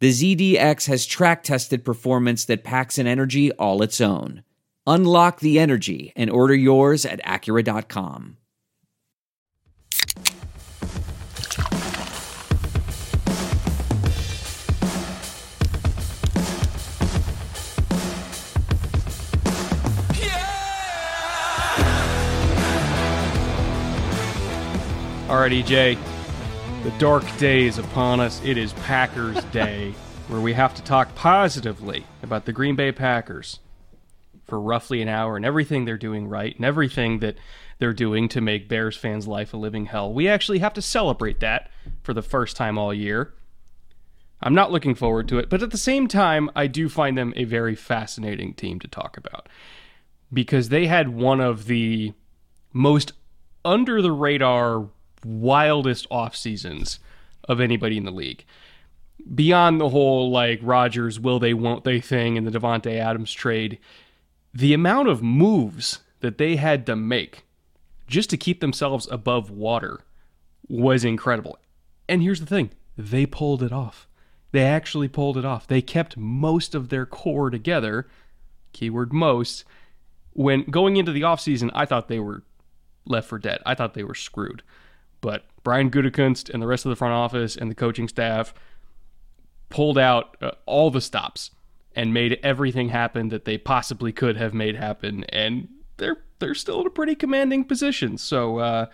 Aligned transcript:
the 0.00 0.10
ZDX 0.10 0.86
has 0.86 1.06
track 1.06 1.42
tested 1.42 1.84
performance 1.84 2.44
that 2.44 2.64
packs 2.64 2.98
an 2.98 3.06
energy 3.06 3.52
all 3.52 3.82
its 3.82 4.00
own. 4.00 4.42
Unlock 4.86 5.40
the 5.40 5.58
energy 5.58 6.12
and 6.14 6.28
order 6.30 6.54
yours 6.54 7.06
at 7.06 7.22
Acura.com. 7.24 8.36
All 25.34 25.40
right, 25.40 25.50
EJ. 25.50 26.13
The 26.84 26.90
dark 26.98 27.24
day 27.38 27.64
is 27.64 27.78
upon 27.78 28.20
us. 28.20 28.42
It 28.44 28.58
is 28.58 28.74
Packers 28.74 29.42
Day, 29.52 29.94
where 30.28 30.42
we 30.42 30.52
have 30.52 30.74
to 30.74 30.82
talk 30.82 31.14
positively 31.14 32.04
about 32.22 32.44
the 32.44 32.52
Green 32.52 32.76
Bay 32.76 32.92
Packers 32.92 33.60
for 34.44 34.60
roughly 34.60 35.00
an 35.00 35.08
hour 35.08 35.36
and 35.36 35.46
everything 35.46 35.86
they're 35.86 35.96
doing 35.96 36.28
right 36.28 36.54
and 36.54 36.62
everything 36.62 37.20
that 37.20 37.36
they're 37.78 37.94
doing 37.94 38.28
to 38.28 38.42
make 38.42 38.68
Bears 38.68 38.98
fans' 38.98 39.26
life 39.26 39.54
a 39.54 39.56
living 39.56 39.86
hell. 39.86 40.12
We 40.12 40.28
actually 40.28 40.58
have 40.58 40.74
to 40.74 40.82
celebrate 40.82 41.40
that 41.40 41.70
for 42.02 42.12
the 42.12 42.20
first 42.20 42.54
time 42.54 42.76
all 42.76 42.92
year. 42.92 43.32
I'm 44.42 44.54
not 44.54 44.70
looking 44.70 44.94
forward 44.94 45.26
to 45.28 45.38
it, 45.38 45.48
but 45.48 45.62
at 45.62 45.70
the 45.70 45.78
same 45.78 46.06
time, 46.06 46.50
I 46.54 46.66
do 46.66 46.90
find 46.90 47.16
them 47.16 47.32
a 47.34 47.44
very 47.44 47.74
fascinating 47.74 48.52
team 48.52 48.78
to 48.80 48.88
talk 48.88 49.16
about 49.16 49.48
because 50.30 50.68
they 50.68 50.86
had 50.86 51.08
one 51.08 51.40
of 51.40 51.64
the 51.64 52.12
most 52.74 53.14
under 53.64 54.02
the 54.02 54.12
radar 54.12 54.90
wildest 55.24 56.06
off 56.10 56.36
seasons 56.36 56.98
of 57.48 57.60
anybody 57.60 57.96
in 57.96 58.04
the 58.04 58.10
league. 58.10 58.44
Beyond 59.34 59.80
the 59.80 59.90
whole 59.90 60.30
like 60.30 60.60
Rodgers 60.62 61.18
will 61.18 61.38
they 61.38 61.54
won't 61.54 61.84
they 61.84 62.00
thing 62.00 62.36
and 62.36 62.46
the 62.46 62.58
Davante 62.58 62.98
Adams 62.98 63.32
trade, 63.32 63.78
the 64.52 64.74
amount 64.74 65.08
of 65.08 65.22
moves 65.22 66.00
that 66.20 66.38
they 66.38 66.56
had 66.56 66.86
to 66.86 66.96
make 66.96 67.44
just 68.06 68.30
to 68.30 68.36
keep 68.36 68.60
themselves 68.60 69.08
above 69.10 69.50
water 69.50 70.00
was 70.68 71.04
incredible. 71.04 71.58
And 72.08 72.22
here's 72.22 72.40
the 72.40 72.46
thing, 72.46 72.70
they 72.96 73.26
pulled 73.26 73.62
it 73.62 73.72
off. 73.72 74.06
They 74.52 74.62
actually 74.62 75.08
pulled 75.08 75.36
it 75.36 75.44
off. 75.44 75.66
They 75.66 75.82
kept 75.82 76.16
most 76.16 76.74
of 76.74 76.88
their 76.88 77.06
core 77.06 77.50
together, 77.50 78.06
keyword 78.72 79.12
most. 79.12 79.64
When 80.32 80.62
going 80.64 80.96
into 80.96 81.12
the 81.12 81.22
offseason, 81.22 81.70
I 81.74 81.86
thought 81.86 82.08
they 82.08 82.20
were 82.20 82.42
left 83.04 83.28
for 83.28 83.38
dead. 83.38 83.60
I 83.66 83.74
thought 83.74 83.94
they 83.94 84.04
were 84.04 84.14
screwed. 84.14 84.62
But 85.24 85.46
Brian 85.62 85.90
Gutekunst 85.90 86.50
and 86.50 86.62
the 86.62 86.66
rest 86.66 86.84
of 86.84 86.90
the 86.90 86.96
front 86.96 87.14
office 87.14 87.56
and 87.56 87.70
the 87.70 87.74
coaching 87.74 88.08
staff 88.08 88.52
pulled 89.70 89.96
out 89.96 90.36
uh, 90.42 90.50
all 90.66 90.90
the 90.90 91.00
stops 91.00 91.50
and 91.96 92.12
made 92.12 92.38
everything 92.42 92.90
happen 92.90 93.30
that 93.30 93.46
they 93.46 93.56
possibly 93.56 94.12
could 94.12 94.36
have 94.36 94.52
made 94.52 94.76
happen, 94.76 95.24
and 95.30 95.68
they're 95.96 96.18
they're 96.40 96.54
still 96.54 96.82
in 96.82 96.86
a 96.86 96.90
pretty 96.90 97.14
commanding 97.14 97.64
position. 97.64 98.18
So, 98.18 98.58
uh, 98.58 98.86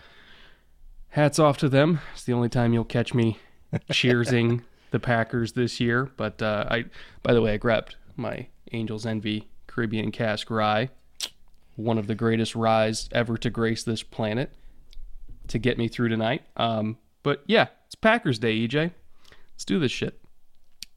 hats 1.09 1.37
off 1.37 1.57
to 1.57 1.67
them. 1.67 1.99
It's 2.13 2.23
the 2.23 2.31
only 2.31 2.47
time 2.47 2.71
you'll 2.71 2.85
catch 2.85 3.13
me 3.13 3.37
cheersing 3.91 4.63
the 4.91 5.01
Packers 5.01 5.51
this 5.51 5.81
year. 5.81 6.11
But 6.15 6.41
uh, 6.41 6.65
I, 6.71 6.85
by 7.23 7.33
the 7.33 7.41
way, 7.41 7.55
I 7.55 7.57
grabbed 7.57 7.97
my 8.15 8.47
Angels 8.71 9.05
Envy 9.05 9.49
Caribbean 9.67 10.13
Cask 10.13 10.49
Rye, 10.49 10.91
one 11.75 11.97
of 11.97 12.07
the 12.07 12.15
greatest 12.15 12.55
ryes 12.55 13.09
ever 13.11 13.37
to 13.37 13.49
grace 13.49 13.83
this 13.83 14.01
planet 14.01 14.53
to 15.51 15.59
get 15.59 15.77
me 15.77 15.87
through 15.87 16.09
tonight. 16.09 16.43
Um, 16.57 16.97
but 17.23 17.43
yeah, 17.47 17.67
it's 17.85 17.95
Packers 17.95 18.39
Day, 18.39 18.67
EJ. 18.67 18.91
Let's 19.53 19.65
do 19.65 19.79
this 19.79 19.91
shit. 19.91 20.19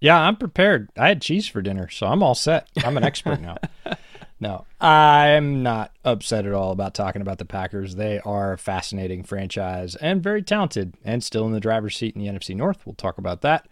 Yeah, 0.00 0.20
I'm 0.20 0.36
prepared. 0.36 0.90
I 0.98 1.08
had 1.08 1.22
cheese 1.22 1.46
for 1.46 1.62
dinner, 1.62 1.88
so 1.88 2.06
I'm 2.06 2.22
all 2.22 2.34
set. 2.34 2.68
I'm 2.84 2.96
an 2.96 3.04
expert 3.04 3.40
now. 3.40 3.56
No, 4.40 4.66
I'm 4.78 5.62
not 5.62 5.92
upset 6.04 6.44
at 6.44 6.52
all 6.52 6.72
about 6.72 6.92
talking 6.92 7.22
about 7.22 7.38
the 7.38 7.46
Packers. 7.46 7.94
They 7.94 8.18
are 8.26 8.52
a 8.52 8.58
fascinating 8.58 9.22
franchise 9.22 9.94
and 9.96 10.22
very 10.22 10.42
talented 10.42 10.94
and 11.02 11.24
still 11.24 11.46
in 11.46 11.52
the 11.52 11.60
driver's 11.60 11.96
seat 11.96 12.14
in 12.14 12.20
the 12.20 12.28
NFC 12.28 12.54
North. 12.54 12.84
We'll 12.84 12.94
talk 12.94 13.16
about 13.16 13.40
that. 13.40 13.66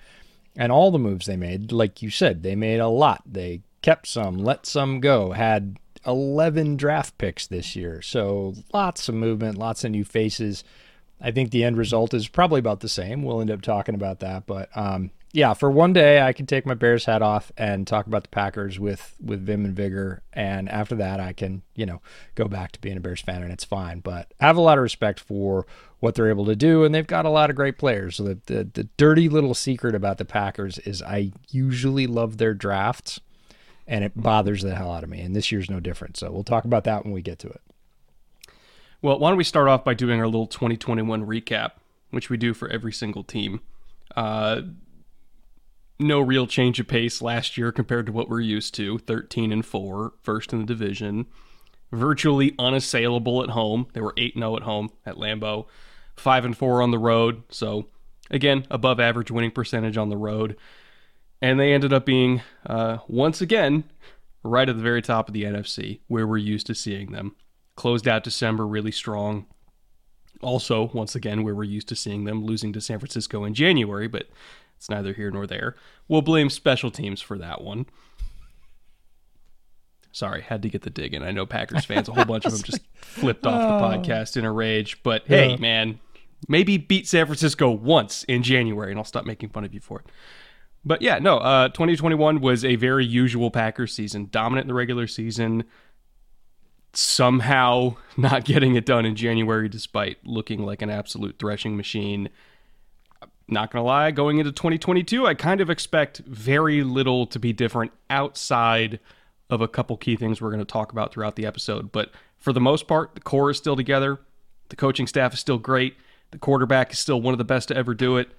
And 0.57 0.71
all 0.71 0.91
the 0.91 0.99
moves 0.99 1.27
they 1.27 1.37
made, 1.37 1.73
like 1.73 2.01
you 2.01 2.09
said, 2.09 2.43
they 2.43 2.55
made 2.55 2.79
a 2.79 2.89
lot. 2.89 3.23
They 3.27 3.63
kept 3.83 4.07
some, 4.07 4.39
let 4.39 4.65
some 4.65 5.01
go, 5.01 5.33
had 5.33 5.79
11 6.07 6.77
draft 6.77 7.19
picks 7.19 7.47
this 7.47 7.77
year. 7.77 8.03
So 8.03 8.55
lots 8.73 9.09
of 9.09 9.15
movement, 9.15 9.59
lots 9.59 9.85
of 9.85 9.91
new 9.91 10.05
faces. 10.05 10.65
I 11.21 11.31
think 11.31 11.51
the 11.51 11.65
end 11.65 11.77
result 11.77 12.15
is 12.15 12.29
probably 12.29 12.59
about 12.59 12.81
the 12.81 12.89
same. 12.89 13.23
We'll 13.23 13.41
end 13.41 13.51
up 13.51 13.63
talking 13.63 13.95
about 13.95 14.21
that, 14.21 14.47
but 14.47 14.69
um, 14.77 15.11
yeah, 15.33 15.55
for 15.55 15.71
one 15.71 15.95
day 15.95 16.21
I 16.21 16.35
can 16.35 16.45
take 16.45 16.67
my 16.67 16.75
Bears 16.75 17.07
hat 17.07 17.23
off 17.23 17.51
and 17.57 17.87
talk 17.87 18.07
about 18.07 18.25
the 18.25 18.29
Packers 18.29 18.79
with 18.79 19.15
with 19.19 19.45
vim 19.45 19.65
and 19.65 19.75
vigor, 19.75 20.23
and 20.33 20.69
after 20.69 20.95
that 20.97 21.21
I 21.21 21.33
can 21.33 21.63
you 21.75 21.87
know 21.87 22.03
go 22.35 22.47
back 22.47 22.73
to 22.73 22.81
being 22.81 22.99
a 22.99 23.01
Bears 23.01 23.23
fan 23.23 23.43
and 23.43 23.51
it's 23.53 23.65
fine. 23.65 24.01
But 24.01 24.33
I 24.41 24.47
have 24.47 24.59
a 24.59 24.63
lot 24.63 24.77
of 24.77 24.83
respect 24.83 25.19
for 25.19 25.67
what 26.01 26.15
they're 26.15 26.29
able 26.29 26.45
to 26.47 26.57
do, 26.57 26.85
and 26.85 26.95
they've 26.95 27.07
got 27.07 27.25
a 27.25 27.31
lot 27.31 27.49
of 27.49 27.57
great 27.57 27.79
players. 27.79 28.17
So 28.17 28.25
the 28.25 28.39
the, 28.47 28.65
the 28.65 28.89
dirty 28.99 29.29
little 29.31 29.55
secret 29.55 29.95
about 29.95 30.19
the 30.19 30.27
Packers 30.27 30.79
is 30.81 31.01
I 31.01 31.33
usually 31.49 32.07
love 32.07 32.37
their 32.37 32.53
drafts 32.53 33.19
and 33.93 34.05
it 34.05 34.13
bothers 34.17 34.63
the 34.63 34.75
hell 34.75 34.91
out 34.91 35.05
of 35.05 35.11
me. 35.11 35.21
And 35.21 35.37
this 35.37 35.53
year's 35.53 35.69
no 35.69 35.79
different. 35.79 36.17
So 36.17 36.33
we'll 36.33 36.45
talk 36.45 36.65
about 36.65 36.85
that 36.85 37.05
when 37.05 37.13
we 37.13 37.21
get 37.21 37.39
to 37.41 37.49
it. 37.49 37.61
Well, 39.03 39.19
why 39.19 39.29
don't 39.29 39.37
we 39.37 39.45
start 39.45 39.69
off 39.69 39.85
by 39.85 39.93
doing 39.93 40.19
our 40.19 40.25
little 40.25 40.47
2021 40.47 41.27
recap, 41.27 41.73
which 42.11 42.31
we 42.31 42.39
do 42.39 42.55
for 42.55 42.71
every 42.71 42.93
single 42.93 43.23
team. 43.23 43.61
Uh, 44.17 44.63
no 45.99 46.21
real 46.21 46.47
change 46.47 46.81
of 46.81 46.89
pace 46.89 47.21
last 47.21 47.59
year 47.59 47.71
compared 47.71 48.07
to 48.07 48.13
what 48.13 48.31
we're 48.31 48.41
used 48.41 48.73
to 48.77 48.97
13 48.97 49.53
and 49.53 49.67
4, 49.67 50.15
first 50.23 50.55
in 50.55 50.61
the 50.61 50.67
division. 50.67 51.27
Virtually 51.93 52.55
unassailable 52.59 53.43
at 53.43 53.51
home. 53.51 53.89
They 53.93 54.01
were 54.01 54.15
8 54.17 54.33
0 54.39 54.57
at 54.57 54.63
home 54.63 54.89
at 55.05 55.17
Lambeau, 55.17 55.67
5 56.17 56.47
and 56.47 56.57
4 56.57 56.81
on 56.81 56.93
the 56.93 56.99
road. 56.99 57.43
So, 57.51 57.89
again, 58.31 58.65
above 58.71 59.01
average 59.01 59.31
winning 59.31 59.51
percentage 59.51 59.99
on 59.99 60.09
the 60.09 60.17
road 60.17 60.57
and 61.43 61.59
they 61.59 61.75
ended 61.75 61.93
up 61.93 62.07
being 62.07 62.41
uh, 62.65 62.99
once 63.09 63.41
again 63.41 63.85
right 64.45 64.69
at 64.69 64.77
the 64.77 64.83
very 64.83 65.03
top 65.03 65.29
of 65.29 65.35
the 65.35 65.43
NFC, 65.43 66.01
where 66.07 66.27
we're 66.27 66.39
used 66.39 66.67
to 66.69 66.75
seeing 66.75 67.13
them. 67.13 67.35
Closed 67.75 68.09
out 68.09 68.25
December 68.25 68.67
really 68.67 68.93
strong. 68.93 69.47
Also, 70.41 70.91
once 70.95 71.15
again, 71.15 71.43
where 71.45 71.55
we're 71.55 71.65
used 71.65 71.89
to 71.89 71.97
seeing 71.97 72.25
them 72.25 72.45
losing 72.45 72.73
to 72.73 72.81
San 72.81 72.99
Francisco 72.99 73.45
in 73.45 73.55
January, 73.55 74.09
but 74.09 74.29
it's 74.77 74.89
neither 74.89 75.13
here 75.13 75.31
nor 75.31 75.47
there. 75.47 75.77
We'll 76.09 76.23
blame 76.23 76.51
special 76.51 76.91
teams 76.91 77.21
for 77.21 77.39
that 77.39 77.63
one. 77.63 77.87
Sorry, 80.11 80.43
had 80.43 80.63
to 80.63 80.69
get 80.69 80.83
the 80.83 80.91
dig 80.91 81.15
in. 81.15 81.23
I 81.23 81.31
know 81.31 81.47
Packers 81.47 81.85
fans, 81.85 82.09
a 82.09 82.13
whole 82.13 82.25
bunch 82.25 82.45
of 82.45 82.53
them 82.53 82.63
just 82.63 82.81
flipped 82.97 83.47
off 83.47 83.61
the 83.61 83.87
oh. 83.87 84.03
podcast 84.03 84.37
in 84.37 84.45
a 84.45 84.53
rage. 84.53 85.03
But 85.03 85.23
hey, 85.27 85.51
yeah. 85.51 85.57
man, 85.57 86.01
maybe 86.49 86.77
beat 86.77 87.09
San 87.09 87.27
Francisco 87.27 87.71
once 87.71 88.25
in 88.25 88.43
January, 88.43 88.91
and 88.91 88.99
I'll 88.99 89.05
stop 89.05 89.25
making 89.25 89.51
fun 89.51 89.65
of 89.65 89.73
you 89.73 89.81
for 89.81 90.01
it. 90.01 90.07
But 90.85 91.03
yeah, 91.03 91.19
no, 91.19 91.39
uh, 91.39 91.69
2021 91.69 92.41
was 92.41 92.65
a 92.65 92.77
very 92.77 93.05
usual 93.07 93.51
Packers 93.51 93.93
season, 93.93 94.29
dominant 94.31 94.65
in 94.65 94.69
the 94.69 94.75
regular 94.75 95.07
season, 95.07 95.65
somehow 96.93 97.97
not 98.17 98.45
getting 98.45 98.75
it 98.75 98.85
done 98.85 99.07
in 99.07 99.15
January 99.15 99.69
despite 99.69 100.19
looking 100.25 100.65
like 100.65 100.83
an 100.83 100.91
absolute 100.91 101.39
threshing 101.39 101.77
machine. 101.77 102.29
Not 103.49 103.71
gonna 103.71 103.85
lie, 103.85 104.11
going 104.11 104.39
into 104.39 104.51
2022, 104.51 105.27
I 105.27 105.35
kind 105.35 105.61
of 105.61 105.71
expect 105.71 106.19
very 106.19 106.83
little 106.83 107.27
to 107.27 107.39
be 107.39 107.53
different 107.53 107.93
outside 108.09 108.99
of 109.53 109.61
a 109.61 109.69
couple 109.69 109.97
key 109.99 110.17
things 110.17 110.41
we're 110.41 110.51
going 110.51 110.61
to 110.61 110.65
talk 110.65 110.93
about 110.93 111.13
throughout 111.13 111.37
the 111.37 111.45
episode. 111.45 111.93
But 111.93 112.11
for 112.39 112.55
the 112.55 112.61
most 112.61 112.89
part, 112.89 113.15
the 113.15 113.21
core 113.21 113.51
is 113.51 113.59
still 113.59 113.77
together. 113.77 114.19
The 114.71 114.77
coaching 114.77 115.07
staff 115.07 115.35
is 115.35 115.41
still 115.41 115.59
great. 115.59 115.95
The 116.31 116.39
quarterback 116.39 116.91
is 116.91 116.99
still 116.99 117.21
one 117.21 117.35
of 117.35 117.39
the 117.39 117.45
best 117.45 117.69
to 117.69 117.77
ever 117.77 117.93
do 117.93 118.17
it. 118.17 118.31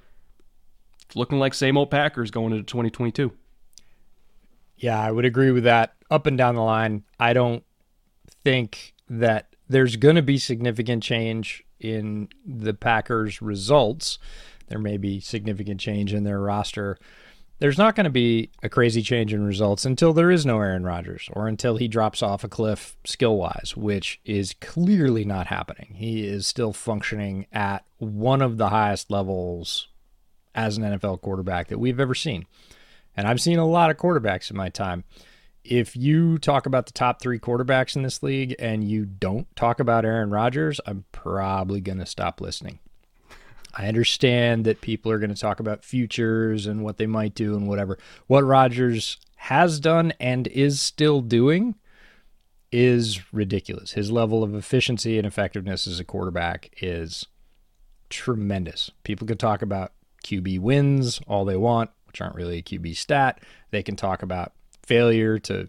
It's 1.14 1.18
looking 1.20 1.38
like 1.38 1.54
same 1.54 1.78
old 1.78 1.92
Packers 1.92 2.32
going 2.32 2.54
into 2.54 2.64
2022. 2.64 3.32
Yeah, 4.78 5.00
I 5.00 5.12
would 5.12 5.26
agree 5.26 5.52
with 5.52 5.64
that. 5.64 5.94
Up 6.10 6.26
and 6.26 6.36
down 6.36 6.56
the 6.56 6.64
line, 6.64 7.04
I 7.20 7.34
don't 7.34 7.64
think 8.44 8.96
that 9.08 9.56
there's 9.70 9.96
going 9.96 10.16
to 10.16 10.24
be 10.24 10.40
significant 10.40 11.04
change 11.04 11.64
in 11.80 12.30
the 12.44 12.74
Packers' 12.74 13.44
results. 13.44 14.18
There 14.70 14.80
may 14.80 14.98
be 14.98 15.20
significant 15.20 15.80
change 15.80 16.16
in 16.16 16.24
their 16.24 16.40
roster. 16.40 16.98
There's 17.60 17.78
not 17.78 17.96
going 17.96 18.06
to 18.06 18.10
be 18.10 18.50
a 18.64 18.70
crazy 18.70 19.04
change 19.04 19.36
in 19.36 19.46
results 19.46 19.86
until 19.86 20.14
there 20.14 20.32
is 20.32 20.48
no 20.48 20.60
Aaron 20.60 20.84
Rodgers 20.84 21.30
or 21.34 21.48
until 21.48 21.78
he 21.78 21.88
drops 21.88 22.24
off 22.24 22.44
a 22.44 22.50
cliff 22.50 22.98
skill 23.06 23.38
wise, 23.38 23.78
which 23.78 24.20
is 24.26 24.56
clearly 24.62 25.26
not 25.26 25.46
happening. 25.46 25.94
He 25.96 26.26
is 26.26 26.48
still 26.48 26.74
functioning 26.74 27.46
at 27.52 27.86
one 28.00 28.42
of 28.42 28.58
the 28.58 28.70
highest 28.70 29.12
levels 29.12 29.90
as 30.56 30.78
an 30.78 30.84
NFL 30.84 31.22
quarterback 31.22 31.68
that 31.68 31.80
we've 31.80 32.00
ever 32.00 32.16
seen. 32.16 32.46
And 33.16 33.28
I've 33.28 33.42
seen 33.42 33.60
a 33.60 33.68
lot 33.68 33.90
of 33.90 33.98
quarterbacks 33.98 34.50
in 34.50 34.58
my 34.58 34.70
time. 34.70 35.04
If 35.64 35.96
you 35.96 36.38
talk 36.38 36.66
about 36.66 36.88
the 36.88 36.92
top 36.92 37.22
three 37.22 37.40
quarterbacks 37.40 37.96
in 37.96 38.04
this 38.04 38.22
league 38.22 38.56
and 38.60 38.84
you 38.84 39.06
don't 39.06 39.54
talk 39.56 39.80
about 39.80 40.04
Aaron 40.04 40.30
Rodgers, 40.30 40.82
I'm 40.86 41.06
probably 41.12 41.80
going 41.80 42.00
to 42.00 42.06
stop 42.06 42.42
listening. 42.42 42.80
I 43.76 43.88
understand 43.88 44.66
that 44.66 44.82
people 44.82 45.12
are 45.12 45.20
going 45.20 45.34
to 45.34 45.40
talk 45.40 45.60
about 45.60 45.84
futures 45.84 46.68
and 46.68 46.84
what 46.84 46.98
they 46.98 47.08
might 47.08 47.34
do 47.34 47.56
and 47.56 47.68
whatever. 47.68 47.98
What 48.28 48.44
Rodgers 48.44 49.18
has 49.38 49.80
done 49.80 50.14
and 50.20 50.48
is 50.48 50.82
still 50.82 51.22
doing 51.22 51.76
is 52.72 53.34
ridiculous. 53.34 53.94
His 53.94 54.12
level 54.12 54.44
of 54.44 54.54
efficiency 54.54 55.18
and 55.18 55.26
effectiveness 55.26 55.88
as 55.88 56.00
a 56.00 56.04
quarterback 56.04 56.74
is 56.82 57.26
tremendous. 58.10 58.92
People 59.04 59.28
can 59.28 59.38
talk 59.38 59.62
about 59.62 59.94
QB 60.24 60.60
wins 60.60 61.20
all 61.28 61.46
they 61.46 61.58
want, 61.58 61.90
which 62.08 62.22
aren't 62.22 62.36
really 62.36 62.58
a 62.58 62.64
QB 62.64 62.96
stat. 62.96 63.40
They 63.72 63.84
can 63.84 63.96
talk 63.96 64.24
about 64.24 64.54
failure 64.86 65.40
to, 65.40 65.68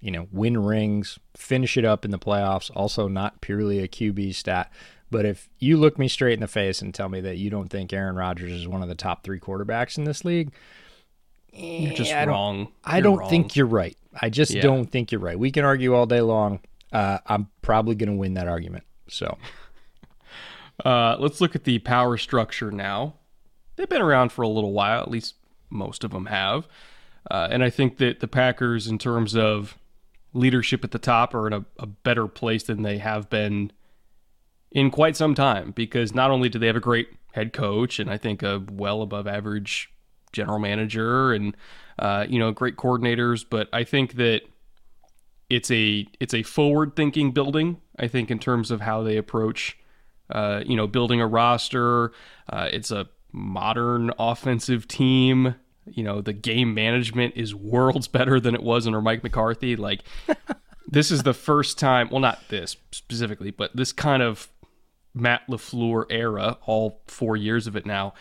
you 0.00 0.10
know, 0.10 0.28
win 0.32 0.58
rings, 0.62 1.18
finish 1.36 1.76
it 1.76 1.84
up 1.84 2.04
in 2.04 2.10
the 2.10 2.18
playoffs, 2.18 2.70
also 2.74 3.08
not 3.08 3.40
purely 3.40 3.80
a 3.80 3.88
QB 3.88 4.34
stat. 4.34 4.70
But 5.10 5.24
if 5.24 5.48
you 5.60 5.76
look 5.76 5.98
me 5.98 6.08
straight 6.08 6.34
in 6.34 6.40
the 6.40 6.48
face 6.48 6.82
and 6.82 6.92
tell 6.92 7.08
me 7.08 7.20
that 7.20 7.36
you 7.36 7.48
don't 7.50 7.68
think 7.68 7.92
Aaron 7.92 8.16
Rodgers 8.16 8.50
is 8.52 8.66
one 8.66 8.82
of 8.82 8.88
the 8.88 8.94
top 8.94 9.22
three 9.22 9.38
quarterbacks 9.38 9.96
in 9.96 10.04
this 10.04 10.24
league, 10.24 10.52
you're 11.52 11.92
just 11.94 12.12
I 12.12 12.26
wrong. 12.26 12.72
I 12.84 13.00
don't 13.00 13.18
wrong. 13.18 13.30
think 13.30 13.54
you're 13.54 13.66
right. 13.66 13.96
I 14.20 14.28
just 14.28 14.52
Yeah. 14.52 14.62
don't 14.62 14.86
think 14.86 15.12
you're 15.12 15.20
right. 15.20 15.38
We 15.38 15.52
can 15.52 15.64
argue 15.64 15.94
all 15.94 16.06
day 16.06 16.20
long. 16.20 16.60
Uh, 16.92 17.18
I'm 17.26 17.48
probably 17.62 17.94
going 17.94 18.08
to 18.10 18.16
win 18.16 18.34
that 18.34 18.48
argument. 18.48 18.84
So 19.08 19.38
Uh, 20.84 21.16
let's 21.20 21.40
look 21.40 21.54
at 21.54 21.62
the 21.62 21.78
power 21.78 22.16
structure 22.16 22.72
now. 22.72 23.14
They've 23.76 23.88
been 23.88 24.02
around 24.02 24.32
for 24.32 24.42
a 24.42 24.48
little 24.48 24.72
while, 24.72 25.00
at 25.00 25.10
least 25.10 25.34
most 25.70 26.04
of 26.04 26.12
them 26.12 26.26
have. 26.26 26.68
Uh, 27.30 27.48
and 27.50 27.64
I 27.64 27.70
think 27.70 27.98
that 27.98 28.20
the 28.20 28.28
Packers, 28.28 28.86
in 28.86 28.98
terms 28.98 29.34
of 29.34 29.78
leadership 30.32 30.84
at 30.84 30.90
the 30.90 30.98
top, 30.98 31.34
are 31.34 31.46
in 31.46 31.52
a, 31.52 31.64
a 31.78 31.86
better 31.86 32.26
place 32.26 32.64
than 32.64 32.82
they 32.82 32.98
have 32.98 33.30
been 33.30 33.72
in 34.70 34.90
quite 34.90 35.16
some 35.16 35.34
time 35.34 35.70
because 35.70 36.14
not 36.14 36.30
only 36.30 36.48
do 36.48 36.58
they 36.58 36.66
have 36.66 36.76
a 36.76 36.80
great 36.80 37.08
head 37.32 37.52
coach 37.52 37.98
and 37.98 38.10
I 38.10 38.18
think 38.18 38.42
a 38.42 38.62
well 38.70 39.02
above 39.02 39.26
average 39.26 39.90
general 40.32 40.58
manager 40.58 41.32
and 41.32 41.56
uh, 41.98 42.26
you 42.28 42.38
know 42.38 42.50
great 42.50 42.76
coordinators, 42.76 43.44
but 43.48 43.68
I 43.72 43.84
think 43.84 44.14
that 44.14 44.42
it's 45.48 45.70
a 45.70 46.06
it's 46.20 46.34
a 46.34 46.42
forward 46.42 46.96
thinking 46.96 47.30
building. 47.30 47.80
I 47.98 48.08
think 48.08 48.30
in 48.30 48.38
terms 48.38 48.70
of 48.70 48.80
how 48.80 49.02
they 49.02 49.16
approach 49.16 49.78
uh, 50.30 50.62
you 50.66 50.76
know 50.76 50.86
building 50.86 51.20
a 51.20 51.26
roster. 51.26 52.12
Uh, 52.48 52.68
it's 52.72 52.90
a 52.90 53.08
modern 53.34 54.12
offensive 54.18 54.86
team. 54.88 55.56
You 55.86 56.02
know 56.04 56.22
the 56.22 56.32
game 56.32 56.72
management 56.72 57.34
is 57.36 57.54
worlds 57.54 58.08
better 58.08 58.40
than 58.40 58.54
it 58.54 58.62
was 58.62 58.86
under 58.86 59.02
Mike 59.02 59.22
McCarthy. 59.22 59.76
Like 59.76 60.02
this 60.86 61.10
is 61.10 61.24
the 61.24 61.34
first 61.34 61.78
time. 61.78 62.08
Well, 62.10 62.20
not 62.20 62.48
this 62.48 62.76
specifically, 62.92 63.50
but 63.50 63.76
this 63.76 63.92
kind 63.92 64.22
of 64.22 64.48
Matt 65.12 65.42
LaFleur 65.48 66.06
era, 66.08 66.58
all 66.64 67.02
four 67.06 67.36
years 67.36 67.66
of 67.66 67.76
it 67.76 67.84
now, 67.84 68.14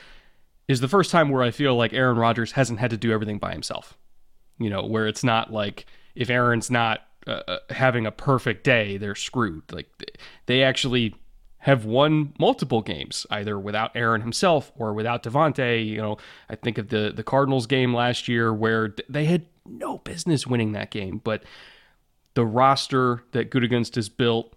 is 0.68 0.81
the 0.81 0.88
first 0.88 1.12
time 1.12 1.30
where 1.30 1.44
I 1.44 1.51
feel 1.51 1.75
like 1.75 1.94
Aaron 1.94 2.18
Rodgers 2.18 2.54
hasn't 2.54 2.80
had 2.80 2.89
to 2.92 2.98
do 2.98 3.12
everything 3.12 3.38
by 3.38 3.54
himself. 3.54 3.98
You 4.60 4.69
know, 4.69 4.86
where 4.86 5.07
it's 5.07 5.24
not 5.24 5.54
like 5.54 5.86
if 6.15 6.30
Aaron's 6.30 6.69
not 6.69 7.01
uh, 7.25 7.42
uh, 7.48 7.57
having 7.69 8.06
a 8.06 8.12
perfect 8.12 8.63
day, 8.63 8.98
they're 8.98 9.15
screwed. 9.15 9.71
Like 9.71 9.88
they 10.48 10.63
actually 10.63 11.15
have 11.63 11.86
won 11.86 12.33
multiple 12.39 12.81
games, 12.81 13.25
either 13.30 13.57
without 13.57 13.92
Aaron 13.95 14.19
himself 14.19 14.74
or 14.75 14.94
without 14.94 15.24
Davante. 15.24 15.86
You 15.86 15.98
know, 15.98 16.18
I 16.50 16.56
think 16.56 16.77
of 16.77 16.89
the 16.89 17.12
the 17.15 17.24
Cardinals 17.24 17.68
game 17.68 17.94
last 17.94 18.27
year 18.27 18.54
where 18.54 18.94
they 19.07 19.25
had 19.25 19.45
no 19.65 20.00
business 20.00 20.45
winning 20.45 20.74
that 20.74 20.92
game, 20.92 21.21
but 21.24 21.44
the 22.33 22.45
roster 22.45 23.24
that 23.31 23.50
Gutekunst 23.50 23.95
has 23.95 24.10
built 24.10 24.54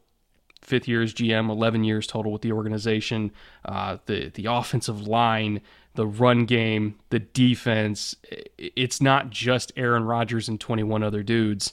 fifth 0.63 0.89
year 0.89 1.01
as 1.01 1.15
GM, 1.15 1.49
11 1.49 1.85
years 1.85 2.09
total 2.09 2.33
with 2.33 2.43
the 2.43 2.51
organization. 2.51 3.31
Uh, 3.65 3.99
the 4.07 4.31
the 4.35 4.47
offensive 4.47 5.07
line, 5.07 5.61
the 5.95 6.09
run 6.09 6.45
game, 6.45 6.97
the 7.11 7.21
defense. 7.21 8.17
It's 8.59 9.01
not 9.01 9.31
just 9.31 9.71
Aaron 9.77 10.03
Rodgers 10.03 10.49
and 10.49 10.59
21 10.61 11.05
other 11.05 11.23
dudes. 11.23 11.73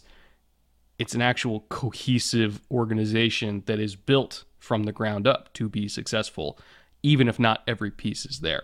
It's 0.99 1.15
an 1.15 1.21
actual 1.21 1.61
cohesive 1.69 2.61
organization 2.71 3.63
that 3.65 3.79
is 3.79 3.95
built 3.95 4.43
from 4.59 4.83
the 4.83 4.91
ground 4.91 5.27
up 5.27 5.51
to 5.53 5.67
be 5.67 5.87
successful, 5.87 6.59
even 7.01 7.27
if 7.27 7.39
not 7.39 7.63
every 7.67 7.91
piece 7.91 8.25
is 8.25 8.39
there. 8.39 8.63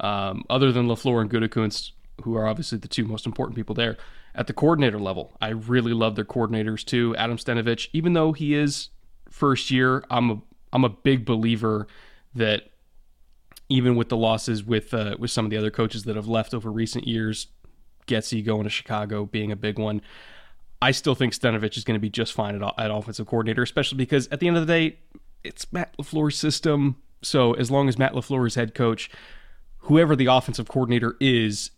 Um, 0.00 0.44
other 0.50 0.72
than 0.72 0.86
LaFleur 0.86 1.20
and 1.20 1.30
Gutekunst, 1.30 1.92
who 2.22 2.36
are 2.36 2.46
obviously 2.46 2.78
the 2.78 2.88
two 2.88 3.04
most 3.04 3.26
important 3.26 3.56
people 3.56 3.74
there, 3.74 3.96
at 4.34 4.46
the 4.46 4.52
coordinator 4.52 4.98
level, 4.98 5.36
I 5.40 5.48
really 5.48 5.92
love 5.92 6.16
their 6.16 6.24
coordinators 6.24 6.84
too. 6.84 7.16
Adam 7.16 7.36
Stenavich, 7.36 7.88
even 7.92 8.12
though 8.12 8.32
he 8.32 8.54
is 8.54 8.90
first 9.28 9.70
year, 9.70 10.04
I'm 10.10 10.30
a 10.30 10.42
I'm 10.72 10.84
a 10.84 10.88
big 10.88 11.24
believer 11.24 11.88
that 12.34 12.70
even 13.68 13.96
with 13.96 14.08
the 14.08 14.16
losses 14.16 14.62
with 14.64 14.94
uh, 14.94 15.16
with 15.18 15.30
some 15.30 15.44
of 15.44 15.50
the 15.50 15.56
other 15.56 15.70
coaches 15.70 16.04
that 16.04 16.16
have 16.16 16.28
left 16.28 16.54
over 16.54 16.70
recent 16.70 17.06
years, 17.06 17.48
Getsy 18.06 18.44
going 18.44 18.64
to 18.64 18.70
Chicago 18.70 19.24
being 19.26 19.50
a 19.50 19.56
big 19.56 19.78
one. 19.78 20.00
I 20.82 20.92
still 20.92 21.14
think 21.14 21.34
Stenavich 21.34 21.76
is 21.76 21.84
going 21.84 21.96
to 21.96 22.00
be 22.00 22.10
just 22.10 22.32
fine 22.32 22.60
at, 22.60 22.74
at 22.78 22.90
offensive 22.90 23.26
coordinator, 23.26 23.62
especially 23.62 23.98
because 23.98 24.28
at 24.28 24.40
the 24.40 24.48
end 24.48 24.56
of 24.56 24.66
the 24.66 24.72
day, 24.72 24.98
it's 25.44 25.70
Matt 25.72 25.96
LaFleur's 25.98 26.36
system. 26.36 26.96
So 27.22 27.52
as 27.54 27.70
long 27.70 27.88
as 27.88 27.98
Matt 27.98 28.12
LaFleur 28.12 28.46
is 28.46 28.54
head 28.54 28.74
coach, 28.74 29.10
whoever 29.78 30.16
the 30.16 30.26
offensive 30.26 30.68
coordinator 30.68 31.16
is, 31.20 31.70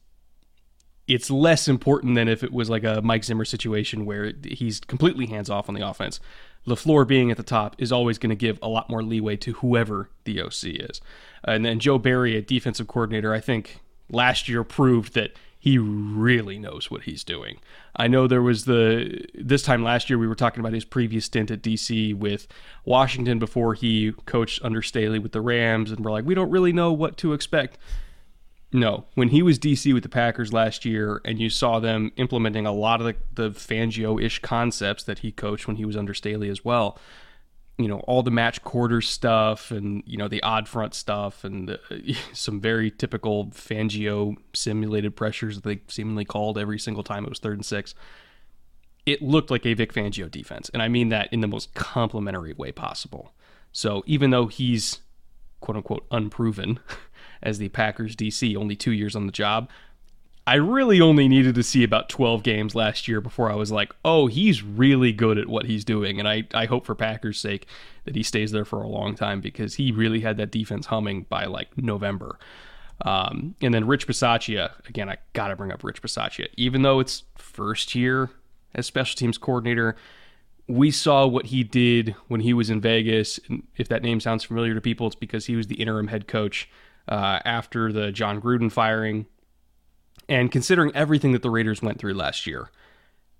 it's 1.09 1.31
less 1.31 1.67
important 1.67 2.15
than 2.15 2.29
if 2.29 2.45
it 2.45 2.53
was 2.53 2.71
like 2.71 2.85
a 2.85 3.01
Mike 3.03 3.25
Zimmer 3.25 3.45
situation 3.45 4.07
where 4.07 4.33
he's 4.45 4.81
completely 4.81 5.27
hands 5.27 5.51
off 5.51 5.69
on 5.69 5.75
the 5.75 5.87
offense. 5.87 6.21
LaFleur 6.67 7.07
being 7.07 7.33
at 7.33 7.37
the 7.37 7.43
top 7.43 7.75
is 7.79 7.91
always 7.91 8.19
going 8.19 8.31
to 8.31 8.37
give 8.37 8.59
a 8.63 8.69
lot 8.69 8.89
more 8.89 9.03
leeway 9.03 9.37
to 9.39 9.55
whoever 9.55 10.11
the 10.25 10.41
OC 10.41 10.65
is. 10.65 11.01
And 11.43 11.65
then 11.65 11.81
Joe 11.81 11.99
Barry, 11.99 12.37
a 12.37 12.43
defensive 12.43 12.87
coordinator, 12.87 13.35
I 13.35 13.41
think 13.41 13.81
last 14.11 14.49
year 14.49 14.63
proved 14.63 15.15
that 15.15 15.33
he 15.63 15.79
really 15.79 16.59
knows 16.59 16.91
what 16.91 17.03
he's 17.03 17.23
doing. 17.23 17.61
I 17.95 18.09
know 18.09 18.27
there 18.27 18.43
was 18.43 18.65
the 18.65 19.25
this 19.33 19.63
time 19.63 19.85
last 19.85 20.11
year 20.11 20.19
we 20.19 20.27
were 20.27 20.35
talking 20.35 20.59
about 20.59 20.73
his 20.73 20.85
previous 20.85 21.27
stint 21.27 21.53
at 21.53 21.63
DC 21.63 22.17
with 22.17 22.49
Washington 22.85 23.39
before 23.39 23.75
he 23.75 24.11
coached 24.27 24.61
under 24.65 24.83
Staley 24.83 25.21
with 25.21 25.31
the 25.31 25.41
Rams, 25.41 25.93
and 25.93 26.05
we're 26.05 26.11
like, 26.11 26.25
we 26.25 26.35
don't 26.35 26.51
really 26.51 26.73
know 26.73 26.93
what 26.93 27.17
to 27.19 27.33
expect. 27.33 27.79
No, 28.73 29.05
when 29.15 29.29
he 29.29 29.41
was 29.41 29.57
DC 29.57 29.95
with 29.95 30.03
the 30.03 30.09
Packers 30.09 30.53
last 30.53 30.85
year, 30.85 31.21
and 31.25 31.39
you 31.39 31.49
saw 31.49 31.79
them 31.79 32.11
implementing 32.17 32.67
a 32.67 32.73
lot 32.73 33.01
of 33.01 33.07
the, 33.07 33.15
the 33.33 33.51
Fangio-ish 33.51 34.41
concepts 34.41 35.05
that 35.05 35.21
he 35.21 35.31
coached 35.31 35.69
when 35.69 35.77
he 35.77 35.85
was 35.85 35.97
under 35.97 36.13
Staley 36.13 36.49
as 36.49 36.65
well. 36.65 36.99
You 37.83 37.89
know, 37.89 38.01
all 38.01 38.23
the 38.23 38.31
match 38.31 38.63
quarter 38.63 39.01
stuff, 39.01 39.71
and 39.71 40.03
you 40.07 40.17
know 40.17 40.29
the 40.29 40.43
odd 40.43 40.69
front 40.69 40.95
stuff, 40.95 41.45
and 41.45 41.69
the, 41.69 42.17
some 42.33 42.61
very 42.61 42.91
typical 42.91 43.47
Fangio 43.47 44.37
simulated 44.55 45.17
pressures 45.17 45.57
that 45.57 45.65
they 45.65 45.81
seemingly 45.89 46.25
called 46.25 46.59
every 46.59 46.79
single 46.79 47.03
time 47.03 47.25
it 47.25 47.29
was 47.29 47.39
third 47.39 47.59
and 47.59 47.67
six. 47.67 47.95
It 49.05 49.21
looked 49.21 49.51
like 49.51 49.67
a 49.67 49.75
Vic 49.75 49.93
Fangio 49.93 50.31
defense, 50.31 50.71
and 50.73 50.83
I 50.83 50.89
mean 50.89 51.09
that 51.09 51.33
in 51.33 51.41
the 51.41 51.49
most 51.49 51.75
complimentary 51.75 52.53
way 52.53 52.71
possible. 52.73 53.33
So 53.73 54.05
even 54.07 54.31
though 54.31 54.47
he's 54.47 55.01
quote 55.63 55.77
unquote 55.77 56.07
unproven 56.11 56.79
as 57.43 57.57
the 57.57 57.71
Packers 57.71 58.15
DC, 58.15 58.55
only 58.55 58.77
two 58.77 58.93
years 58.93 59.17
on 59.17 59.25
the 59.25 59.33
job. 59.33 59.71
I 60.47 60.55
really 60.57 61.01
only 61.01 61.29
needed 61.29 61.55
to 61.55 61.63
see 61.63 61.85
about 61.85 62.09
12 62.09 62.43
games 62.43 62.75
last 62.75 63.07
year 63.07 63.21
before 63.21 63.51
I 63.51 63.55
was 63.55 63.71
like, 63.71 63.95
oh, 64.05 64.27
he's 64.27 64.63
really 64.63 65.13
good 65.13 65.39
at 65.39 65.49
what 65.49 65.67
he's 65.67 65.85
doing. 65.85 66.19
And 66.19 66.29
I, 66.29 66.45
I 66.53 66.67
hope 66.67 66.85
for 66.85 66.97
Packers' 66.97 67.39
sake 67.39 67.69
that 68.05 68.17
he 68.17 68.25
stays 68.25 68.51
there 68.51 68.65
for 68.65 68.83
a 68.83 68.89
long 68.89 69.15
time 69.15 69.41
because 69.41 69.77
he 69.77 69.93
really 69.93 70.21
had 70.21 70.37
that 70.39 70.51
defense 70.51 70.87
humming 70.87 71.27
by 71.29 71.45
like 71.45 71.79
November. 71.79 72.39
Um, 73.03 73.55
and 73.61 73.73
then 73.73 73.87
Rich 73.87 74.09
Bisaccia, 74.09 74.73
again, 74.89 75.09
I 75.09 75.19
got 75.33 75.49
to 75.49 75.57
bring 75.57 75.71
up 75.71 75.85
Rich 75.85 76.03
Bisaccia. 76.03 76.49
Even 76.57 76.83
though 76.83 76.99
it's 76.99 77.23
first 77.37 77.95
year 77.95 78.31
as 78.75 78.87
special 78.87 79.17
teams 79.17 79.39
coordinator, 79.39 79.95
we 80.67 80.91
saw 80.91 81.25
what 81.27 81.47
he 81.47 81.63
did 81.63 82.17
when 82.27 82.41
he 82.41 82.53
was 82.53 82.69
in 82.69 82.81
Vegas. 82.81 83.39
And 83.49 83.63
if 83.77 83.87
that 83.89 84.03
name 84.03 84.19
sounds 84.19 84.43
familiar 84.43 84.75
to 84.75 84.81
people, 84.81 85.07
it's 85.07 85.17
because 85.17 85.47
he 85.47 85.55
was 85.55 85.69
the 85.69 85.77
interim 85.77 86.09
head 86.09 86.27
coach 86.27 86.69
uh, 87.09 87.41
after 87.45 87.93
the 87.93 88.11
Jon 88.11 88.41
Gruden 88.41 88.71
firing. 88.71 89.27
And 90.29 90.51
considering 90.51 90.93
everything 90.95 91.33
that 91.33 91.43
the 91.43 91.51
Raiders 91.51 91.83
went 91.83 91.99
through 91.99 92.15
last 92.15 92.47
year, 92.47 92.71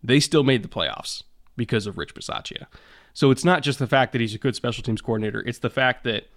they 0.03 0.21
still 0.21 0.43
made 0.43 0.63
the 0.63 0.69
playoffs 0.69 1.23
because 1.57 1.87
of 1.87 1.99
Rich 1.99 2.15
Bisaccia. 2.15 2.67
So 3.15 3.31
it's 3.31 3.45
not 3.45 3.63
just 3.63 3.79
the 3.79 3.87
fact 3.87 4.13
that 4.13 4.21
he's 4.21 4.35
a 4.35 4.39
good 4.39 4.57
special 4.57 4.83
teams 4.83 5.01
coordinator, 5.01 5.41
it's 5.41 5.59
the 5.59 5.71
fact 5.71 6.05
that 6.05 6.29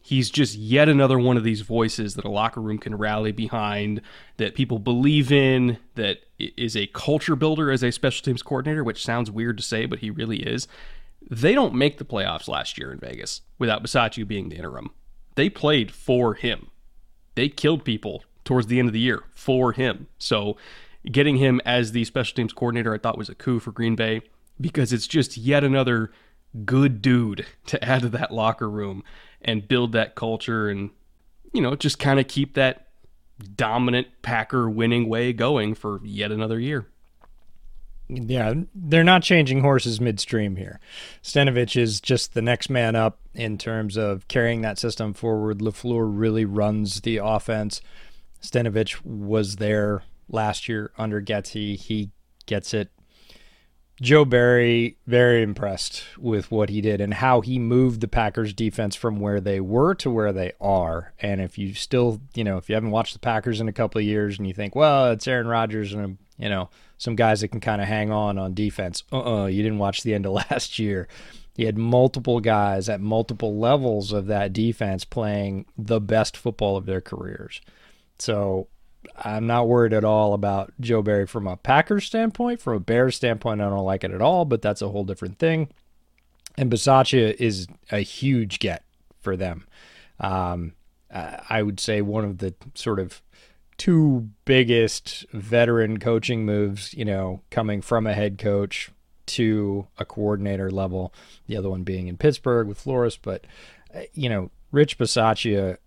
he's 0.00 0.30
just 0.30 0.56
yet 0.56 0.88
another 0.88 1.18
one 1.18 1.36
of 1.36 1.44
these 1.44 1.60
voices 1.60 2.14
that 2.14 2.24
a 2.24 2.30
locker 2.30 2.60
room 2.60 2.78
can 2.78 2.96
rally 2.96 3.32
behind, 3.32 4.00
that 4.38 4.54
people 4.54 4.78
believe 4.78 5.30
in, 5.30 5.78
that 5.94 6.18
is 6.38 6.76
a 6.76 6.86
culture 6.88 7.36
builder 7.36 7.70
as 7.70 7.82
a 7.82 7.92
special 7.92 8.24
teams 8.24 8.42
coordinator, 8.42 8.82
which 8.82 9.04
sounds 9.04 9.30
weird 9.30 9.56
to 9.58 9.62
say, 9.62 9.86
but 9.86 9.98
he 9.98 10.10
really 10.10 10.38
is. 10.42 10.66
They 11.30 11.52
don't 11.52 11.74
make 11.74 11.98
the 11.98 12.04
playoffs 12.04 12.48
last 12.48 12.78
year 12.78 12.92
in 12.92 12.98
Vegas 12.98 13.42
without 13.58 13.82
Bisaccia 13.84 14.26
being 14.26 14.48
the 14.48 14.56
interim. 14.56 14.90
They 15.34 15.50
played 15.50 15.92
for 15.92 16.34
him. 16.34 16.70
They 17.34 17.48
killed 17.48 17.84
people 17.84 18.24
towards 18.50 18.66
the 18.66 18.80
end 18.80 18.88
of 18.88 18.92
the 18.92 18.98
year 18.98 19.22
for 19.30 19.70
him. 19.70 20.08
So 20.18 20.56
getting 21.08 21.36
him 21.36 21.60
as 21.64 21.92
the 21.92 22.04
special 22.04 22.34
teams 22.34 22.52
coordinator, 22.52 22.92
I 22.92 22.98
thought 22.98 23.16
was 23.16 23.28
a 23.28 23.34
coup 23.36 23.60
for 23.60 23.70
Green 23.70 23.94
Bay 23.94 24.22
because 24.60 24.92
it's 24.92 25.06
just 25.06 25.36
yet 25.36 25.62
another 25.62 26.10
good 26.64 27.00
dude 27.00 27.46
to 27.66 27.84
add 27.84 28.02
to 28.02 28.08
that 28.08 28.32
locker 28.32 28.68
room 28.68 29.04
and 29.40 29.68
build 29.68 29.92
that 29.92 30.16
culture 30.16 30.68
and 30.68 30.90
you 31.52 31.62
know 31.62 31.76
just 31.76 32.00
kind 32.00 32.18
of 32.18 32.26
keep 32.26 32.54
that 32.54 32.88
dominant 33.54 34.08
Packer 34.20 34.68
winning 34.68 35.08
way 35.08 35.32
going 35.32 35.76
for 35.76 36.00
yet 36.02 36.32
another 36.32 36.58
year. 36.58 36.88
Yeah, 38.08 38.54
they're 38.74 39.04
not 39.04 39.22
changing 39.22 39.60
horses 39.60 40.00
midstream 40.00 40.56
here. 40.56 40.80
Stenavich 41.22 41.80
is 41.80 42.00
just 42.00 42.34
the 42.34 42.42
next 42.42 42.68
man 42.68 42.96
up 42.96 43.20
in 43.32 43.58
terms 43.58 43.96
of 43.96 44.26
carrying 44.26 44.62
that 44.62 44.80
system 44.80 45.14
forward. 45.14 45.60
LaFleur 45.60 46.10
really 46.12 46.44
runs 46.44 47.02
the 47.02 47.18
offense. 47.18 47.80
Stenavich 48.42 49.04
was 49.04 49.56
there 49.56 50.02
last 50.28 50.68
year 50.68 50.92
under 50.96 51.20
Getsy. 51.20 51.76
He 51.76 52.10
gets 52.46 52.74
it 52.74 52.90
Joe 54.00 54.24
Barry, 54.24 54.96
very 55.06 55.42
impressed 55.42 56.04
with 56.16 56.50
what 56.50 56.70
he 56.70 56.80
did 56.80 57.02
and 57.02 57.12
how 57.12 57.42
he 57.42 57.58
moved 57.58 58.00
the 58.00 58.08
Packers 58.08 58.54
defense 58.54 58.96
from 58.96 59.20
where 59.20 59.42
they 59.42 59.60
were 59.60 59.94
to 59.96 60.10
where 60.10 60.32
they 60.32 60.52
are. 60.58 61.12
And 61.20 61.38
if 61.42 61.58
you 61.58 61.74
still, 61.74 62.22
you 62.34 62.42
know, 62.42 62.56
if 62.56 62.70
you 62.70 62.74
haven't 62.74 62.92
watched 62.92 63.12
the 63.12 63.18
Packers 63.18 63.60
in 63.60 63.68
a 63.68 63.74
couple 63.74 63.98
of 63.98 64.06
years 64.06 64.38
and 64.38 64.48
you 64.48 64.54
think, 64.54 64.74
well, 64.74 65.12
it's 65.12 65.28
Aaron 65.28 65.46
Rodgers 65.46 65.92
and, 65.92 66.16
you 66.38 66.48
know, 66.48 66.70
some 66.96 67.14
guys 67.14 67.42
that 67.42 67.48
can 67.48 67.60
kind 67.60 67.82
of 67.82 67.88
hang 67.88 68.10
on 68.10 68.38
on 68.38 68.54
defense. 68.54 69.04
Uh 69.12 69.42
uh 69.42 69.46
you 69.46 69.62
didn't 69.62 69.78
watch 69.78 70.02
the 70.02 70.14
end 70.14 70.24
of 70.24 70.32
last 70.50 70.78
year. 70.78 71.06
He 71.54 71.64
had 71.64 71.76
multiple 71.76 72.40
guys 72.40 72.88
at 72.88 73.02
multiple 73.02 73.58
levels 73.58 74.12
of 74.12 74.28
that 74.28 74.54
defense 74.54 75.04
playing 75.04 75.66
the 75.76 76.00
best 76.00 76.38
football 76.38 76.78
of 76.78 76.86
their 76.86 77.02
careers. 77.02 77.60
So 78.20 78.68
I'm 79.16 79.46
not 79.46 79.68
worried 79.68 79.92
at 79.92 80.04
all 80.04 80.34
about 80.34 80.72
Joe 80.80 81.02
Barry 81.02 81.26
from 81.26 81.46
a 81.46 81.56
Packers 81.56 82.04
standpoint. 82.04 82.60
From 82.60 82.76
a 82.76 82.80
Bears 82.80 83.16
standpoint, 83.16 83.60
I 83.60 83.68
don't 83.68 83.84
like 83.84 84.04
it 84.04 84.12
at 84.12 84.22
all, 84.22 84.44
but 84.44 84.62
that's 84.62 84.82
a 84.82 84.88
whole 84.88 85.04
different 85.04 85.38
thing. 85.38 85.68
And 86.56 86.70
Bisaccia 86.70 87.34
is 87.34 87.66
a 87.90 88.00
huge 88.00 88.58
get 88.58 88.84
for 89.20 89.36
them. 89.36 89.66
Um, 90.18 90.74
I 91.12 91.62
would 91.62 91.80
say 91.80 92.02
one 92.02 92.24
of 92.24 92.38
the 92.38 92.54
sort 92.74 93.00
of 93.00 93.22
two 93.78 94.28
biggest 94.44 95.24
veteran 95.32 95.98
coaching 95.98 96.44
moves, 96.44 96.92
you 96.94 97.04
know, 97.04 97.40
coming 97.50 97.80
from 97.80 98.06
a 98.06 98.12
head 98.12 98.38
coach 98.38 98.90
to 99.26 99.86
a 99.98 100.04
coordinator 100.04 100.70
level, 100.70 101.14
the 101.46 101.56
other 101.56 101.70
one 101.70 101.82
being 101.82 102.06
in 102.06 102.16
Pittsburgh 102.16 102.68
with 102.68 102.78
Flores. 102.78 103.16
But, 103.16 103.46
uh, 103.94 104.02
you 104.12 104.28
know, 104.28 104.50
Rich 104.72 104.98
Bisaccia, 104.98 105.78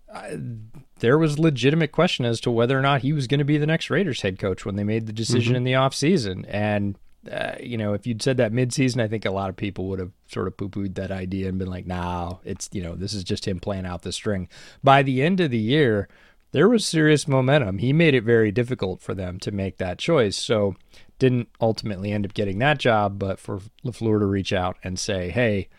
there 0.99 1.17
was 1.17 1.39
legitimate 1.39 1.91
question 1.91 2.25
as 2.25 2.39
to 2.41 2.51
whether 2.51 2.77
or 2.77 2.81
not 2.81 3.01
he 3.01 3.13
was 3.13 3.27
going 3.27 3.39
to 3.39 3.45
be 3.45 3.57
the 3.57 3.67
next 3.67 3.89
Raiders 3.89 4.21
head 4.21 4.39
coach 4.39 4.65
when 4.65 4.75
they 4.75 4.83
made 4.83 5.07
the 5.07 5.13
decision 5.13 5.51
mm-hmm. 5.51 5.57
in 5.57 5.63
the 5.63 5.73
offseason. 5.73 6.45
And, 6.47 6.97
uh, 7.31 7.55
you 7.59 7.77
know, 7.77 7.93
if 7.93 8.05
you'd 8.05 8.21
said 8.21 8.37
that 8.37 8.53
midseason, 8.53 9.01
I 9.01 9.07
think 9.07 9.25
a 9.25 9.31
lot 9.31 9.49
of 9.49 9.55
people 9.55 9.87
would 9.87 9.99
have 9.99 10.11
sort 10.27 10.47
of 10.47 10.57
poo 10.57 10.69
pooed 10.69 10.95
that 10.95 11.11
idea 11.11 11.49
and 11.49 11.59
been 11.59 11.69
like, 11.69 11.87
nah, 11.87 12.37
it's, 12.43 12.69
you 12.71 12.81
know, 12.81 12.95
this 12.95 13.13
is 13.13 13.23
just 13.23 13.47
him 13.47 13.59
playing 13.59 13.85
out 13.85 14.03
the 14.03 14.11
string. 14.11 14.47
By 14.83 15.03
the 15.03 15.21
end 15.21 15.39
of 15.39 15.51
the 15.51 15.57
year, 15.57 16.07
there 16.51 16.69
was 16.69 16.85
serious 16.85 17.27
momentum. 17.27 17.79
He 17.79 17.93
made 17.93 18.13
it 18.13 18.23
very 18.23 18.51
difficult 18.51 19.01
for 19.01 19.15
them 19.15 19.39
to 19.39 19.51
make 19.51 19.77
that 19.77 19.97
choice. 19.97 20.35
So, 20.35 20.75
didn't 21.19 21.47
ultimately 21.61 22.11
end 22.11 22.25
up 22.25 22.33
getting 22.33 22.59
that 22.59 22.79
job, 22.79 23.17
but 23.17 23.39
for 23.39 23.61
LaFleur 23.85 24.19
to 24.19 24.25
reach 24.25 24.51
out 24.51 24.77
and 24.83 24.99
say, 24.99 25.29
hey, 25.29 25.69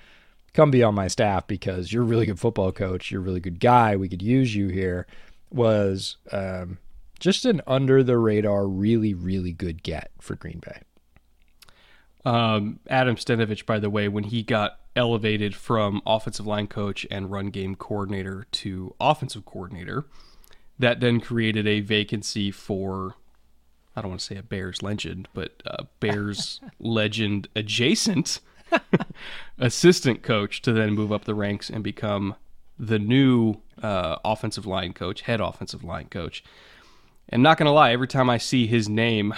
come 0.55 0.71
be 0.71 0.83
on 0.83 0.95
my 0.95 1.09
staff 1.09 1.47
because 1.47 1.93
you're 1.93 2.03
a 2.03 2.07
really 2.07 2.27
good 2.27 2.41
football 2.41 2.73
coach. 2.73 3.11
You're 3.11 3.21
a 3.21 3.25
really 3.25 3.41
good 3.41 3.61
guy. 3.61 3.97
We 3.97 4.09
could 4.09 4.23
use 4.23 4.55
you 4.55 4.69
here. 4.69 5.07
Was 5.51 6.17
um, 6.33 6.79
just 7.21 7.45
an 7.45 7.61
under 7.67 8.03
the 8.03 8.17
radar, 8.17 8.67
really, 8.67 9.13
really 9.13 9.53
good 9.53 9.83
get 9.83 10.11
for 10.21 10.35
Green 10.35 10.61
Bay. 10.61 10.81
Um, 12.25 12.81
Adam 12.89 13.17
Stenavich, 13.17 13.67
by 13.67 13.79
the 13.79 13.91
way, 13.91 14.09
when 14.09 14.25
he 14.25 14.43
got 14.43 14.81
elevated 14.97 15.55
from 15.55 16.01
offensive 16.07 16.47
line 16.47 16.67
coach 16.67 17.07
and 17.11 17.31
run 17.31 17.51
game 17.51 17.75
coordinator 17.75 18.47
to 18.53 18.95
offensive 18.99 19.45
coordinator, 19.45 20.07
that 20.79 21.01
then 21.01 21.21
created 21.21 21.67
a 21.67 21.81
vacancy 21.81 22.51
for 22.51 23.17
I 23.97 24.01
don't 24.01 24.11
want 24.11 24.21
to 24.21 24.27
say 24.27 24.37
a 24.37 24.43
Bears 24.43 24.83
legend, 24.83 25.29
but 25.35 25.63
Bears 26.01 26.61
legend 26.81 27.49
adjacent 27.55 28.41
assistant 29.59 30.23
coach 30.23 30.63
to 30.63 30.73
then 30.73 30.93
move 30.93 31.13
up 31.13 31.25
the 31.25 31.35
ranks 31.35 31.71
and 31.71 31.83
become 31.85 32.37
the 32.79 32.99
new 32.99 33.57
uh, 33.83 34.17
offensive 34.25 34.67
line 34.67 34.93
coach, 34.93 35.23
head 35.23 35.41
offensive 35.41 35.85
line 35.85 36.09
coach. 36.09 36.45
And 37.29 37.43
not 37.43 37.59
going 37.59 37.67
to 37.67 37.73
lie, 37.73 37.93
every 37.93 38.09
time 38.09 38.29
I 38.29 38.39
see 38.39 38.67
his 38.67 38.89
name 38.89 39.35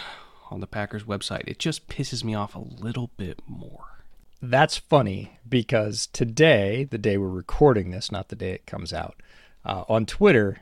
on 0.50 0.61
the 0.61 0.66
Packers 0.66 1.04
website, 1.04 1.46
it 1.46 1.58
just 1.58 1.88
pisses 1.88 2.25
me 2.25 2.35
off 2.35 2.54
a 2.54 2.61
little 2.61 3.11
bit 3.16 3.40
more. 3.46 4.04
That's 4.42 4.76
funny 4.76 5.38
because 5.49 6.06
today, 6.08 6.87
the 6.90 6.99
day 6.99 7.16
we're 7.16 7.28
recording 7.28 7.90
this, 7.90 8.12
not 8.12 8.28
the 8.28 8.37
day 8.37 8.52
it 8.52 8.66
comes 8.66 8.92
out, 8.92 9.23
uh, 9.64 9.85
on 9.88 10.06
Twitter, 10.06 10.58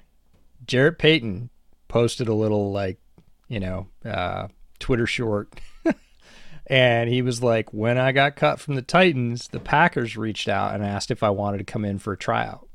Jarrett 0.66 0.99
Payton 0.99 1.50
posted 1.88 2.28
a 2.28 2.34
little 2.34 2.73
like, 2.73 2.99
you 3.49 3.61
know, 3.61 3.88
uh, 4.04 4.49
Twitter 4.78 5.06
short 5.06 5.61
And 6.66 7.11
he 7.11 7.21
was 7.21 7.42
like, 7.42 7.73
when 7.75 7.99
I 7.99 8.12
got 8.12 8.37
cut 8.37 8.59
from 8.59 8.75
the 8.75 8.83
Titans, 8.83 9.49
the 9.49 9.61
Packers 9.61 10.16
reached 10.16 10.49
out 10.49 10.75
and 10.75 10.85
asked 10.85 11.11
if 11.11 11.23
I 11.23 11.30
wanted 11.30 11.59
to 11.59 11.64
come 11.64 11.85
in 11.85 11.99
for 11.99 12.12
a 12.12 12.16
tryout. 12.16 12.68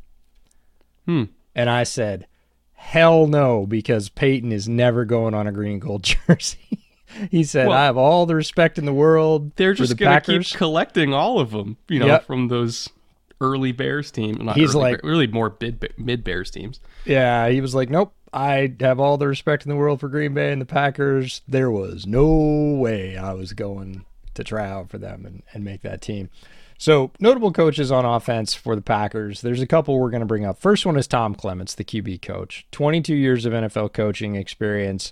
Hmm. 1.06 1.26
And 1.56 1.70
I 1.70 1.84
said, 1.84 2.28
hell 2.74 3.28
no, 3.28 3.66
because 3.66 4.10
Payton 4.10 4.52
is 4.52 4.70
never 4.70 5.06
going 5.06 5.34
on 5.34 5.48
a 5.48 5.52
green 5.52 5.74
and 5.74 5.82
gold 5.82 6.04
jersey. 6.28 6.86
he 7.32 7.44
said, 7.44 7.68
well, 7.68 7.78
I 7.78 7.86
have 7.86 7.98
all 7.98 8.26
the 8.28 8.36
respect 8.36 8.78
in 8.78 8.86
the 8.86 8.94
world. 8.94 9.56
They're 9.56 9.74
just 9.74 9.90
the 9.90 9.96
going 9.96 10.22
to 10.22 10.40
keep 10.40 10.58
collecting 10.58 11.14
all 11.14 11.40
of 11.40 11.50
them, 11.50 11.78
you 11.88 12.00
know, 12.00 12.06
yep. 12.06 12.26
from 12.26 12.48
those 12.48 12.90
early 13.42 13.72
Bears 13.72 14.12
teams. 14.12 14.40
He's 14.54 14.76
early, 14.76 14.92
like, 14.92 15.04
really 15.04 15.28
more 15.28 15.56
mid, 15.60 15.94
mid 15.98 16.24
Bears 16.24 16.52
teams. 16.52 16.80
Yeah. 17.06 17.50
He 17.50 17.60
was 17.60 17.74
like, 17.74 17.90
nope, 17.90 18.14
I 18.32 18.74
have 18.80 19.00
all 19.00 19.18
the 19.18 19.28
respect 19.28 19.66
in 19.66 19.70
the 19.70 19.76
world 19.76 20.00
for 20.00 20.08
Green 20.08 20.34
Bay 20.34 20.52
and 20.52 20.62
the 20.62 20.66
Packers. 20.66 21.42
There 21.48 21.72
was 21.72 22.06
no 22.06 22.28
way 22.80 23.18
I 23.18 23.34
was 23.34 23.54
going 23.54 24.06
to 24.36 24.44
try 24.44 24.70
out 24.70 24.90
for 24.90 24.98
them 24.98 25.26
and, 25.26 25.44
and 25.54 25.64
make 25.64 25.82
that 25.82 26.02
team. 26.02 26.30
So, 26.78 27.12
notable 27.20 27.52
coaches 27.52 27.92
on 27.92 28.06
offense 28.06 28.54
for 28.54 28.74
the 28.74 28.82
Packers. 28.82 29.42
There's 29.42 29.62
a 29.62 29.68
couple 29.68 30.00
we're 30.00 30.12
going 30.12 30.22
to 30.22 30.26
bring 30.26 30.46
up. 30.46 30.60
First 30.60 30.86
one 30.86 30.96
is 30.96 31.08
Tom 31.08 31.36
Clements, 31.36 31.76
the 31.76 31.84
QB 31.84 32.22
coach. 32.22 32.66
22 32.72 33.16
years 33.16 33.46
of 33.46 33.52
NFL 33.52 33.92
coaching 33.92 34.36
experience. 34.36 35.12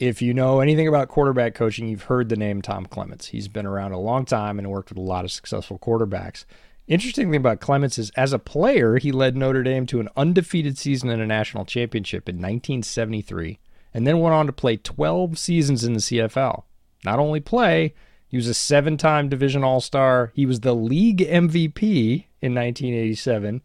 If 0.00 0.20
you 0.20 0.34
know 0.34 0.58
anything 0.58 0.88
about 0.88 1.06
quarterback 1.06 1.54
coaching, 1.54 1.86
you've 1.86 2.04
heard 2.04 2.30
the 2.30 2.36
name 2.36 2.62
Tom 2.62 2.84
Clements. 2.84 3.28
He's 3.28 3.46
been 3.46 3.64
around 3.64 3.92
a 3.92 3.98
long 4.00 4.24
time 4.24 4.58
and 4.58 4.68
worked 4.68 4.88
with 4.88 4.98
a 4.98 5.02
lot 5.02 5.24
of 5.24 5.30
successful 5.30 5.78
quarterbacks. 5.78 6.44
Interesting 6.86 7.30
thing 7.30 7.40
about 7.40 7.60
Clements 7.60 7.98
is, 7.98 8.10
as 8.10 8.34
a 8.34 8.38
player, 8.38 8.98
he 8.98 9.10
led 9.10 9.36
Notre 9.36 9.62
Dame 9.62 9.86
to 9.86 10.00
an 10.00 10.08
undefeated 10.16 10.76
season 10.76 11.08
in 11.08 11.20
a 11.20 11.26
national 11.26 11.64
championship 11.64 12.28
in 12.28 12.36
1973, 12.36 13.58
and 13.94 14.06
then 14.06 14.20
went 14.20 14.34
on 14.34 14.46
to 14.46 14.52
play 14.52 14.76
12 14.76 15.38
seasons 15.38 15.82
in 15.82 15.94
the 15.94 16.00
CFL. 16.00 16.64
Not 17.04 17.18
only 17.18 17.40
play, 17.40 17.94
he 18.26 18.36
was 18.36 18.48
a 18.48 18.54
seven 18.54 18.96
time 18.96 19.28
Division 19.28 19.64
All 19.64 19.80
Star. 19.80 20.32
He 20.34 20.44
was 20.44 20.60
the 20.60 20.74
league 20.74 21.18
MVP 21.18 22.26
in 22.42 22.54
1987, 22.54 23.62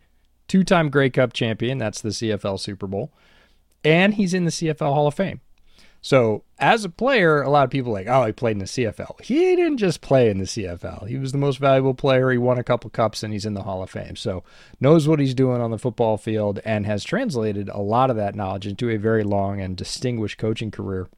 two 0.47 0.63
time 0.63 0.89
Grey 0.89 1.09
Cup 1.09 1.33
champion. 1.33 1.77
That's 1.77 2.01
the 2.01 2.09
CFL 2.09 2.59
Super 2.59 2.87
Bowl. 2.87 3.11
And 3.83 4.13
he's 4.13 4.33
in 4.33 4.45
the 4.45 4.51
CFL 4.51 4.93
Hall 4.93 5.07
of 5.07 5.15
Fame. 5.15 5.41
So 6.01 6.43
as 6.57 6.85
a 6.85 6.89
player, 6.89 7.41
a 7.41 7.49
lot 7.49 7.65
of 7.65 7.69
people 7.69 7.91
are 7.91 7.99
like, 7.99 8.07
oh, 8.07 8.25
he 8.25 8.31
played 8.31 8.53
in 8.53 8.59
the 8.59 8.65
CFL. 8.65 9.21
He 9.21 9.55
didn't 9.55 9.77
just 9.77 10.01
play 10.01 10.29
in 10.29 10.37
the 10.37 10.45
CFL. 10.45 11.07
He 11.07 11.17
was 11.17 11.31
the 11.31 11.37
most 11.37 11.57
valuable 11.57 11.93
player. 11.93 12.31
He 12.31 12.37
won 12.37 12.57
a 12.57 12.63
couple 12.63 12.89
cups 12.89 13.21
and 13.21 13.33
he's 13.33 13.45
in 13.45 13.53
the 13.53 13.63
Hall 13.63 13.83
of 13.83 13.89
Fame. 13.89 14.15
So 14.15 14.43
knows 14.79 15.07
what 15.07 15.19
he's 15.19 15.33
doing 15.33 15.61
on 15.61 15.71
the 15.71 15.77
football 15.77 16.17
field 16.17 16.59
and 16.63 16.85
has 16.85 17.03
translated 17.03 17.69
a 17.69 17.79
lot 17.79 18.09
of 18.09 18.15
that 18.15 18.35
knowledge 18.35 18.65
into 18.65 18.89
a 18.89 18.97
very 18.97 19.23
long 19.23 19.59
and 19.59 19.75
distinguished 19.75 20.37
coaching 20.37 20.71
career. 20.71 21.09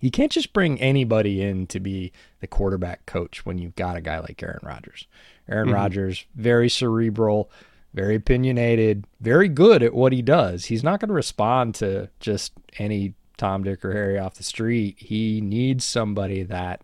You 0.00 0.10
can't 0.10 0.32
just 0.32 0.52
bring 0.52 0.78
anybody 0.82 1.40
in 1.40 1.66
to 1.68 1.80
be 1.80 2.12
the 2.40 2.46
quarterback 2.46 3.06
coach 3.06 3.46
when 3.46 3.56
you've 3.56 3.76
got 3.76 3.96
a 3.96 4.02
guy 4.02 4.18
like 4.18 4.42
Aaron 4.42 4.60
Rodgers. 4.62 5.06
Aaron 5.48 5.68
mm-hmm. 5.68 5.76
Rodgers, 5.76 6.26
very 6.34 6.68
cerebral, 6.68 7.50
very 7.94 8.16
opinionated, 8.16 9.06
very 9.20 9.48
good 9.48 9.82
at 9.82 9.94
what 9.94 10.12
he 10.12 10.20
does. 10.20 10.66
He's 10.66 10.84
not 10.84 11.00
going 11.00 11.08
to 11.08 11.14
respond 11.14 11.74
to 11.76 12.10
just 12.20 12.52
any 12.78 13.14
Tom, 13.36 13.64
Dick, 13.64 13.84
or 13.84 13.92
Harry 13.92 14.18
off 14.18 14.34
the 14.34 14.42
street. 14.42 14.96
He 14.98 15.40
needs 15.40 15.84
somebody 15.84 16.42
that 16.42 16.82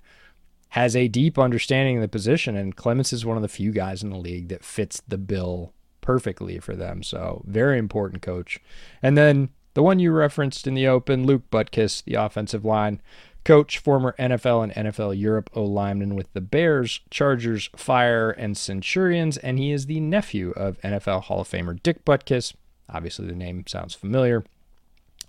has 0.70 0.94
a 0.94 1.08
deep 1.08 1.38
understanding 1.38 1.96
of 1.96 2.02
the 2.02 2.08
position, 2.08 2.56
and 2.56 2.76
Clements 2.76 3.12
is 3.12 3.26
one 3.26 3.36
of 3.36 3.42
the 3.42 3.48
few 3.48 3.72
guys 3.72 4.02
in 4.02 4.10
the 4.10 4.16
league 4.16 4.48
that 4.48 4.64
fits 4.64 5.02
the 5.06 5.18
bill 5.18 5.72
perfectly 6.00 6.58
for 6.58 6.76
them. 6.76 7.02
So, 7.02 7.42
very 7.46 7.78
important 7.78 8.22
coach. 8.22 8.58
And 9.02 9.16
then 9.18 9.50
the 9.74 9.82
one 9.82 9.98
you 9.98 10.12
referenced 10.12 10.66
in 10.66 10.74
the 10.74 10.86
open, 10.86 11.26
Luke 11.26 11.50
Butkus, 11.50 12.04
the 12.04 12.14
offensive 12.14 12.64
line 12.64 13.00
coach, 13.44 13.78
former 13.78 14.14
NFL 14.18 14.70
and 14.70 14.88
NFL 14.88 15.18
Europe 15.18 15.50
O 15.54 15.62
lineman 15.64 16.14
with 16.14 16.32
the 16.32 16.40
Bears, 16.40 17.00
Chargers, 17.10 17.70
Fire, 17.76 18.30
and 18.30 18.56
Centurions, 18.56 19.36
and 19.38 19.58
he 19.58 19.72
is 19.72 19.86
the 19.86 20.00
nephew 20.00 20.50
of 20.52 20.80
NFL 20.82 21.24
Hall 21.24 21.40
of 21.40 21.48
Famer 21.48 21.80
Dick 21.82 22.04
Butkus. 22.04 22.54
Obviously, 22.88 23.26
the 23.26 23.34
name 23.34 23.64
sounds 23.66 23.94
familiar. 23.94 24.44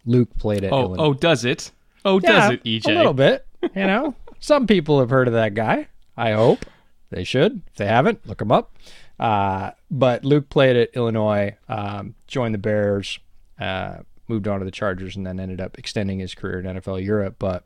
Luke 0.05 0.35
played 0.37 0.63
at 0.63 0.73
oh, 0.73 0.81
Illinois. 0.81 1.03
Oh, 1.03 1.13
does 1.13 1.45
it? 1.45 1.71
Oh, 2.03 2.19
yeah, 2.21 2.31
does 2.31 2.51
it, 2.51 2.63
EJ? 2.63 2.87
A 2.87 2.97
little 2.97 3.13
bit. 3.13 3.45
You 3.61 3.87
know, 3.87 4.15
some 4.39 4.67
people 4.67 4.99
have 4.99 5.09
heard 5.09 5.27
of 5.27 5.33
that 5.33 5.53
guy. 5.53 5.87
I 6.17 6.31
hope 6.31 6.65
they 7.09 7.23
should. 7.23 7.61
If 7.67 7.75
they 7.75 7.87
haven't, 7.87 8.25
look 8.27 8.41
him 8.41 8.51
up. 8.51 8.75
Uh, 9.19 9.71
but 9.91 10.25
Luke 10.25 10.49
played 10.49 10.75
at 10.75 10.89
Illinois, 10.95 11.55
um, 11.69 12.15
joined 12.25 12.55
the 12.55 12.59
Bears, 12.59 13.19
uh, 13.59 13.97
moved 14.27 14.47
on 14.47 14.59
to 14.59 14.65
the 14.65 14.71
Chargers, 14.71 15.15
and 15.15 15.25
then 15.25 15.39
ended 15.39 15.61
up 15.61 15.77
extending 15.77 16.19
his 16.19 16.33
career 16.33 16.59
in 16.59 16.65
NFL 16.65 17.03
Europe. 17.03 17.35
But 17.37 17.63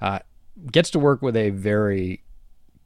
uh, 0.00 0.18
gets 0.70 0.90
to 0.90 0.98
work 0.98 1.22
with 1.22 1.36
a 1.36 1.50
very 1.50 2.22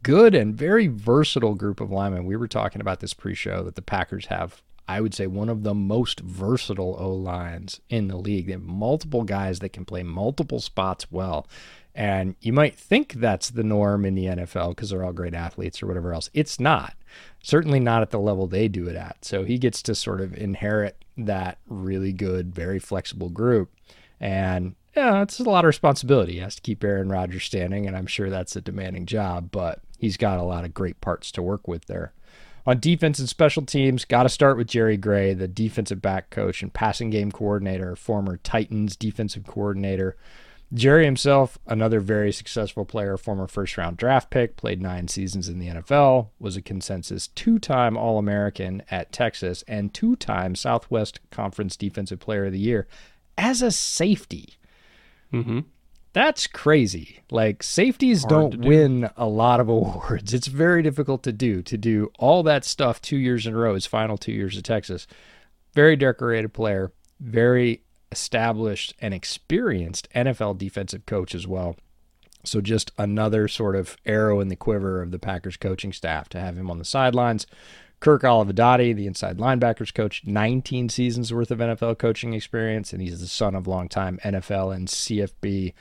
good 0.03 0.35
and 0.35 0.55
very 0.55 0.87
versatile 0.87 1.55
group 1.55 1.81
of 1.81 1.91
linemen. 1.91 2.25
We 2.25 2.37
were 2.37 2.49
talking 2.49 2.81
about 2.81 3.01
this 3.01 3.15
pre-show 3.15 3.63
that 3.65 3.75
the 3.75 3.83
Packers 3.83 4.27
have. 4.27 4.63
I 4.89 5.01
would 5.01 5.15
say 5.15 5.27
one 5.27 5.49
of 5.49 5.63
the 5.63 5.75
most 5.75 6.21
versatile 6.21 6.97
O 6.99 7.13
lines 7.13 7.81
in 7.89 8.09
the 8.09 8.17
league. 8.17 8.47
They 8.47 8.53
have 8.53 8.63
multiple 8.63 9.23
guys 9.25 9.61
that 9.61 9.71
can 9.71 9.85
play 9.85 10.03
multiple 10.03 10.61
spots 10.61 11.11
well. 11.11 11.47
And 11.95 12.37
you 12.41 12.53
might 12.53 12.75
think 12.75 13.15
that's 13.15 13.51
the 13.51 13.63
norm 13.63 14.05
in 14.05 14.15
the 14.15 14.25
NFL 14.25 14.71
because 14.71 14.91
they're 14.91 15.05
all 15.05 15.13
great 15.13 15.35
athletes 15.35 15.83
or 15.83 15.87
whatever 15.87 16.15
else. 16.15 16.31
It's 16.33 16.59
not. 16.59 16.95
Certainly 17.43 17.81
not 17.81 18.03
at 18.03 18.11
the 18.11 18.19
level 18.19 18.47
they 18.47 18.69
do 18.69 18.89
it 18.89 18.97
at. 18.97 19.25
So 19.25 19.45
he 19.45 19.59
gets 19.59 19.83
to 19.83 19.95
sort 19.95 20.21
of 20.21 20.35
inherit 20.35 21.05
that 21.19 21.59
really 21.67 22.13
good, 22.13 22.55
very 22.55 22.79
flexible 22.79 23.29
group. 23.29 23.71
And 24.19 24.75
yeah, 24.97 25.23
it's 25.23 25.41
a 25.41 25.45
lot 25.45 25.65
of 25.65 25.69
responsibility. 25.69 26.35
He 26.35 26.39
has 26.39 26.55
to 26.57 26.63
keep 26.63 26.85
Aaron 26.85 27.09
Rodgers 27.09 27.45
standing, 27.45 27.87
and 27.87 27.97
I'm 27.97 28.07
sure 28.07 28.31
that's 28.31 28.57
a 28.57 28.61
demanding 28.61 29.07
job, 29.07 29.51
but 29.51 29.81
he's 29.99 30.17
got 30.17 30.39
a 30.39 30.45
lot 30.45 30.65
of 30.65 30.75
great 30.75 31.01
parts 31.01 31.33
to 31.33 31.43
work 31.43 31.67
with 31.67 31.87
there. 31.87 32.13
On 32.65 32.79
defense 32.79 33.19
and 33.19 33.29
special 33.29 33.65
teams, 33.65 34.05
got 34.05 34.23
to 34.23 34.29
start 34.29 34.57
with 34.57 34.69
Jerry 34.69 34.97
Gray, 34.97 35.35
the 35.35 35.49
defensive 35.49 36.01
back 36.01 36.31
coach 36.31 36.63
and 36.63 36.73
passing 36.73 37.11
game 37.11 37.33
coordinator, 37.33 37.97
former 37.97 38.37
Titans 38.37 38.95
defensive 38.95 39.45
coordinator. 39.45 40.17
Jerry 40.73 41.05
himself, 41.05 41.59
another 41.67 42.01
very 42.01 42.33
successful 42.33 42.87
player, 42.87 43.17
former 43.19 43.47
first 43.47 43.77
round 43.77 43.99
draft 43.99 44.31
pick, 44.31 44.57
played 44.57 44.81
nine 44.81 45.07
seasons 45.09 45.49
in 45.49 45.59
the 45.59 45.69
NFL, 45.69 46.29
was 46.39 46.57
a 46.57 46.63
consensus 46.63 47.27
two 47.29 47.59
time 47.59 47.97
All 47.97 48.17
American 48.17 48.83
at 48.91 49.13
Texas, 49.13 49.65
and 49.69 49.93
two 49.93 50.17
time 50.17 50.55
Southwest 50.55 51.21
Conference 51.31 51.77
Defensive 51.77 52.21
Player 52.21 52.47
of 52.47 52.53
the 52.53 52.59
Year 52.59 52.87
as 53.37 53.61
a 53.61 53.71
safety. 53.71 54.55
Mm-hmm. 55.33 55.61
That's 56.13 56.47
crazy. 56.47 57.21
Like 57.31 57.63
safeties 57.63 58.23
Hard 58.23 58.31
don't 58.31 58.61
do. 58.61 58.69
win 58.69 59.11
a 59.17 59.27
lot 59.27 59.61
of 59.61 59.69
awards. 59.71 60.35
It's 60.35 60.47
very 60.47 60.83
difficult 60.83 61.23
to 61.25 61.33
do. 61.33 61.63
To 61.63 61.79
do 61.79 62.11
all 62.19 62.43
that 62.43 62.65
stuff 62.65 63.01
two 63.01 63.17
years 63.17 63.47
in 63.47 63.55
a 63.55 63.57
row, 63.57 63.75
his 63.75 63.87
final 63.87 64.19
two 64.19 64.33
years 64.33 64.57
at 64.59 64.65
Texas. 64.65 65.07
Very 65.75 65.97
decorated 65.97 66.53
player, 66.53 66.93
very 67.19 67.83
established 68.11 68.95
and 69.01 69.15
experienced 69.15 70.07
NFL 70.15 70.59
defensive 70.59 71.07
coach 71.07 71.35
as 71.35 71.47
well. 71.47 71.77
So 72.45 72.61
just 72.61 72.91
another 72.99 73.49
sort 73.49 73.75
of 73.75 73.97
arrow 74.05 74.41
in 74.41 74.49
the 74.49 74.57
quiver 74.57 75.01
of 75.01 75.13
the 75.13 75.19
Packers 75.19 75.57
coaching 75.57 75.93
staff 75.93 76.29
to 76.31 76.41
have 76.41 76.59
him 76.59 76.71
on 76.71 76.79
the 76.79 76.85
sidelines. 76.85 77.47
Kirk 78.01 78.23
Olivadotti, 78.23 78.95
the 78.97 79.07
inside 79.07 79.39
linebackers 79.39 79.95
coach, 79.95 80.23
19 80.27 80.89
seasons 80.89 81.33
worth 81.33 81.53
of 81.53 81.61
NFL 81.61 81.99
coaching 81.99 82.35
experience, 82.35 82.93
and 82.93 83.01
he's 83.01 83.21
the 83.21 83.29
son 83.29 83.55
of 83.55 83.69
longtime 83.69 84.19
NFL 84.25 84.75
and 84.75 84.89
CFB 84.89 85.73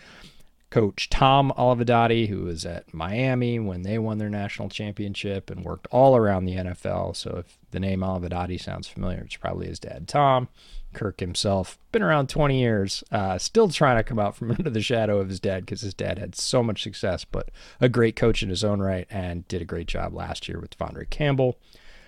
coach 0.71 1.09
Tom 1.09 1.53
Olivadotti, 1.57 2.29
who 2.29 2.45
was 2.45 2.65
at 2.65 2.93
Miami 2.93 3.59
when 3.59 3.83
they 3.83 3.99
won 3.99 4.17
their 4.17 4.29
national 4.29 4.69
championship 4.69 5.49
and 5.49 5.63
worked 5.63 5.87
all 5.91 6.15
around 6.15 6.45
the 6.45 6.55
NFL. 6.55 7.15
So 7.15 7.43
if 7.45 7.57
the 7.71 7.79
name 7.79 7.99
Olivadotti 7.99 8.59
sounds 8.59 8.87
familiar, 8.87 9.19
it's 9.19 9.35
probably 9.35 9.67
his 9.67 9.79
dad, 9.79 10.07
Tom. 10.07 10.47
Kirk 10.93 11.19
himself, 11.19 11.77
been 11.91 12.01
around 12.01 12.27
20 12.27 12.59
years, 12.59 13.01
uh, 13.11 13.37
still 13.37 13.69
trying 13.69 13.97
to 13.97 14.03
come 14.03 14.19
out 14.19 14.35
from 14.35 14.51
under 14.57 14.69
the 14.69 14.81
shadow 14.81 15.19
of 15.19 15.29
his 15.29 15.39
dad 15.39 15.65
because 15.65 15.81
his 15.81 15.93
dad 15.93 16.19
had 16.19 16.35
so 16.35 16.63
much 16.63 16.83
success, 16.83 17.23
but 17.23 17.49
a 17.79 17.87
great 17.87 18.15
coach 18.15 18.43
in 18.43 18.49
his 18.49 18.63
own 18.63 18.81
right 18.81 19.07
and 19.09 19.47
did 19.47 19.61
a 19.61 19.65
great 19.65 19.87
job 19.87 20.13
last 20.13 20.47
year 20.47 20.59
with 20.59 20.77
De'Vondre 20.77 21.09
Campbell. 21.09 21.57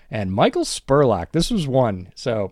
And 0.10 0.32
Michael 0.32 0.66
Spurlock, 0.66 1.32
this 1.32 1.50
was 1.50 1.68
one. 1.68 2.12
So, 2.16 2.52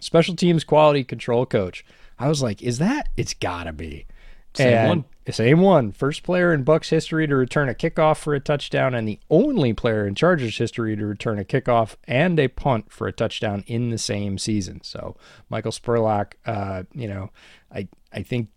special 0.00 0.36
teams 0.36 0.64
quality 0.64 1.04
control 1.04 1.46
coach. 1.46 1.84
I 2.18 2.28
was 2.28 2.42
like, 2.42 2.62
is 2.62 2.78
that? 2.78 3.08
It's 3.16 3.34
gotta 3.34 3.72
be. 3.72 4.06
Same 4.54 4.74
and 4.74 4.88
one. 4.88 5.04
Same 5.30 5.60
one. 5.60 5.92
First 5.92 6.24
player 6.24 6.52
in 6.52 6.64
Bucs 6.64 6.88
history 6.88 7.26
to 7.28 7.36
return 7.36 7.68
a 7.68 7.74
kickoff 7.74 8.18
for 8.18 8.34
a 8.34 8.40
touchdown, 8.40 8.94
and 8.94 9.06
the 9.06 9.20
only 9.30 9.72
player 9.72 10.06
in 10.06 10.14
Chargers 10.14 10.58
history 10.58 10.96
to 10.96 11.06
return 11.06 11.38
a 11.38 11.44
kickoff 11.44 11.94
and 12.08 12.38
a 12.40 12.48
punt 12.48 12.90
for 12.90 13.06
a 13.06 13.12
touchdown 13.12 13.62
in 13.66 13.90
the 13.90 13.98
same 13.98 14.36
season. 14.36 14.80
So 14.82 15.16
Michael 15.48 15.72
Spurlock, 15.72 16.32
uh, 16.44 16.84
you 16.92 17.06
know, 17.06 17.30
I 17.72 17.88
I 18.12 18.22
think 18.22 18.48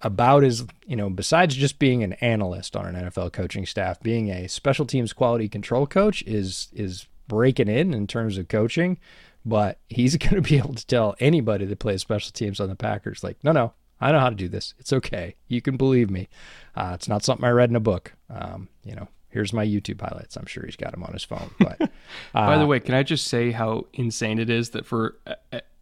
about 0.00 0.44
as 0.44 0.66
you 0.86 0.96
know, 0.96 1.10
besides 1.10 1.54
just 1.56 1.78
being 1.78 2.02
an 2.02 2.14
analyst 2.14 2.74
on 2.74 2.86
an 2.86 3.10
NFL 3.10 3.32
coaching 3.32 3.66
staff, 3.66 4.00
being 4.00 4.30
a 4.30 4.48
special 4.48 4.86
teams 4.86 5.12
quality 5.12 5.48
control 5.48 5.86
coach 5.86 6.22
is 6.22 6.68
is 6.72 7.06
breaking 7.28 7.68
in 7.68 7.92
in 7.92 8.06
terms 8.06 8.38
of 8.38 8.48
coaching. 8.48 8.98
But 9.44 9.78
he's 9.88 10.16
going 10.16 10.36
to 10.36 10.42
be 10.42 10.56
able 10.56 10.74
to 10.74 10.86
tell 10.86 11.16
anybody 11.20 11.66
that 11.66 11.78
plays 11.78 12.00
special 12.00 12.32
teams 12.32 12.60
on 12.60 12.68
the 12.68 12.76
Packers, 12.76 13.22
like, 13.22 13.36
no, 13.44 13.52
no, 13.52 13.74
I 14.00 14.12
know 14.12 14.20
how 14.20 14.30
to 14.30 14.34
do 14.34 14.48
this. 14.48 14.74
It's 14.78 14.92
okay. 14.92 15.36
You 15.48 15.62
can 15.62 15.76
believe 15.76 16.10
me. 16.10 16.28
Uh, 16.74 16.92
it's 16.94 17.08
not 17.08 17.24
something 17.24 17.44
I 17.44 17.50
read 17.50 17.70
in 17.70 17.76
a 17.76 17.80
book. 17.80 18.12
Um, 18.28 18.68
you 18.84 18.94
know, 18.94 19.08
here's 19.30 19.52
my 19.52 19.64
YouTube 19.64 20.00
highlights. 20.00 20.36
I'm 20.36 20.46
sure 20.46 20.64
he's 20.64 20.76
got 20.76 20.92
them 20.92 21.02
on 21.02 21.12
his 21.12 21.24
phone. 21.24 21.50
But 21.58 21.80
uh, 21.80 21.86
by 22.32 22.58
the 22.58 22.66
way, 22.66 22.80
can 22.80 22.94
I 22.94 23.02
just 23.02 23.26
say 23.26 23.50
how 23.50 23.86
insane 23.92 24.38
it 24.38 24.50
is 24.50 24.70
that 24.70 24.86
for 24.86 25.16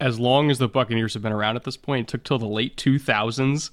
as 0.01 0.19
long 0.19 0.51
as 0.51 0.59
the 0.59 0.69
Buccaneers 0.69 1.15
have 1.15 1.23
been 1.23 1.33
around 1.33 1.57
at 1.57 1.65
this 1.65 1.77
point, 1.77 2.09
it 2.09 2.11
took 2.11 2.25
till 2.25 2.39
the 2.39 2.47
late 2.47 2.77
2000s 2.77 3.71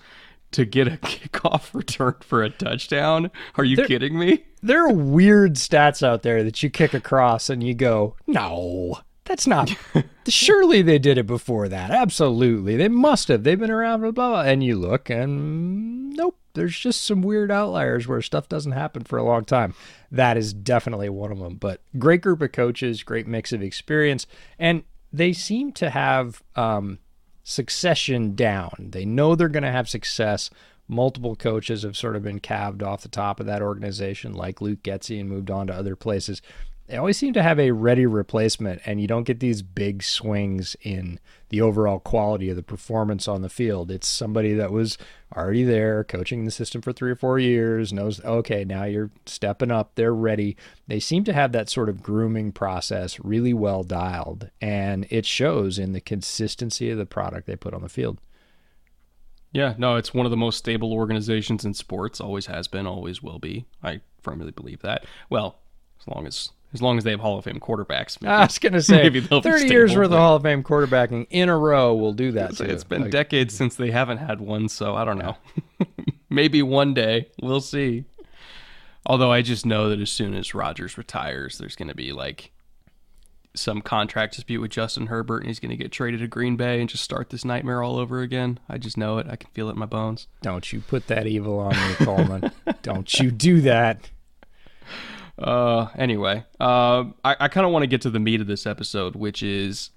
to 0.52 0.65
get 0.65 0.88
a 0.88 0.91
kickoff 0.97 1.73
return 1.73 2.15
for 2.21 2.43
a 2.43 2.49
touchdown? 2.49 3.32
Are 3.56 3.63
you 3.63 3.78
there, 3.78 3.88
kidding 3.88 4.17
me? 4.17 4.45
There 4.62 4.86
are 4.86 4.93
weird 4.93 5.56
stats 5.56 6.04
out 6.04 6.23
there 6.23 6.43
that 6.43 6.62
you 6.63 6.69
kick 6.69 6.93
across 6.93 7.49
and 7.49 7.63
you 7.63 7.73
go, 7.73 8.15
no, 8.28 8.99
that's 9.30 9.46
not. 9.46 9.76
surely 10.28 10.82
they 10.82 10.98
did 10.98 11.20
it 11.20 11.28
before 11.28 11.70
that. 11.70 11.92
Absolutely. 11.92 12.76
They 12.76 12.88
must 12.88 13.28
have. 13.28 13.44
They've 13.44 13.60
been 13.60 13.70
around, 13.70 14.02
blah, 14.02 14.10
blah, 14.10 14.30
blah. 14.30 14.42
And 14.42 14.63
you 14.63 14.76
look 14.76 15.08
and 15.12 16.10
nope, 16.10 16.36
there's 16.56 16.78
just 16.78 17.06
some 17.06 17.22
weird 17.22 17.52
outliers 17.52 18.08
where 18.08 18.24
stuff 18.24 18.50
doesn't 18.50 18.72
happen 18.72 19.04
for 19.04 19.20
a 19.20 19.24
long 19.24 19.46
time. 19.46 19.76
That 20.12 20.36
is 20.36 20.52
definitely 20.52 21.10
one 21.10 21.32
of 21.32 21.38
them. 21.38 21.58
But 21.58 21.82
great 22.00 22.22
group 22.22 22.42
of 22.42 22.52
coaches, 22.52 23.04
great 23.04 23.28
mix 23.28 23.54
of 23.54 23.62
experience. 23.62 24.26
And 24.58 24.84
they 25.13 25.32
seem 25.32 25.74
to 25.74 25.92
have 25.92 26.42
um, 26.56 26.98
succession 27.44 28.34
down. 28.34 28.88
They 28.89 29.06
know 29.06 29.36
they're 29.36 29.48
going 29.48 29.62
to 29.62 29.72
have 29.72 29.88
success. 29.88 30.50
Multiple 30.88 31.36
coaches 31.36 31.84
have 31.84 31.96
sort 31.96 32.15
of 32.15 32.24
been 32.24 32.39
calved 32.39 32.82
off 32.82 33.04
the 33.04 33.10
top 33.10 33.39
of 33.39 33.46
that 33.46 33.62
organization, 33.62 34.34
like 34.34 34.60
Luke 34.60 34.82
Getsy, 34.82 35.20
and 35.20 35.30
moved 35.30 35.52
on 35.52 35.68
to 35.68 35.74
other 35.76 35.96
places 35.96 36.42
they 36.89 36.97
always 36.97 37.17
seem 37.17 37.34
to 37.34 37.43
have 37.43 37.60
a 37.60 37.69
ready 37.69 38.08
replacement, 38.08 38.82
and 38.84 38.99
you 38.99 39.06
don't 39.06 39.25
get 39.25 39.39
these 39.39 39.62
big 39.62 40.02
swings 40.02 40.75
in 40.82 41.19
the 41.49 41.62
overall 41.62 41.99
quality 41.99 42.49
of 42.49 42.56
the 42.56 42.63
performance 42.63 43.28
on 43.28 43.43
the 43.43 43.49
field. 43.49 43.91
It's 43.91 44.08
somebody 44.08 44.54
that 44.56 44.71
was 44.71 44.97
already 45.36 45.63
there, 45.63 46.04
coaching 46.04 46.45
the 46.45 46.52
system 46.52 46.82
for 46.82 46.91
three 46.91 47.12
or 47.12 47.15
four 47.15 47.38
years, 47.38 47.93
knows, 47.93 48.19
okay, 48.25 48.65
now 48.65 48.86
you're 48.86 49.12
stepping 49.28 49.69
up, 49.69 49.91
they're 49.93 50.15
ready. 50.15 50.58
They 50.88 50.99
seem 50.99 51.23
to 51.25 51.34
have 51.34 51.52
that 51.52 51.69
sort 51.69 51.89
of 51.89 52.02
grooming 52.02 52.54
process 52.54 53.19
really 53.19 53.54
well 53.54 53.84
dialed, 53.84 54.49
and 54.60 55.06
it 55.12 55.28
shows 55.28 55.78
in 55.78 55.93
the 55.93 56.02
consistency 56.02 56.89
of 56.89 56.97
the 56.97 57.06
product 57.06 57.45
they 57.45 57.56
put 57.56 57.75
on 57.75 57.84
the 57.84 57.89
field. 57.89 58.19
Yeah, 59.52 59.75
no, 59.78 59.95
it's 59.95 60.13
one 60.13 60.25
of 60.25 60.32
the 60.32 60.38
most 60.38 60.58
stable 60.58 60.91
organizations 60.91 61.65
in 61.65 61.75
sports, 61.75 62.19
always 62.19 62.47
has 62.47 62.67
been, 62.67 62.88
always 62.88 63.21
will 63.21 63.39
be. 63.39 63.65
I 63.84 64.02
firmly 64.23 64.49
believe 64.49 64.82
that. 64.82 65.06
Well, 65.30 65.60
as 65.99 66.08
long 66.08 66.25
as 66.25 66.49
as 66.74 66.82
long 66.82 66.98
as 66.98 67.04
they 67.04 67.12
have 67.12 67.20
Hall 67.20 67.38
of 67.38 67.46
Fame 67.46 67.60
quarterbacks. 67.60 68.22
Maybe, 68.22 68.32
I 68.32 68.44
was 68.44 68.60
going 68.60 68.74
to 68.74 68.82
say, 68.82 69.04
maybe 69.04 69.22
30 69.22 69.68
years 69.68 69.96
worth 69.96 70.12
of 70.12 70.18
Hall 70.18 70.36
of 70.36 70.44
Fame 70.44 70.64
quarterbacking 70.64 71.28
in 71.30 71.50
a 71.50 71.58
row 71.58 71.96
will 71.96 72.14
do 72.14 72.32
that. 72.34 72.60
It's 72.60 72.84
been 72.84 73.04
like, 73.04 73.12
decades 73.12 73.56
since 73.56 73.76
they 73.76 73.92
haven't 73.92 74.18
had 74.18 74.40
one, 74.40 74.70
so 74.70 74.96
I 74.96 75.06
don't 75.06 75.18
know. 75.18 75.38
Maybe 76.30 76.62
one 76.62 76.94
day. 76.94 77.30
We'll 77.42 77.62
see. 77.62 78.06
Although 79.06 79.32
I 79.32 79.42
just 79.42 79.66
know 79.66 79.90
that 79.90 80.00
as 80.00 80.12
soon 80.12 80.36
as 80.36 80.54
Rodgers 80.54 80.98
retires, 80.98 81.58
there's 81.58 81.76
going 81.76 81.88
to 81.88 81.96
be 81.96 82.12
like 82.12 82.52
some 83.56 83.82
contract 83.82 84.36
dispute 84.36 84.62
with 84.62 84.72
Justin 84.72 85.08
Herbert 85.08 85.40
and 85.40 85.48
he's 85.48 85.60
going 85.60 85.72
to 85.72 85.76
get 85.78 85.92
traded 85.92 86.20
to 86.20 86.28
Green 86.28 86.56
Bay 86.56 86.80
and 86.80 86.88
just 86.88 87.04
start 87.04 87.32
this 87.32 87.44
nightmare 87.44 87.82
all 87.82 87.98
over 87.98 88.22
again. 88.22 88.60
I 88.70 88.78
just 88.78 88.98
know 88.98 89.18
it. 89.18 89.28
I 89.28 89.36
can 89.36 89.50
feel 89.52 89.70
it 89.70 89.74
in 89.74 89.80
my 89.80 89.88
bones. 89.88 90.28
Don't 90.42 90.72
you 90.72 90.82
put 90.82 91.08
that 91.08 91.26
evil 91.26 91.60
on 91.60 91.72
me, 91.72 91.96
Coleman. 91.96 92.52
Don't 92.84 93.12
you 93.20 93.32
do 93.32 93.62
that. 93.62 94.10
Uh, 95.39 95.88
anyway, 95.97 96.43
uh, 96.60 97.06
I, 97.23 97.36
I 97.39 97.47
kind 97.47 97.65
of 97.65 97.71
want 97.71 97.84
to 97.84 97.88
get 97.88 98.02
to 98.02 98.10
the 98.10 98.19
meat 98.19 98.41
of 98.41 98.47
this 98.47 98.67
episode, 98.67 99.15
which 99.15 99.41
is 99.41 99.89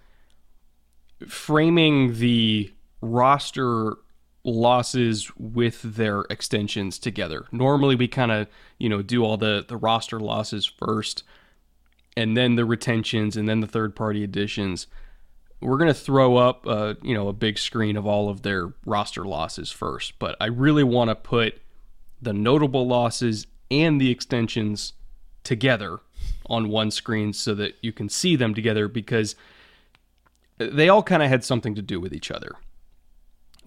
framing 1.26 2.18
the 2.18 2.72
roster 3.00 3.96
losses 4.44 5.30
with 5.36 5.82
their 5.82 6.22
extensions 6.30 6.98
together. 6.98 7.46
Normally 7.52 7.96
we 7.96 8.08
kind 8.08 8.32
of, 8.32 8.48
you 8.78 8.88
know, 8.88 9.02
do 9.02 9.24
all 9.24 9.36
the 9.36 9.64
the 9.66 9.76
roster 9.76 10.20
losses 10.20 10.64
first 10.64 11.24
and 12.16 12.36
then 12.36 12.56
the 12.56 12.64
retentions 12.64 13.36
and 13.36 13.48
then 13.48 13.60
the 13.60 13.66
third 13.66 13.96
party 13.96 14.22
additions. 14.22 14.86
We're 15.60 15.78
going 15.78 15.88
to 15.88 15.94
throw 15.94 16.36
up 16.36 16.66
uh, 16.66 16.94
you 17.02 17.14
know, 17.14 17.28
a 17.28 17.32
big 17.32 17.56
screen 17.56 17.96
of 17.96 18.04
all 18.04 18.28
of 18.28 18.42
their 18.42 18.72
roster 18.84 19.24
losses 19.24 19.70
first, 19.70 20.18
but 20.18 20.36
I 20.40 20.46
really 20.46 20.82
want 20.82 21.10
to 21.10 21.14
put 21.14 21.60
the 22.20 22.32
notable 22.32 22.86
losses 22.86 23.46
and 23.70 24.00
the 24.00 24.10
extensions 24.10 24.92
together 25.44 25.98
on 26.46 26.68
one 26.68 26.90
screen 26.90 27.32
so 27.32 27.54
that 27.54 27.74
you 27.82 27.92
can 27.92 28.08
see 28.08 28.36
them 28.36 28.54
together 28.54 28.88
because 28.88 29.34
they 30.58 30.88
all 30.88 31.02
kind 31.02 31.22
of 31.22 31.28
had 31.28 31.44
something 31.44 31.74
to 31.74 31.82
do 31.82 32.00
with 32.00 32.12
each 32.12 32.30
other 32.30 32.56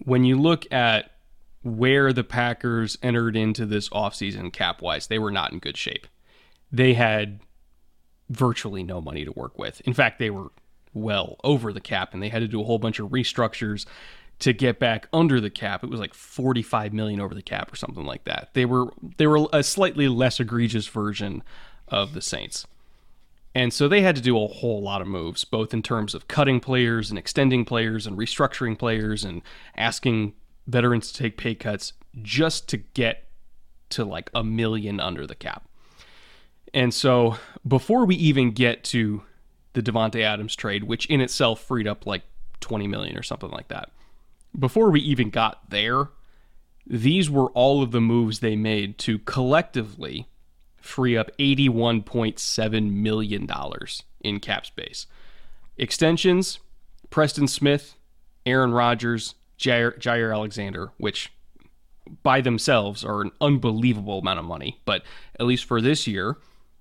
when 0.04 0.24
you 0.24 0.40
look 0.40 0.70
at 0.72 1.12
where 1.62 2.12
the 2.12 2.24
Packers 2.24 2.96
entered 3.02 3.36
into 3.36 3.66
this 3.66 3.88
offseason 3.90 4.52
cap 4.52 4.82
wise, 4.82 5.06
they 5.06 5.18
were 5.18 5.30
not 5.30 5.52
in 5.52 5.58
good 5.58 5.76
shape. 5.76 6.06
They 6.70 6.94
had 6.94 7.40
virtually 8.28 8.82
no 8.82 9.00
money 9.00 9.24
to 9.24 9.32
work 9.32 9.58
with. 9.58 9.80
In 9.82 9.92
fact, 9.92 10.18
they 10.18 10.30
were 10.30 10.50
well 10.94 11.36
over 11.44 11.72
the 11.72 11.80
cap 11.80 12.14
and 12.14 12.22
they 12.22 12.28
had 12.28 12.40
to 12.40 12.48
do 12.48 12.60
a 12.60 12.64
whole 12.64 12.78
bunch 12.78 12.98
of 12.98 13.10
restructures 13.10 13.86
to 14.38 14.52
get 14.52 14.78
back 14.78 15.08
under 15.12 15.40
the 15.40 15.50
cap. 15.50 15.82
It 15.82 15.90
was 15.90 16.00
like 16.00 16.14
45 16.14 16.92
million 16.92 17.20
over 17.20 17.34
the 17.34 17.42
cap 17.42 17.72
or 17.72 17.76
something 17.76 18.04
like 18.04 18.24
that. 18.24 18.50
They 18.52 18.64
were 18.64 18.92
they 19.16 19.26
were 19.26 19.46
a 19.52 19.62
slightly 19.62 20.08
less 20.08 20.40
egregious 20.40 20.86
version 20.86 21.42
of 21.88 22.14
the 22.14 22.22
Saints. 22.22 22.66
And 23.54 23.72
so 23.72 23.88
they 23.88 24.02
had 24.02 24.16
to 24.16 24.22
do 24.22 24.36
a 24.40 24.46
whole 24.46 24.82
lot 24.82 25.00
of 25.00 25.06
moves, 25.06 25.44
both 25.44 25.72
in 25.72 25.82
terms 25.82 26.14
of 26.14 26.28
cutting 26.28 26.60
players 26.60 27.08
and 27.10 27.18
extending 27.18 27.64
players 27.64 28.06
and 28.06 28.18
restructuring 28.18 28.78
players 28.78 29.24
and 29.24 29.40
asking 29.76 30.34
veterans 30.66 31.10
to 31.12 31.18
take 31.18 31.36
pay 31.36 31.54
cuts 31.54 31.94
just 32.20 32.68
to 32.68 32.76
get 32.76 33.28
to 33.88 34.04
like 34.04 34.30
a 34.34 34.44
million 34.44 35.00
under 35.00 35.26
the 35.26 35.34
cap. 35.34 35.66
And 36.74 36.92
so 36.92 37.38
before 37.66 38.04
we 38.04 38.16
even 38.16 38.50
get 38.50 38.84
to 38.84 39.22
the 39.76 39.82
Davante 39.82 40.22
Adams 40.22 40.56
trade, 40.56 40.84
which 40.84 41.06
in 41.06 41.20
itself 41.20 41.60
freed 41.60 41.86
up 41.86 42.06
like 42.06 42.22
20 42.60 42.88
million 42.88 43.16
or 43.16 43.22
something 43.22 43.50
like 43.50 43.68
that. 43.68 43.90
Before 44.58 44.90
we 44.90 45.00
even 45.00 45.28
got 45.28 45.68
there, 45.68 46.08
these 46.86 47.28
were 47.28 47.50
all 47.50 47.82
of 47.82 47.90
the 47.90 48.00
moves 48.00 48.40
they 48.40 48.56
made 48.56 48.96
to 48.98 49.18
collectively 49.20 50.28
free 50.86 51.16
up 51.16 51.30
$81.7 51.38 52.92
million 52.92 53.48
in 54.20 54.40
cap 54.40 54.66
space. 54.66 55.06
Extensions 55.76 56.58
Preston 57.10 57.48
Smith, 57.48 57.96
Aaron 58.44 58.72
Rodgers, 58.72 59.34
Jair, 59.58 59.98
Jaire 59.98 60.32
Alexander, 60.34 60.92
which 60.98 61.32
by 62.22 62.40
themselves 62.40 63.04
are 63.04 63.22
an 63.22 63.32
unbelievable 63.40 64.18
amount 64.18 64.38
of 64.38 64.44
money, 64.44 64.80
but 64.84 65.02
at 65.38 65.46
least 65.46 65.64
for 65.64 65.80
this 65.80 66.06
year, 66.06 66.36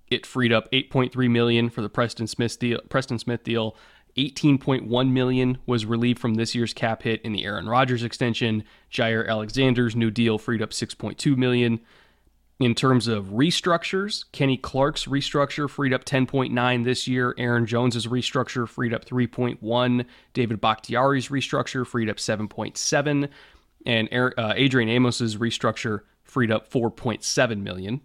it 0.10 0.26
freed 0.26 0.54
up 0.54 0.72
8.3 0.72 1.30
million 1.30 1.70
for 1.70 1.82
the 1.82 1.90
Preston 1.90 2.28
Smith 2.28 2.60
deal. 2.60 2.80
Preston 2.90 3.20
Smith 3.20 3.44
deal. 3.44 3.76
18.1 4.18 5.12
million 5.12 5.58
was 5.66 5.86
relieved 5.86 6.20
from 6.20 6.36
this 6.36 6.56
year's 6.56 6.74
cap 6.74 7.04
hit 7.04 7.22
in 7.24 7.34
the 7.34 7.44
Aaron 7.44 7.68
Rodgers 7.68 8.04
extension. 8.04 8.64
Jaire 8.90 9.28
Alexander's 9.28 9.96
new 9.96 10.10
deal 10.10 10.38
freed 10.38 10.62
up 10.62 10.70
6.2 10.70 11.36
million. 11.36 11.82
In 12.58 12.74
terms 12.74 13.10
of 13.10 13.26
restructures, 13.28 14.24
Kenny 14.32 14.56
Clark's 14.56 15.06
restructure 15.06 15.70
freed 15.70 15.94
up 15.94 16.06
10.9 16.06 16.86
this 16.86 17.06
year. 17.06 17.36
Aaron 17.38 17.66
Jones's 17.66 18.08
restructure 18.08 18.68
freed 18.68 18.94
up 18.94 19.04
3.1. 19.04 20.06
David 20.34 20.62
Bakhtiari's 20.62 21.28
restructure 21.28 21.86
freed 21.86 22.10
up 22.10 22.16
7.7, 22.16 23.30
and 23.86 24.10
uh, 24.14 24.54
Adrian 24.56 24.90
Amos's 24.90 25.36
restructure 25.36 26.02
freed 26.24 26.50
up 26.50 26.70
4.7 26.70 27.62
million. 27.62 28.00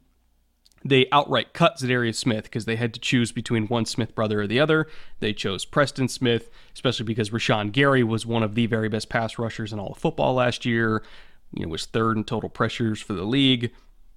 They 0.85 1.07
outright 1.13 1.53
cut 1.53 1.77
Za'Darius 1.77 2.17
Smith 2.17 2.45
because 2.45 2.65
they 2.65 2.77
had 2.77 2.93
to 2.95 3.01
choose 3.01 3.31
between 3.31 3.69
one 3.69 3.85
Smith 3.85 4.17
brother 4.17 4.41
or 4.41 4.47
the 4.49 4.59
other. 4.59 4.89
They 5.21 5.33
chose 5.33 5.65
Preston 5.65 6.09
Smith, 6.09 6.51
especially 6.75 7.05
because 7.05 7.31
Rashan 7.31 7.71
Gary 7.71 8.03
was 8.03 8.27
one 8.27 8.43
of 8.43 8.57
the 8.57 8.67
very 8.67 8.89
best 8.89 9.11
pass 9.11 9.39
rushers 9.39 9.73
in 9.73 9.79
all 9.79 9.93
of 9.93 9.99
football 9.99 10.35
last 10.35 10.65
year. 10.65 11.05
You 11.53 11.67
know, 11.67 11.71
was 11.71 11.87
third 11.87 12.17
in 12.17 12.25
total 12.25 12.49
pressures 12.49 13.01
for 13.01 13.13
the 13.13 13.25
league 13.25 13.71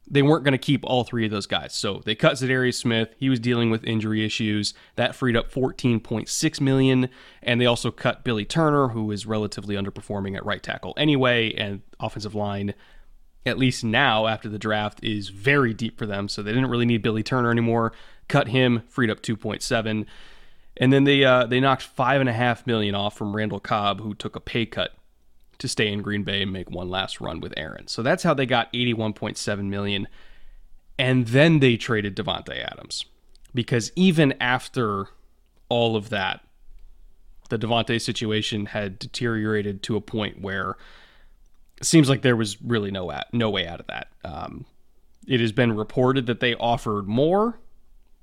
they 0.10 0.22
weren't 0.22 0.44
going 0.44 0.54
to 0.54 0.58
keep 0.58 0.84
all 0.84 1.04
three 1.04 1.26
of 1.26 1.32
those 1.32 1.48
guys. 1.48 1.74
So 1.74 2.02
they 2.06 2.16
cut 2.16 2.34
Za'Darius 2.34 2.76
Smith. 2.76 3.16
He 3.18 3.30
was 3.30 3.39
dealing 3.39 3.72
with 3.72 3.84
injury 3.86 4.26
issues. 4.26 4.74
That 4.96 5.16
freed 5.16 5.36
up 5.36 5.52
14.6 5.52 6.62
million. 6.62 7.10
And 7.42 7.62
they 7.62 7.66
also 7.66 7.89
cut 7.89 8.24
Billy 8.24 8.46
Turner, 8.46 8.89
who 8.89 9.12
is 9.12 9.26
relatively 9.26 9.76
underperforming 9.76 10.36
at 10.36 10.46
right 10.46 10.62
tackle 10.62 10.94
anyway, 10.98 11.54
and 11.54 11.82
offensive 12.00 12.36
line. 12.36 12.74
At 13.46 13.58
least 13.58 13.84
now, 13.84 14.28
after 14.28 14.50
the 14.50 14.60
draft, 14.60 15.04
is 15.04 15.30
very 15.30 15.74
deep 15.74 15.98
for 15.98 16.06
them. 16.06 16.28
So 16.28 16.42
they 16.42 16.52
didn't 16.52 16.70
really 16.70 16.86
need 16.86 17.02
Billy 17.02 17.24
Turner 17.24 17.52
anymore. 17.52 17.94
Cut 18.28 18.50
him, 18.50 18.84
freed 18.88 19.10
up 19.10 19.22
2.7, 19.22 20.06
and 20.78 20.94
then 20.94 21.04
they 21.04 21.24
uh, 21.26 21.46
they 21.46 21.60
knocked 21.60 21.84
five 21.84 22.22
and 22.22 22.30
a 22.30 22.34
half 22.34 22.66
million 22.66 22.96
off 22.96 23.18
from 23.18 23.36
Randall 23.36 23.60
Cobb, 23.60 24.00
who 24.00 24.16
took 24.16 24.36
a 24.38 24.39
pay 24.39 24.66
cut 24.66 24.94
to 25.60 25.68
stay 25.68 25.92
in 25.92 26.02
Green 26.02 26.24
Bay 26.24 26.42
and 26.42 26.52
make 26.52 26.70
one 26.70 26.89
last 26.89 27.22
run 27.22 27.39
with 27.39 27.54
Aaron. 27.58 27.88
So 27.88 28.02
that's 28.02 28.24
how 28.24 28.34
they 28.34 28.46
got 28.46 28.72
81.7 28.74 29.66
million. 29.66 30.08
And 30.98 31.28
then 31.28 31.60
they 31.60 31.78
traded 31.78 32.16
Davante 32.16 32.63
Adams. 32.63 33.06
Because 33.54 33.92
even 33.96 34.34
after 34.42 35.08
all 35.70 35.96
of 35.96 36.10
that, 36.10 36.42
the 37.50 37.58
Davante 37.58 38.02
situation 38.02 38.68
had 38.68 38.98
deteriorated 38.98 39.84
to 39.84 39.96
a 39.96 40.02
point 40.02 40.42
where 40.42 40.76
it 41.78 41.86
seems 41.86 42.10
like 42.10 42.22
there 42.22 42.36
was 42.36 42.62
really 42.62 42.92
no 42.92 43.12
at, 43.12 43.32
no 43.34 43.50
way 43.50 43.68
out 43.68 43.80
of 43.80 43.88
that. 43.88 44.08
Um, 44.24 44.66
it 45.28 45.39
has 45.39 45.52
been 45.52 45.76
reported 45.76 46.26
that 46.28 46.39
they 46.39 46.56
offered 46.56 47.08
more 47.08 47.60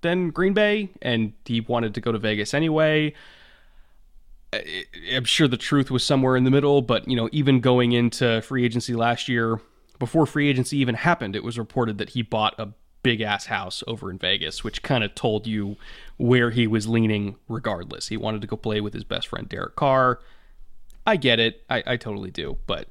than 0.00 0.30
Green 0.30 0.54
Bay, 0.54 0.90
and 1.02 1.32
he 1.44 1.60
wanted 1.60 1.94
to 1.94 2.00
go 2.00 2.12
to 2.12 2.18
Vegas 2.18 2.54
anyway. 2.54 3.12
I'm 4.52 5.24
sure 5.24 5.46
the 5.46 5.56
truth 5.56 5.90
was 5.90 6.04
somewhere 6.04 6.36
in 6.36 6.44
the 6.44 6.50
middle, 6.50 6.82
but 6.82 7.08
you 7.08 7.16
know, 7.16 7.28
even 7.32 7.60
going 7.60 7.92
into 7.92 8.42
free 8.42 8.64
agency 8.64 8.94
last 8.94 9.28
year, 9.28 9.60
before 9.98 10.26
free 10.26 10.48
agency 10.48 10.78
even 10.78 10.96
happened, 10.96 11.36
it 11.36 11.44
was 11.44 11.58
reported 11.58 11.98
that 11.98 12.10
he 12.10 12.22
bought 12.22 12.58
a 12.58 12.72
big 13.02 13.20
ass 13.20 13.46
house 13.46 13.82
over 13.86 14.10
in 14.10 14.18
Vegas, 14.18 14.64
which 14.64 14.82
kind 14.82 15.04
of 15.04 15.14
told 15.14 15.46
you 15.46 15.76
where 16.16 16.50
he 16.50 16.66
was 16.66 16.88
leaning 16.88 17.36
regardless. 17.48 18.08
He 18.08 18.16
wanted 18.16 18.40
to 18.40 18.46
go 18.46 18.56
play 18.56 18.80
with 18.80 18.92
his 18.92 19.04
best 19.04 19.28
friend 19.28 19.48
Derek 19.48 19.76
Carr. 19.76 20.20
I 21.06 21.16
get 21.16 21.38
it. 21.38 21.62
I, 21.70 21.82
I 21.86 21.96
totally 21.96 22.30
do. 22.30 22.58
But 22.66 22.88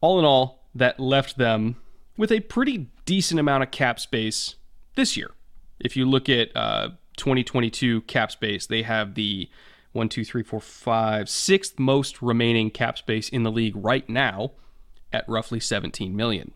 all 0.00 0.18
in 0.18 0.24
all, 0.24 0.68
that 0.74 1.00
left 1.00 1.38
them 1.38 1.76
with 2.16 2.30
a 2.30 2.40
pretty 2.40 2.88
decent 3.06 3.40
amount 3.40 3.62
of 3.62 3.70
cap 3.70 3.98
space 3.98 4.56
this 4.96 5.16
year. 5.16 5.30
If 5.80 5.96
you 5.96 6.08
look 6.08 6.28
at 6.28 6.56
uh, 6.56 6.90
2022 7.16 8.02
cap 8.02 8.30
space, 8.30 8.66
they 8.66 8.82
have 8.82 9.14
the 9.14 9.48
one, 9.94 10.08
two, 10.08 10.24
three, 10.24 10.42
four, 10.42 10.60
five, 10.60 11.28
sixth 11.28 11.78
most 11.78 12.20
remaining 12.20 12.70
cap 12.70 12.98
space 12.98 13.28
in 13.28 13.44
the 13.44 13.50
league 13.50 13.74
right 13.76 14.08
now 14.08 14.52
at 15.12 15.28
roughly 15.28 15.60
17 15.60 16.14
million. 16.14 16.52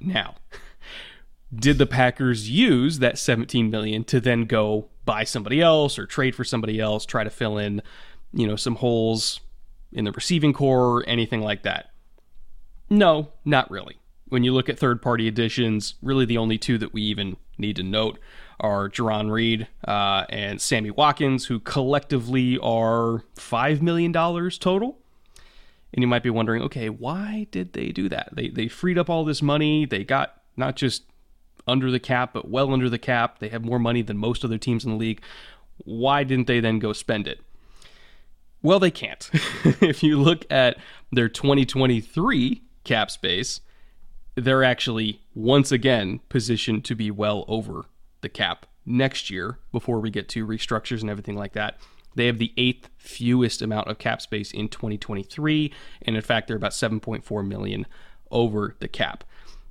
Now, 0.00 0.34
did 1.54 1.78
the 1.78 1.86
Packers 1.86 2.50
use 2.50 2.98
that 2.98 3.18
17 3.18 3.70
million 3.70 4.02
to 4.04 4.20
then 4.20 4.46
go 4.46 4.88
buy 5.04 5.24
somebody 5.24 5.60
else 5.60 5.98
or 5.98 6.06
trade 6.06 6.34
for 6.34 6.44
somebody 6.44 6.80
else, 6.80 7.06
try 7.06 7.22
to 7.22 7.30
fill 7.30 7.56
in, 7.56 7.82
you 8.32 8.46
know, 8.46 8.56
some 8.56 8.76
holes 8.76 9.40
in 9.92 10.04
the 10.04 10.12
receiving 10.12 10.52
core 10.52 10.98
or 10.98 11.08
anything 11.08 11.40
like 11.40 11.62
that? 11.62 11.90
No, 12.90 13.32
not 13.44 13.70
really. 13.70 13.98
When 14.28 14.42
you 14.42 14.52
look 14.52 14.68
at 14.68 14.78
third 14.78 15.00
party 15.02 15.28
additions, 15.28 15.94
really 16.02 16.24
the 16.24 16.38
only 16.38 16.58
two 16.58 16.78
that 16.78 16.92
we 16.92 17.02
even 17.02 17.36
need 17.58 17.76
to 17.76 17.82
note 17.82 18.18
are 18.62 18.88
Jarran 18.88 19.30
Reed 19.30 19.66
uh, 19.86 20.24
and 20.30 20.60
Sammy 20.60 20.90
Watkins, 20.90 21.46
who 21.46 21.60
collectively 21.60 22.56
are 22.58 23.24
$5 23.36 23.82
million 23.82 24.12
total. 24.12 24.98
And 25.92 26.02
you 26.02 26.06
might 26.06 26.22
be 26.22 26.30
wondering, 26.30 26.62
okay, 26.62 26.88
why 26.88 27.48
did 27.50 27.74
they 27.74 27.88
do 27.88 28.08
that? 28.08 28.30
They, 28.32 28.48
they 28.48 28.68
freed 28.68 28.96
up 28.96 29.10
all 29.10 29.24
this 29.24 29.42
money. 29.42 29.84
They 29.84 30.04
got 30.04 30.40
not 30.56 30.76
just 30.76 31.02
under 31.66 31.90
the 31.90 32.00
cap, 32.00 32.32
but 32.32 32.48
well 32.48 32.72
under 32.72 32.88
the 32.88 32.98
cap. 32.98 33.40
They 33.40 33.48
have 33.48 33.64
more 33.64 33.78
money 33.78 34.00
than 34.00 34.16
most 34.16 34.44
other 34.44 34.58
teams 34.58 34.84
in 34.84 34.92
the 34.92 34.96
league. 34.96 35.20
Why 35.84 36.24
didn't 36.24 36.46
they 36.46 36.60
then 36.60 36.78
go 36.78 36.92
spend 36.92 37.26
it? 37.26 37.40
Well, 38.62 38.78
they 38.78 38.90
can't. 38.92 39.28
if 39.82 40.02
you 40.02 40.18
look 40.20 40.46
at 40.50 40.78
their 41.10 41.28
2023 41.28 42.62
cap 42.84 43.10
space, 43.10 43.60
they're 44.36 44.64
actually 44.64 45.20
once 45.34 45.72
again 45.72 46.20
positioned 46.28 46.84
to 46.84 46.94
be 46.94 47.10
well 47.10 47.44
over 47.48 47.86
the 48.22 48.28
cap 48.28 48.66
next 48.84 49.30
year 49.30 49.58
before 49.70 50.00
we 50.00 50.10
get 50.10 50.28
to 50.30 50.46
restructures 50.46 51.02
and 51.02 51.10
everything 51.10 51.36
like 51.36 51.52
that. 51.52 51.78
They 52.14 52.26
have 52.26 52.38
the 52.38 52.52
eighth 52.56 52.90
fewest 52.96 53.62
amount 53.62 53.88
of 53.88 53.98
cap 53.98 54.20
space 54.20 54.52
in 54.52 54.68
2023, 54.68 55.72
and 56.02 56.16
in 56.16 56.22
fact, 56.22 56.48
they're 56.48 56.56
about 56.56 56.72
7.4 56.72 57.46
million 57.46 57.86
over 58.30 58.74
the 58.80 58.88
cap. 58.88 59.24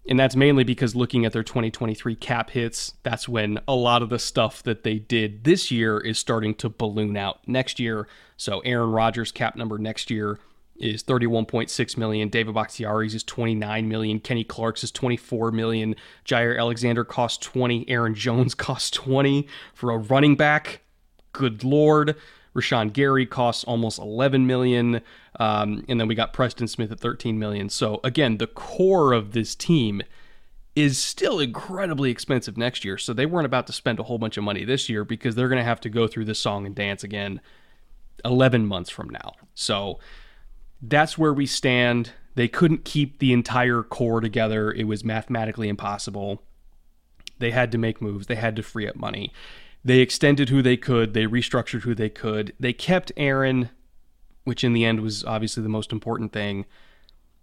And 0.07 0.19
that's 0.19 0.35
mainly 0.35 0.63
because 0.63 0.95
looking 0.95 1.25
at 1.25 1.33
their 1.33 1.43
2023 1.43 2.15
cap 2.15 2.49
hits, 2.49 2.95
that's 3.03 3.29
when 3.29 3.59
a 3.67 3.75
lot 3.75 4.01
of 4.01 4.09
the 4.09 4.17
stuff 4.17 4.63
that 4.63 4.83
they 4.83 4.97
did 4.97 5.43
this 5.43 5.69
year 5.69 5.99
is 5.99 6.17
starting 6.17 6.55
to 6.55 6.69
balloon 6.69 7.15
out 7.15 7.47
next 7.47 7.79
year. 7.79 8.07
So 8.35 8.61
Aaron 8.61 8.91
Rodgers' 8.91 9.31
cap 9.31 9.55
number 9.55 9.77
next 9.77 10.09
year 10.09 10.39
is 10.81 11.03
31.6 11.03 11.97
million. 11.97 12.29
David 12.29 12.55
Bakhtiari's 12.55 13.15
is 13.15 13.23
29 13.23 13.87
million. 13.87 14.19
Kenny 14.19 14.43
Clark's 14.43 14.83
is 14.83 14.91
24 14.91 15.51
million. 15.51 15.95
Jaire 16.25 16.57
Alexander 16.57 17.03
costs 17.03 17.37
20. 17.45 17.87
Aaron 17.89 18.15
Jones 18.15 18.55
costs 18.55 18.91
20 18.91 19.47
for 19.73 19.91
a 19.91 19.97
running 19.97 20.35
back. 20.35 20.81
Good 21.33 21.63
lord. 21.63 22.15
Rashan 22.55 22.91
Gary 22.91 23.25
costs 23.25 23.63
almost 23.63 23.97
11 23.99 24.45
million. 24.45 25.01
Um, 25.39 25.85
and 25.87 25.99
then 25.99 26.07
we 26.07 26.15
got 26.15 26.33
Preston 26.33 26.67
Smith 26.67 26.91
at 26.91 26.99
13 26.99 27.39
million. 27.39 27.69
So 27.69 28.01
again, 28.03 28.37
the 28.37 28.47
core 28.47 29.13
of 29.13 29.31
this 29.31 29.55
team 29.55 30.01
is 30.75 30.97
still 30.97 31.39
incredibly 31.39 32.11
expensive 32.11 32.57
next 32.57 32.83
year. 32.83 32.97
So 32.97 33.13
they 33.13 33.25
weren't 33.25 33.45
about 33.45 33.67
to 33.67 33.73
spend 33.73 33.99
a 33.99 34.03
whole 34.03 34.17
bunch 34.17 34.37
of 34.37 34.43
money 34.43 34.65
this 34.65 34.89
year 34.89 35.03
because 35.03 35.35
they're 35.35 35.49
going 35.49 35.59
to 35.59 35.65
have 35.65 35.81
to 35.81 35.89
go 35.89 36.07
through 36.07 36.25
this 36.25 36.39
song 36.39 36.65
and 36.65 36.75
dance 36.75 37.03
again 37.03 37.41
11 38.23 38.65
months 38.65 38.89
from 38.89 39.09
now. 39.09 39.33
So 39.53 39.99
that's 40.81 41.17
where 41.17 41.33
we 41.33 41.45
stand. 41.45 42.11
They 42.35 42.47
couldn't 42.47 42.85
keep 42.85 43.19
the 43.19 43.33
entire 43.33 43.83
core 43.83 44.21
together. 44.21 44.71
It 44.71 44.85
was 44.85 45.03
mathematically 45.03 45.69
impossible. 45.69 46.41
They 47.39 47.51
had 47.51 47.71
to 47.71 47.77
make 47.77 48.01
moves. 48.01 48.27
They 48.27 48.35
had 48.35 48.55
to 48.55 48.63
free 48.63 48.87
up 48.87 48.95
money. 48.95 49.33
They 49.83 49.99
extended 49.99 50.49
who 50.49 50.61
they 50.61 50.77
could. 50.77 51.13
They 51.13 51.25
restructured 51.25 51.81
who 51.81 51.95
they 51.95 52.09
could. 52.09 52.53
They 52.59 52.73
kept 52.73 53.11
Aaron, 53.17 53.69
which 54.43 54.63
in 54.63 54.73
the 54.73 54.85
end 54.85 55.01
was 55.01 55.23
obviously 55.25 55.63
the 55.63 55.69
most 55.69 55.91
important 55.91 56.31
thing. 56.33 56.65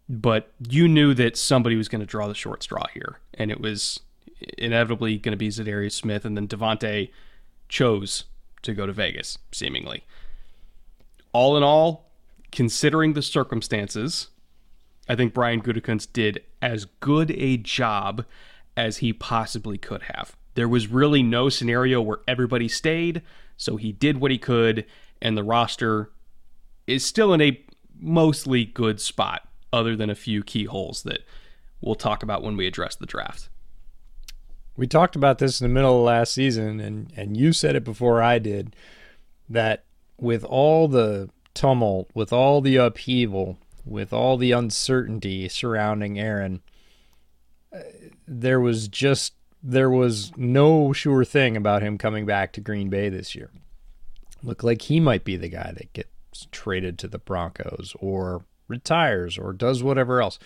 But 0.08 0.50
you 0.68 0.88
knew 0.88 1.14
that 1.14 1.36
somebody 1.36 1.76
was 1.76 1.88
going 1.88 2.00
to 2.00 2.06
draw 2.06 2.28
the 2.28 2.34
short 2.34 2.62
straw 2.62 2.84
here, 2.94 3.18
and 3.34 3.50
it 3.50 3.60
was 3.60 4.00
inevitably 4.56 5.18
going 5.18 5.32
to 5.32 5.36
be 5.36 5.48
Za'Darius 5.48 5.92
Smith, 5.92 6.24
and 6.24 6.36
then 6.36 6.48
Davante 6.48 7.10
chose 7.68 8.24
to 8.62 8.72
go 8.72 8.86
to 8.86 8.92
Vegas, 8.92 9.36
seemingly. 9.52 10.04
All 11.32 11.56
in 11.56 11.62
all, 11.62 12.07
considering 12.52 13.12
the 13.12 13.22
circumstances, 13.22 14.28
I 15.08 15.16
think 15.16 15.34
Brian 15.34 15.62
Gutekunst 15.62 16.12
did 16.12 16.42
as 16.60 16.86
good 17.00 17.30
a 17.32 17.56
job 17.56 18.24
as 18.76 18.98
he 18.98 19.12
possibly 19.12 19.78
could 19.78 20.02
have. 20.02 20.36
There 20.54 20.68
was 20.68 20.88
really 20.88 21.22
no 21.22 21.48
scenario 21.48 22.00
where 22.00 22.20
everybody 22.26 22.68
stayed, 22.68 23.22
so 23.56 23.76
he 23.76 23.92
did 23.92 24.18
what 24.18 24.30
he 24.30 24.38
could, 24.38 24.84
and 25.22 25.36
the 25.36 25.44
roster 25.44 26.10
is 26.86 27.04
still 27.04 27.32
in 27.32 27.40
a 27.40 27.60
mostly 28.00 28.64
good 28.64 29.00
spot, 29.00 29.48
other 29.72 29.94
than 29.94 30.10
a 30.10 30.14
few 30.14 30.42
key 30.42 30.64
holes 30.64 31.02
that 31.02 31.20
we'll 31.80 31.94
talk 31.94 32.22
about 32.22 32.42
when 32.42 32.56
we 32.56 32.66
address 32.66 32.96
the 32.96 33.06
draft. 33.06 33.48
We 34.76 34.86
talked 34.86 35.16
about 35.16 35.38
this 35.38 35.60
in 35.60 35.66
the 35.66 35.74
middle 35.74 35.98
of 35.98 36.04
last 36.04 36.32
season, 36.32 36.80
and, 36.80 37.12
and 37.16 37.36
you 37.36 37.52
said 37.52 37.76
it 37.76 37.84
before 37.84 38.22
I 38.22 38.38
did 38.38 38.74
that 39.48 39.84
with 40.18 40.44
all 40.44 40.88
the 40.88 41.30
tumult, 41.58 42.08
with 42.14 42.32
all 42.32 42.60
the 42.60 42.76
upheaval, 42.76 43.58
with 43.84 44.12
all 44.12 44.36
the 44.36 44.52
uncertainty 44.52 45.48
surrounding 45.48 46.16
Aaron, 46.18 46.62
uh, 47.74 47.80
there 48.28 48.60
was 48.60 48.86
just 48.86 49.34
there 49.60 49.90
was 49.90 50.30
no 50.36 50.92
sure 50.92 51.24
thing 51.24 51.56
about 51.56 51.82
him 51.82 51.98
coming 51.98 52.24
back 52.24 52.52
to 52.52 52.60
Green 52.60 52.88
Bay 52.88 53.08
this 53.08 53.34
year. 53.34 53.50
Looked 54.40 54.62
like 54.62 54.82
he 54.82 55.00
might 55.00 55.24
be 55.24 55.36
the 55.36 55.48
guy 55.48 55.72
that 55.76 55.92
gets 55.92 56.46
traded 56.52 56.96
to 57.00 57.08
the 57.08 57.18
Broncos 57.18 57.92
or 57.98 58.44
retires 58.68 59.36
or 59.36 59.52
does 59.52 59.82
whatever 59.82 60.22
else. 60.22 60.38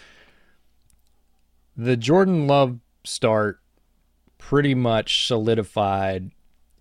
The 1.77 1.99
Jordan 1.99 2.47
Love 2.47 2.79
start 3.05 3.61
pretty 4.39 4.75
much 4.75 5.27
solidified. 5.27 6.31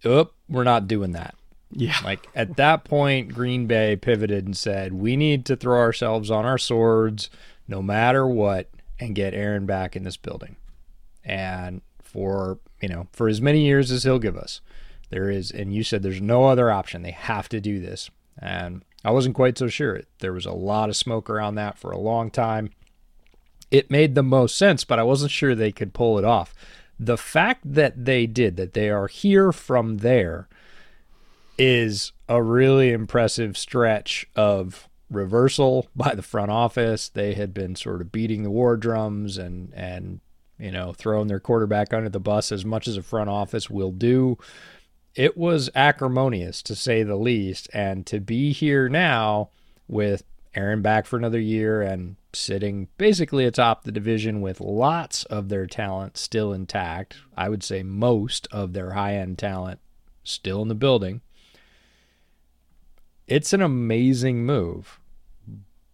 Oh, 0.05 0.29
we're 0.47 0.63
not 0.63 0.87
doing 0.87 1.11
that. 1.11 1.35
Yeah. 1.73 1.97
Like 2.03 2.27
at 2.35 2.57
that 2.57 2.83
point, 2.83 3.33
Green 3.33 3.65
Bay 3.65 3.95
pivoted 3.95 4.45
and 4.45 4.57
said, 4.57 4.93
we 4.93 5.15
need 5.15 5.45
to 5.45 5.55
throw 5.55 5.79
ourselves 5.79 6.29
on 6.29 6.45
our 6.45 6.57
swords 6.57 7.29
no 7.67 7.81
matter 7.81 8.27
what 8.27 8.69
and 8.99 9.15
get 9.15 9.33
Aaron 9.33 9.65
back 9.65 9.95
in 9.95 10.03
this 10.03 10.17
building. 10.17 10.57
And 11.23 11.81
for, 12.01 12.59
you 12.81 12.89
know, 12.89 13.07
for 13.13 13.27
as 13.29 13.41
many 13.41 13.65
years 13.65 13.91
as 13.91 14.03
he'll 14.03 14.19
give 14.19 14.37
us, 14.37 14.61
there 15.09 15.29
is, 15.29 15.51
and 15.51 15.73
you 15.73 15.83
said 15.83 16.03
there's 16.03 16.21
no 16.21 16.45
other 16.45 16.71
option. 16.71 17.01
They 17.01 17.11
have 17.11 17.47
to 17.49 17.61
do 17.61 17.79
this. 17.79 18.09
And 18.37 18.83
I 19.03 19.11
wasn't 19.11 19.35
quite 19.35 19.57
so 19.57 19.67
sure. 19.67 20.01
There 20.19 20.33
was 20.33 20.45
a 20.45 20.51
lot 20.51 20.89
of 20.89 20.95
smoke 20.95 21.29
around 21.29 21.55
that 21.55 21.77
for 21.77 21.91
a 21.91 21.99
long 21.99 22.31
time. 22.31 22.71
It 23.69 23.89
made 23.89 24.15
the 24.15 24.23
most 24.23 24.57
sense, 24.57 24.83
but 24.83 24.99
I 24.99 25.03
wasn't 25.03 25.31
sure 25.31 25.55
they 25.55 25.71
could 25.71 25.93
pull 25.93 26.17
it 26.17 26.25
off. 26.25 26.53
The 26.99 27.17
fact 27.17 27.61
that 27.73 28.05
they 28.05 28.27
did, 28.27 28.57
that 28.57 28.73
they 28.73 28.89
are 28.89 29.07
here 29.07 29.51
from 29.51 29.97
there, 29.97 30.47
is 31.63 32.11
a 32.27 32.41
really 32.41 32.91
impressive 32.91 33.55
stretch 33.55 34.25
of 34.35 34.89
reversal 35.11 35.87
by 35.95 36.15
the 36.15 36.23
front 36.23 36.49
office. 36.49 37.07
They 37.07 37.35
had 37.35 37.53
been 37.53 37.75
sort 37.75 38.01
of 38.01 38.11
beating 38.11 38.41
the 38.41 38.49
war 38.49 38.75
drums 38.75 39.37
and 39.37 39.71
and 39.75 40.21
you 40.57 40.71
know 40.71 40.91
throwing 40.91 41.27
their 41.27 41.39
quarterback 41.39 41.93
under 41.93 42.09
the 42.09 42.19
bus 42.19 42.51
as 42.51 42.65
much 42.65 42.87
as 42.87 42.97
a 42.97 43.03
front 43.03 43.29
office 43.29 43.69
will 43.69 43.91
do. 43.91 44.39
It 45.13 45.37
was 45.37 45.69
acrimonious 45.75 46.63
to 46.63 46.75
say 46.75 47.03
the 47.03 47.15
least, 47.15 47.69
and 47.73 48.07
to 48.07 48.19
be 48.19 48.53
here 48.53 48.89
now 48.89 49.49
with 49.87 50.23
Aaron 50.55 50.81
back 50.81 51.05
for 51.05 51.17
another 51.17 51.39
year 51.39 51.81
and 51.81 52.15
sitting 52.33 52.87
basically 52.97 53.45
atop 53.45 53.83
the 53.83 53.91
division 53.91 54.41
with 54.41 54.61
lots 54.61 55.25
of 55.25 55.49
their 55.49 55.67
talent 55.67 56.17
still 56.17 56.53
intact. 56.53 57.17
I 57.37 57.49
would 57.49 57.61
say 57.61 57.83
most 57.83 58.47
of 58.51 58.73
their 58.73 58.91
high 58.93 59.15
end 59.15 59.37
talent 59.37 59.79
still 60.23 60.63
in 60.63 60.67
the 60.67 60.75
building 60.75 61.21
it's 63.27 63.53
an 63.53 63.61
amazing 63.61 64.45
move. 64.45 64.99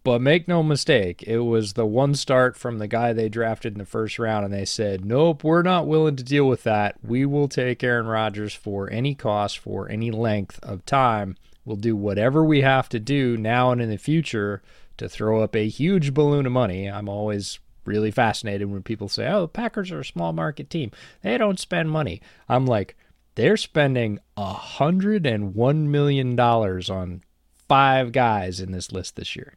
But 0.04 0.22
make 0.22 0.48
no 0.48 0.62
mistake, 0.62 1.22
it 1.24 1.40
was 1.40 1.74
the 1.74 1.84
one 1.84 2.14
start 2.14 2.56
from 2.56 2.78
the 2.78 2.88
guy 2.88 3.12
they 3.12 3.28
drafted 3.28 3.74
in 3.74 3.78
the 3.78 3.84
first 3.84 4.18
round, 4.18 4.44
and 4.44 4.54
they 4.54 4.64
said, 4.64 5.04
Nope, 5.04 5.44
we're 5.44 5.62
not 5.62 5.86
willing 5.86 6.16
to 6.16 6.24
deal 6.24 6.48
with 6.48 6.62
that. 6.62 6.96
We 7.02 7.26
will 7.26 7.48
take 7.48 7.84
Aaron 7.84 8.06
Rodgers 8.06 8.54
for 8.54 8.90
any 8.90 9.14
cost, 9.14 9.58
for 9.58 9.88
any 9.90 10.10
length 10.10 10.60
of 10.62 10.86
time. 10.86 11.36
We'll 11.64 11.76
do 11.76 11.94
whatever 11.94 12.42
we 12.42 12.62
have 12.62 12.88
to 12.90 12.98
do 12.98 13.36
now 13.36 13.70
and 13.70 13.82
in 13.82 13.90
the 13.90 13.98
future 13.98 14.62
to 14.96 15.08
throw 15.08 15.42
up 15.42 15.54
a 15.54 15.68
huge 15.68 16.14
balloon 16.14 16.46
of 16.46 16.52
money. 16.52 16.86
I'm 16.86 17.08
always 17.08 17.58
really 17.84 18.10
fascinated 18.10 18.70
when 18.70 18.82
people 18.82 19.08
say, 19.08 19.26
Oh, 19.28 19.42
the 19.42 19.48
Packers 19.48 19.90
are 19.90 20.00
a 20.00 20.04
small 20.04 20.32
market 20.32 20.70
team. 20.70 20.90
They 21.22 21.36
don't 21.36 21.60
spend 21.60 21.90
money. 21.90 22.22
I'm 22.48 22.66
like, 22.66 22.96
they're 23.38 23.56
spending 23.56 24.18
$101 24.36 25.76
million 25.76 26.40
on 26.40 27.22
five 27.68 28.10
guys 28.10 28.58
in 28.58 28.72
this 28.72 28.90
list 28.90 29.14
this 29.14 29.36
year. 29.36 29.54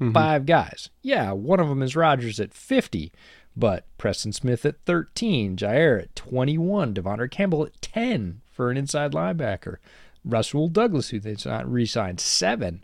Mm-hmm. 0.00 0.12
Five 0.12 0.46
guys. 0.46 0.88
Yeah, 1.02 1.32
one 1.32 1.60
of 1.60 1.68
them 1.68 1.82
is 1.82 1.94
Rodgers 1.94 2.40
at 2.40 2.54
50, 2.54 3.12
but 3.54 3.84
Preston 3.98 4.32
Smith 4.32 4.64
at 4.64 4.80
13, 4.86 5.58
Jaire 5.58 6.00
at 6.00 6.16
21, 6.16 6.94
De'Vondre 6.94 7.30
Campbell 7.30 7.66
at 7.66 7.82
10 7.82 8.40
for 8.50 8.70
an 8.70 8.78
inside 8.78 9.12
linebacker, 9.12 9.76
Rasul 10.24 10.68
Douglas, 10.68 11.10
who 11.10 11.20
they 11.20 11.36
not 11.44 11.70
re 11.70 11.84
signed, 11.84 12.20
seven. 12.20 12.82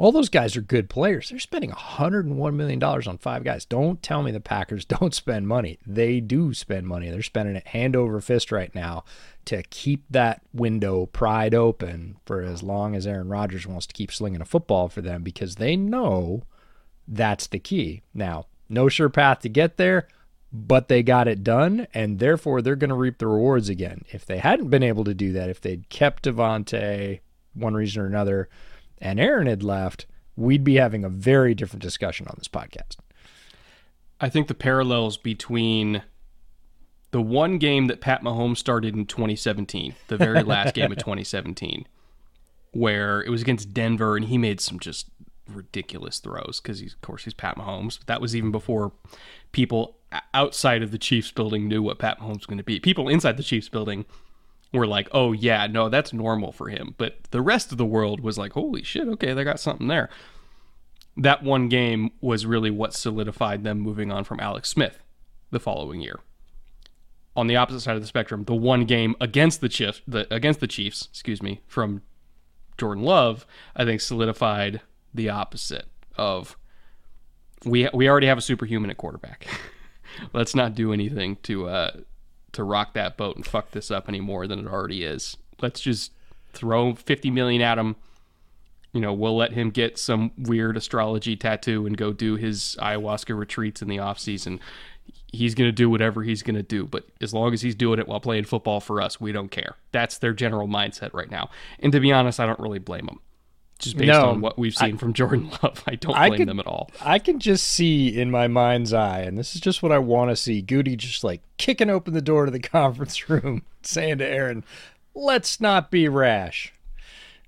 All 0.00 0.12
those 0.12 0.30
guys 0.30 0.56
are 0.56 0.62
good 0.62 0.88
players. 0.88 1.28
They're 1.28 1.38
spending 1.38 1.72
$101 1.72 2.54
million 2.54 2.82
on 2.82 3.18
five 3.18 3.44
guys. 3.44 3.66
Don't 3.66 4.02
tell 4.02 4.22
me 4.22 4.32
the 4.32 4.40
Packers 4.40 4.84
don't 4.86 5.14
spend 5.14 5.46
money. 5.46 5.78
They 5.86 6.20
do 6.20 6.54
spend 6.54 6.86
money. 6.86 7.10
They're 7.10 7.22
spending 7.22 7.56
it 7.56 7.66
hand 7.68 7.94
over 7.94 8.20
fist 8.20 8.50
right 8.50 8.74
now 8.74 9.04
to 9.44 9.62
keep 9.64 10.04
that 10.08 10.40
window 10.54 11.04
pried 11.06 11.54
open 11.54 12.16
for 12.24 12.40
as 12.40 12.62
long 12.62 12.94
as 12.94 13.06
Aaron 13.06 13.28
Rodgers 13.28 13.66
wants 13.66 13.86
to 13.88 13.92
keep 13.92 14.10
slinging 14.10 14.40
a 14.40 14.46
football 14.46 14.88
for 14.88 15.02
them 15.02 15.22
because 15.22 15.56
they 15.56 15.76
know 15.76 16.44
that's 17.06 17.46
the 17.46 17.58
key. 17.58 18.02
Now, 18.14 18.46
no 18.70 18.88
sure 18.88 19.10
path 19.10 19.40
to 19.40 19.48
get 19.50 19.76
there, 19.76 20.08
but 20.52 20.88
they 20.88 21.02
got 21.02 21.28
it 21.28 21.44
done, 21.44 21.86
and 21.92 22.18
therefore 22.18 22.62
they're 22.62 22.76
going 22.76 22.88
to 22.88 22.94
reap 22.94 23.18
the 23.18 23.26
rewards 23.26 23.68
again. 23.68 24.04
If 24.10 24.24
they 24.24 24.38
hadn't 24.38 24.70
been 24.70 24.82
able 24.82 25.04
to 25.04 25.14
do 25.14 25.32
that, 25.32 25.50
if 25.50 25.60
they'd 25.60 25.88
kept 25.90 26.24
Davante, 26.24 27.20
one 27.54 27.74
reason 27.74 28.02
or 28.02 28.06
another, 28.06 28.48
and 29.00 29.18
Aaron 29.18 29.46
had 29.46 29.62
left, 29.62 30.06
we'd 30.36 30.64
be 30.64 30.76
having 30.76 31.04
a 31.04 31.08
very 31.08 31.54
different 31.54 31.82
discussion 31.82 32.26
on 32.26 32.34
this 32.38 32.48
podcast. 32.48 32.96
I 34.20 34.28
think 34.28 34.48
the 34.48 34.54
parallels 34.54 35.16
between 35.16 36.02
the 37.10 37.22
one 37.22 37.58
game 37.58 37.86
that 37.88 38.00
Pat 38.00 38.22
Mahomes 38.22 38.58
started 38.58 38.94
in 38.94 39.06
2017, 39.06 39.94
the 40.08 40.16
very 40.16 40.42
last 40.42 40.74
game 40.74 40.92
of 40.92 40.98
2017, 40.98 41.86
where 42.72 43.22
it 43.22 43.30
was 43.30 43.42
against 43.42 43.72
Denver 43.74 44.16
and 44.16 44.26
he 44.26 44.38
made 44.38 44.60
some 44.60 44.78
just 44.78 45.08
ridiculous 45.48 46.20
throws 46.20 46.60
because 46.62 46.78
he's 46.78 46.92
of 46.92 47.00
course 47.00 47.24
he's 47.24 47.34
Pat 47.34 47.56
Mahomes. 47.56 47.98
But 47.98 48.06
that 48.06 48.20
was 48.20 48.36
even 48.36 48.52
before 48.52 48.92
people 49.52 49.96
outside 50.34 50.82
of 50.82 50.90
the 50.90 50.98
Chiefs 50.98 51.30
building 51.32 51.66
knew 51.66 51.82
what 51.82 51.98
Pat 51.98 52.20
Mahomes 52.20 52.38
was 52.38 52.46
going 52.46 52.58
to 52.58 52.64
be. 52.64 52.78
People 52.78 53.08
inside 53.08 53.36
the 53.36 53.42
Chiefs 53.42 53.68
building 53.68 54.04
were 54.72 54.86
like, 54.86 55.08
"Oh 55.12 55.32
yeah, 55.32 55.66
no, 55.66 55.88
that's 55.88 56.12
normal 56.12 56.52
for 56.52 56.68
him." 56.68 56.94
But 56.98 57.24
the 57.30 57.42
rest 57.42 57.72
of 57.72 57.78
the 57.78 57.86
world 57.86 58.20
was 58.20 58.38
like, 58.38 58.52
"Holy 58.52 58.82
shit, 58.82 59.08
okay, 59.08 59.32
they 59.32 59.44
got 59.44 59.60
something 59.60 59.88
there." 59.88 60.08
That 61.16 61.42
one 61.42 61.68
game 61.68 62.12
was 62.20 62.46
really 62.46 62.70
what 62.70 62.94
solidified 62.94 63.64
them 63.64 63.80
moving 63.80 64.12
on 64.12 64.24
from 64.24 64.40
Alex 64.40 64.68
Smith 64.68 65.02
the 65.50 65.60
following 65.60 66.00
year. 66.00 66.20
On 67.36 67.46
the 67.46 67.56
opposite 67.56 67.80
side 67.80 67.96
of 67.96 68.02
the 68.02 68.08
spectrum, 68.08 68.44
the 68.44 68.54
one 68.54 68.84
game 68.84 69.14
against 69.20 69.60
the 69.60 69.68
Chiefs, 69.68 70.02
the 70.06 70.32
against 70.32 70.60
the 70.60 70.66
Chiefs, 70.66 71.08
excuse 71.10 71.42
me, 71.42 71.60
from 71.66 72.02
Jordan 72.78 73.04
Love, 73.04 73.46
I 73.76 73.84
think 73.84 74.00
solidified 74.00 74.80
the 75.12 75.28
opposite 75.28 75.86
of 76.16 76.56
we 77.64 77.88
we 77.92 78.08
already 78.08 78.26
have 78.26 78.38
a 78.38 78.42
superhuman 78.42 78.90
at 78.90 78.96
quarterback. 78.96 79.46
Let's 80.32 80.54
not 80.54 80.74
do 80.74 80.92
anything 80.92 81.36
to 81.42 81.68
uh, 81.68 81.90
to 82.52 82.64
rock 82.64 82.94
that 82.94 83.16
boat 83.16 83.36
and 83.36 83.46
fuck 83.46 83.70
this 83.70 83.90
up 83.90 84.08
any 84.08 84.20
more 84.20 84.46
than 84.46 84.60
it 84.60 84.66
already 84.66 85.04
is. 85.04 85.36
Let's 85.60 85.80
just 85.80 86.12
throw 86.52 86.94
50 86.94 87.30
million 87.30 87.62
at 87.62 87.78
him. 87.78 87.96
You 88.92 89.00
know, 89.00 89.12
we'll 89.12 89.36
let 89.36 89.52
him 89.52 89.70
get 89.70 89.98
some 89.98 90.32
weird 90.36 90.76
astrology 90.76 91.36
tattoo 91.36 91.86
and 91.86 91.96
go 91.96 92.12
do 92.12 92.36
his 92.36 92.76
ayahuasca 92.80 93.36
retreats 93.38 93.82
in 93.82 93.88
the 93.88 94.00
off 94.00 94.18
season. 94.18 94.58
He's 95.32 95.54
going 95.54 95.68
to 95.68 95.72
do 95.72 95.88
whatever 95.88 96.24
he's 96.24 96.42
going 96.42 96.56
to 96.56 96.62
do, 96.62 96.86
but 96.86 97.04
as 97.20 97.32
long 97.32 97.54
as 97.54 97.62
he's 97.62 97.76
doing 97.76 98.00
it 98.00 98.08
while 98.08 98.18
playing 98.18 98.44
football 98.44 98.80
for 98.80 99.00
us, 99.00 99.20
we 99.20 99.30
don't 99.30 99.50
care. 99.50 99.76
That's 99.92 100.18
their 100.18 100.32
general 100.32 100.66
mindset 100.66 101.12
right 101.12 101.30
now. 101.30 101.50
And 101.78 101.92
to 101.92 102.00
be 102.00 102.10
honest, 102.10 102.40
I 102.40 102.46
don't 102.46 102.58
really 102.58 102.80
blame 102.80 103.06
them 103.06 103.20
just 103.80 103.96
based 103.96 104.08
no, 104.08 104.30
on 104.30 104.40
what 104.40 104.58
we've 104.58 104.74
seen 104.74 104.94
I, 104.94 104.98
from 104.98 105.12
Jordan 105.12 105.50
Love. 105.62 105.82
I 105.86 105.94
don't 105.94 106.14
blame 106.14 106.42
I 106.42 106.44
them 106.44 106.60
at 106.60 106.66
all. 106.66 106.90
I 107.00 107.18
can 107.18 107.38
just 107.38 107.66
see 107.66 108.08
in 108.18 108.30
my 108.30 108.46
mind's 108.46 108.92
eye, 108.92 109.20
and 109.20 109.36
this 109.36 109.54
is 109.54 109.60
just 109.60 109.82
what 109.82 109.92
I 109.92 109.98
want 109.98 110.30
to 110.30 110.36
see 110.36 110.62
Gutey 110.62 110.96
just 110.96 111.24
like 111.24 111.42
kicking 111.56 111.90
open 111.90 112.14
the 112.14 112.22
door 112.22 112.44
to 112.44 112.50
the 112.50 112.60
conference 112.60 113.28
room, 113.28 113.62
saying 113.82 114.18
to 114.18 114.26
Aaron, 114.26 114.64
let's 115.14 115.60
not 115.60 115.90
be 115.90 116.08
rash. 116.08 116.72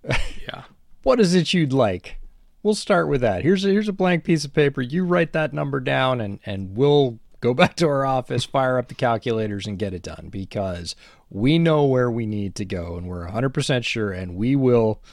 Yeah. 0.49 0.65
what 1.05 1.21
is 1.21 1.33
it 1.33 1.55
you'd 1.55 1.73
like? 1.73 2.17
We'll 2.65 2.75
start 2.75 3.07
with 3.07 3.21
that. 3.21 3.43
Here's 3.43 3.65
a, 3.65 3.69
here's 3.69 3.89
a 3.89 3.93
blank 3.93 4.25
piece 4.25 4.45
of 4.45 4.53
paper. 4.53 4.83
You 4.83 5.05
write 5.05 5.33
that 5.33 5.53
number 5.53 5.79
down, 5.79 6.21
and, 6.21 6.41
and 6.45 6.77
we'll 6.77 7.21
go 7.41 7.55
back 7.55 7.77
to 7.77 7.87
our 7.87 8.05
office, 8.05 8.45
fire 8.45 8.79
up 8.79 8.89
the 8.89 8.97
calculators, 8.97 9.67
and 9.67 9.79
get 9.79 9.95
it 9.95 10.03
done 10.03 10.29
because 10.31 10.97
we 11.31 11.59
know 11.59 11.85
where 11.85 12.11
we 12.11 12.27
need 12.27 12.57
to 12.57 12.65
go, 12.65 12.97
and 12.97 13.07
we're 13.07 13.29
100% 13.29 13.85
sure, 13.85 14.11
and 14.11 14.35
we 14.35 14.57
will– 14.57 15.01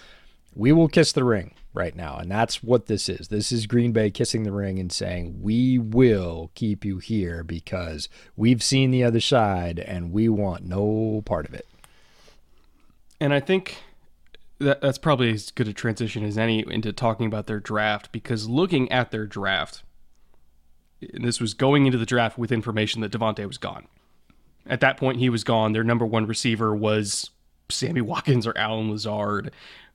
we 0.56 0.72
will 0.72 0.88
kiss 0.88 1.12
the 1.12 1.24
ring 1.24 1.54
right 1.74 1.96
now. 1.96 2.18
And 2.18 2.30
that's 2.30 2.64
what 2.64 2.88
this 2.88 3.08
is. 3.10 3.28
This 3.28 3.52
is 3.52 3.68
Green 3.68 3.92
Bay 3.92 4.10
kissing 4.10 4.44
the 4.44 4.52
ring 4.52 4.80
and 4.80 4.92
saying, 4.92 5.42
we 5.42 5.78
will 5.78 6.52
keep 6.56 6.84
you 6.84 6.98
here 6.98 7.44
because 7.44 8.10
we've 8.36 8.64
seen 8.64 8.92
the 8.92 9.04
other 9.04 9.22
side 9.22 9.80
and 9.80 10.12
we 10.12 10.28
want 10.30 10.66
no 10.66 11.22
part 11.26 11.48
of 11.48 11.54
it. 11.54 11.68
And 13.20 13.34
I 13.34 13.40
think 13.40 13.78
that 14.60 14.82
that's 14.82 14.98
probably 14.98 15.32
as 15.32 15.52
good 15.52 15.68
a 15.68 15.74
transition 15.74 16.24
as 16.24 16.38
any 16.38 16.60
into 16.70 16.92
talking 16.92 17.28
about 17.28 17.48
their 17.48 17.60
draft 17.60 18.12
because 18.12 18.50
looking 18.50 18.92
at 18.92 19.12
their 19.12 19.26
draft, 19.26 19.84
this 21.14 21.40
was 21.40 21.54
going 21.54 21.86
into 21.86 21.98
the 21.98 22.06
draft 22.06 22.38
with 22.38 22.52
information 22.52 23.02
that 23.02 23.12
Davante 23.12 23.46
was 23.46 23.58
gone. 23.58 23.88
At 24.66 24.82
that 24.82 24.98
point, 24.98 25.18
he 25.18 25.30
was 25.30 25.44
gone. 25.44 25.72
Their 25.72 25.84
number 25.84 26.06
one 26.06 26.28
receiver 26.28 26.76
was 26.76 27.30
Sammy 27.70 28.02
Watkins 28.02 28.46
or 28.46 28.58
Allen 28.58 28.92
Lazard 28.92 29.52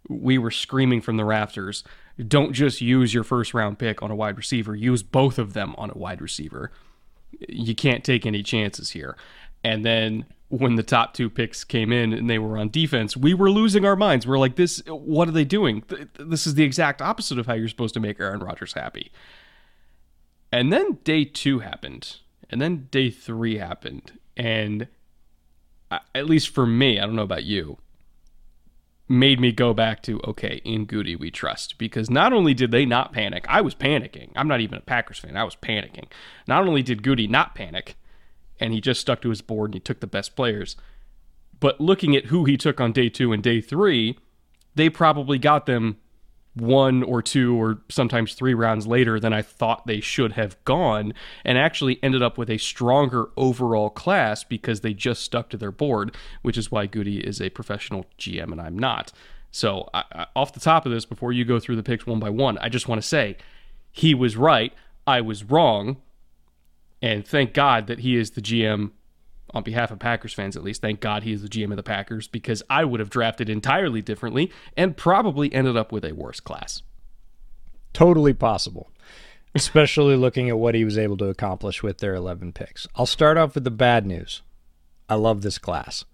we 0.08 0.38
were 0.38 0.50
screaming 0.50 1.00
from 1.00 1.16
the 1.16 1.24
rafters 1.24 1.84
don't 2.28 2.52
just 2.52 2.80
use 2.80 3.12
your 3.12 3.24
first 3.24 3.54
round 3.54 3.78
pick 3.78 4.02
on 4.02 4.10
a 4.10 4.14
wide 4.14 4.36
receiver, 4.36 4.74
use 4.74 5.02
both 5.02 5.38
of 5.38 5.52
them 5.52 5.74
on 5.76 5.90
a 5.90 5.98
wide 5.98 6.20
receiver. 6.20 6.70
You 7.48 7.74
can't 7.74 8.04
take 8.04 8.24
any 8.24 8.42
chances 8.42 8.90
here. 8.90 9.16
And 9.64 9.84
then 9.84 10.26
when 10.48 10.76
the 10.76 10.82
top 10.82 11.14
two 11.14 11.28
picks 11.28 11.64
came 11.64 11.90
in 11.90 12.12
and 12.12 12.30
they 12.30 12.38
were 12.38 12.56
on 12.56 12.68
defense, 12.68 13.16
we 13.16 13.34
were 13.34 13.50
losing 13.50 13.84
our 13.84 13.96
minds. 13.96 14.26
We're 14.26 14.38
like, 14.38 14.54
this, 14.56 14.82
what 14.86 15.26
are 15.26 15.32
they 15.32 15.44
doing? 15.44 15.82
This 16.18 16.46
is 16.46 16.54
the 16.54 16.62
exact 16.62 17.02
opposite 17.02 17.38
of 17.38 17.46
how 17.46 17.54
you're 17.54 17.68
supposed 17.68 17.94
to 17.94 18.00
make 18.00 18.20
Aaron 18.20 18.40
Rodgers 18.40 18.74
happy. 18.74 19.10
And 20.52 20.72
then 20.72 20.98
day 21.02 21.24
two 21.24 21.58
happened. 21.60 22.18
And 22.50 22.60
then 22.60 22.86
day 22.92 23.10
three 23.10 23.58
happened. 23.58 24.12
And 24.36 24.86
uh, 25.90 25.98
at 26.14 26.26
least 26.26 26.50
for 26.50 26.66
me, 26.66 27.00
I 27.00 27.06
don't 27.06 27.16
know 27.16 27.22
about 27.22 27.44
you, 27.44 27.78
made 29.08 29.38
me 29.38 29.52
go 29.52 29.74
back 29.74 30.02
to 30.02 30.20
okay, 30.24 30.60
in 30.64 30.86
Gutey 30.86 31.18
we 31.18 31.30
trust 31.30 31.76
because 31.78 32.10
not 32.10 32.32
only 32.32 32.54
did 32.54 32.70
they 32.70 32.86
not 32.86 33.12
panic, 33.12 33.44
I 33.48 33.60
was 33.60 33.74
panicking. 33.74 34.30
I'm 34.34 34.48
not 34.48 34.60
even 34.60 34.78
a 34.78 34.82
Packers 34.82 35.18
fan. 35.18 35.36
I 35.36 35.44
was 35.44 35.56
panicking. 35.56 36.06
Not 36.46 36.66
only 36.66 36.82
did 36.82 37.02
Gutey 37.02 37.28
not 37.28 37.54
panic, 37.54 37.96
and 38.58 38.72
he 38.72 38.80
just 38.80 39.00
stuck 39.00 39.20
to 39.22 39.30
his 39.30 39.42
board 39.42 39.70
and 39.70 39.74
he 39.74 39.80
took 39.80 40.00
the 40.00 40.06
best 40.06 40.36
players, 40.36 40.76
but 41.60 41.80
looking 41.80 42.16
at 42.16 42.26
who 42.26 42.44
he 42.44 42.56
took 42.56 42.80
on 42.80 42.92
day 42.92 43.08
two 43.08 43.32
and 43.32 43.42
day 43.42 43.60
three, 43.60 44.18
they 44.74 44.88
probably 44.88 45.38
got 45.38 45.66
them 45.66 45.98
one 46.54 47.02
or 47.02 47.20
two 47.20 47.60
or 47.60 47.80
sometimes 47.88 48.34
three 48.34 48.54
rounds 48.54 48.86
later 48.86 49.18
than 49.18 49.32
I 49.32 49.42
thought 49.42 49.86
they 49.86 50.00
should 50.00 50.32
have 50.32 50.62
gone, 50.64 51.12
and 51.44 51.58
actually 51.58 51.98
ended 52.02 52.22
up 52.22 52.38
with 52.38 52.48
a 52.48 52.58
stronger 52.58 53.28
overall 53.36 53.90
class 53.90 54.44
because 54.44 54.80
they 54.80 54.94
just 54.94 55.22
stuck 55.22 55.50
to 55.50 55.56
their 55.56 55.72
board, 55.72 56.16
which 56.42 56.56
is 56.56 56.70
why 56.70 56.86
Gutey 56.86 57.20
is 57.20 57.40
a 57.40 57.50
professional 57.50 58.06
GM 58.18 58.52
and 58.52 58.60
I'm 58.60 58.78
not. 58.78 59.12
So, 59.50 59.88
I, 59.94 60.04
I, 60.12 60.26
off 60.34 60.52
the 60.52 60.60
top 60.60 60.84
of 60.86 60.92
this, 60.92 61.04
before 61.04 61.32
you 61.32 61.44
go 61.44 61.60
through 61.60 61.76
the 61.76 61.82
picks 61.82 62.06
one 62.06 62.18
by 62.18 62.30
one, 62.30 62.58
I 62.58 62.68
just 62.68 62.88
want 62.88 63.00
to 63.00 63.06
say 63.06 63.36
he 63.92 64.14
was 64.14 64.36
right, 64.36 64.72
I 65.06 65.20
was 65.20 65.44
wrong, 65.44 65.98
and 67.00 67.26
thank 67.26 67.52
God 67.52 67.86
that 67.86 68.00
he 68.00 68.16
is 68.16 68.32
the 68.32 68.40
GM 68.40 68.92
on 69.54 69.62
behalf 69.62 69.90
of 69.90 69.98
Packers 69.98 70.34
fans 70.34 70.56
at 70.56 70.64
least, 70.64 70.82
thank 70.82 71.00
God 71.00 71.22
he 71.22 71.32
is 71.32 71.42
the 71.42 71.48
GM 71.48 71.70
of 71.70 71.76
the 71.76 71.82
Packers 71.82 72.26
because 72.28 72.62
I 72.68 72.84
would 72.84 73.00
have 73.00 73.10
drafted 73.10 73.48
entirely 73.48 74.02
differently 74.02 74.50
and 74.76 74.96
probably 74.96 75.52
ended 75.54 75.76
up 75.76 75.92
with 75.92 76.04
a 76.04 76.12
worse 76.12 76.40
class. 76.40 76.82
Totally 77.92 78.34
possible, 78.34 78.90
especially 79.54 80.16
looking 80.16 80.48
at 80.48 80.58
what 80.58 80.74
he 80.74 80.84
was 80.84 80.98
able 80.98 81.16
to 81.18 81.26
accomplish 81.26 81.82
with 81.82 81.98
their 81.98 82.14
11 82.14 82.52
picks. 82.52 82.88
I'll 82.96 83.06
start 83.06 83.38
off 83.38 83.54
with 83.54 83.64
the 83.64 83.70
bad 83.70 84.04
news. 84.04 84.42
I 85.08 85.14
love 85.14 85.42
this 85.42 85.58
class. 85.58 86.04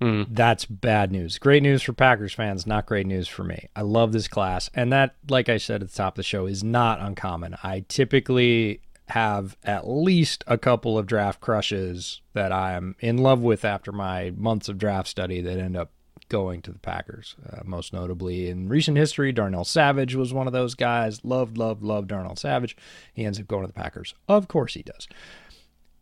Mm. 0.00 0.26
That's 0.30 0.64
bad 0.64 1.12
news. 1.12 1.38
Great 1.38 1.62
news 1.62 1.82
for 1.82 1.92
Packers 1.92 2.34
fans, 2.34 2.66
not 2.66 2.86
great 2.86 3.06
news 3.06 3.28
for 3.28 3.44
me. 3.44 3.68
I 3.76 3.82
love 3.82 4.10
this 4.10 4.26
class. 4.26 4.68
And 4.74 4.92
that, 4.92 5.14
like 5.28 5.48
I 5.48 5.58
said 5.58 5.80
at 5.80 5.90
the 5.90 5.94
top 5.94 6.14
of 6.14 6.16
the 6.16 6.22
show, 6.24 6.46
is 6.46 6.64
not 6.64 7.00
uncommon. 7.00 7.54
I 7.62 7.84
typically 7.86 8.80
have 9.12 9.58
at 9.62 9.86
least 9.86 10.42
a 10.46 10.56
couple 10.56 10.96
of 10.96 11.06
draft 11.06 11.38
crushes 11.38 12.22
that 12.32 12.50
I'm 12.50 12.96
in 12.98 13.18
love 13.18 13.40
with 13.40 13.62
after 13.62 13.92
my 13.92 14.32
months 14.36 14.70
of 14.70 14.78
draft 14.78 15.06
study 15.06 15.42
that 15.42 15.58
end 15.58 15.76
up 15.76 15.90
going 16.30 16.62
to 16.62 16.72
the 16.72 16.78
Packers. 16.78 17.36
Uh, 17.46 17.60
most 17.62 17.92
notably 17.92 18.48
in 18.48 18.70
recent 18.70 18.96
history, 18.96 19.30
Darnell 19.30 19.64
Savage 19.64 20.14
was 20.14 20.32
one 20.32 20.46
of 20.46 20.54
those 20.54 20.74
guys. 20.74 21.22
Loved, 21.24 21.58
loved, 21.58 21.82
loved 21.82 22.08
Darnell 22.08 22.36
Savage. 22.36 22.74
He 23.12 23.26
ends 23.26 23.38
up 23.38 23.46
going 23.46 23.64
to 23.64 23.66
the 23.66 23.74
Packers. 23.74 24.14
Of 24.28 24.48
course 24.48 24.72
he 24.72 24.82
does. 24.82 25.06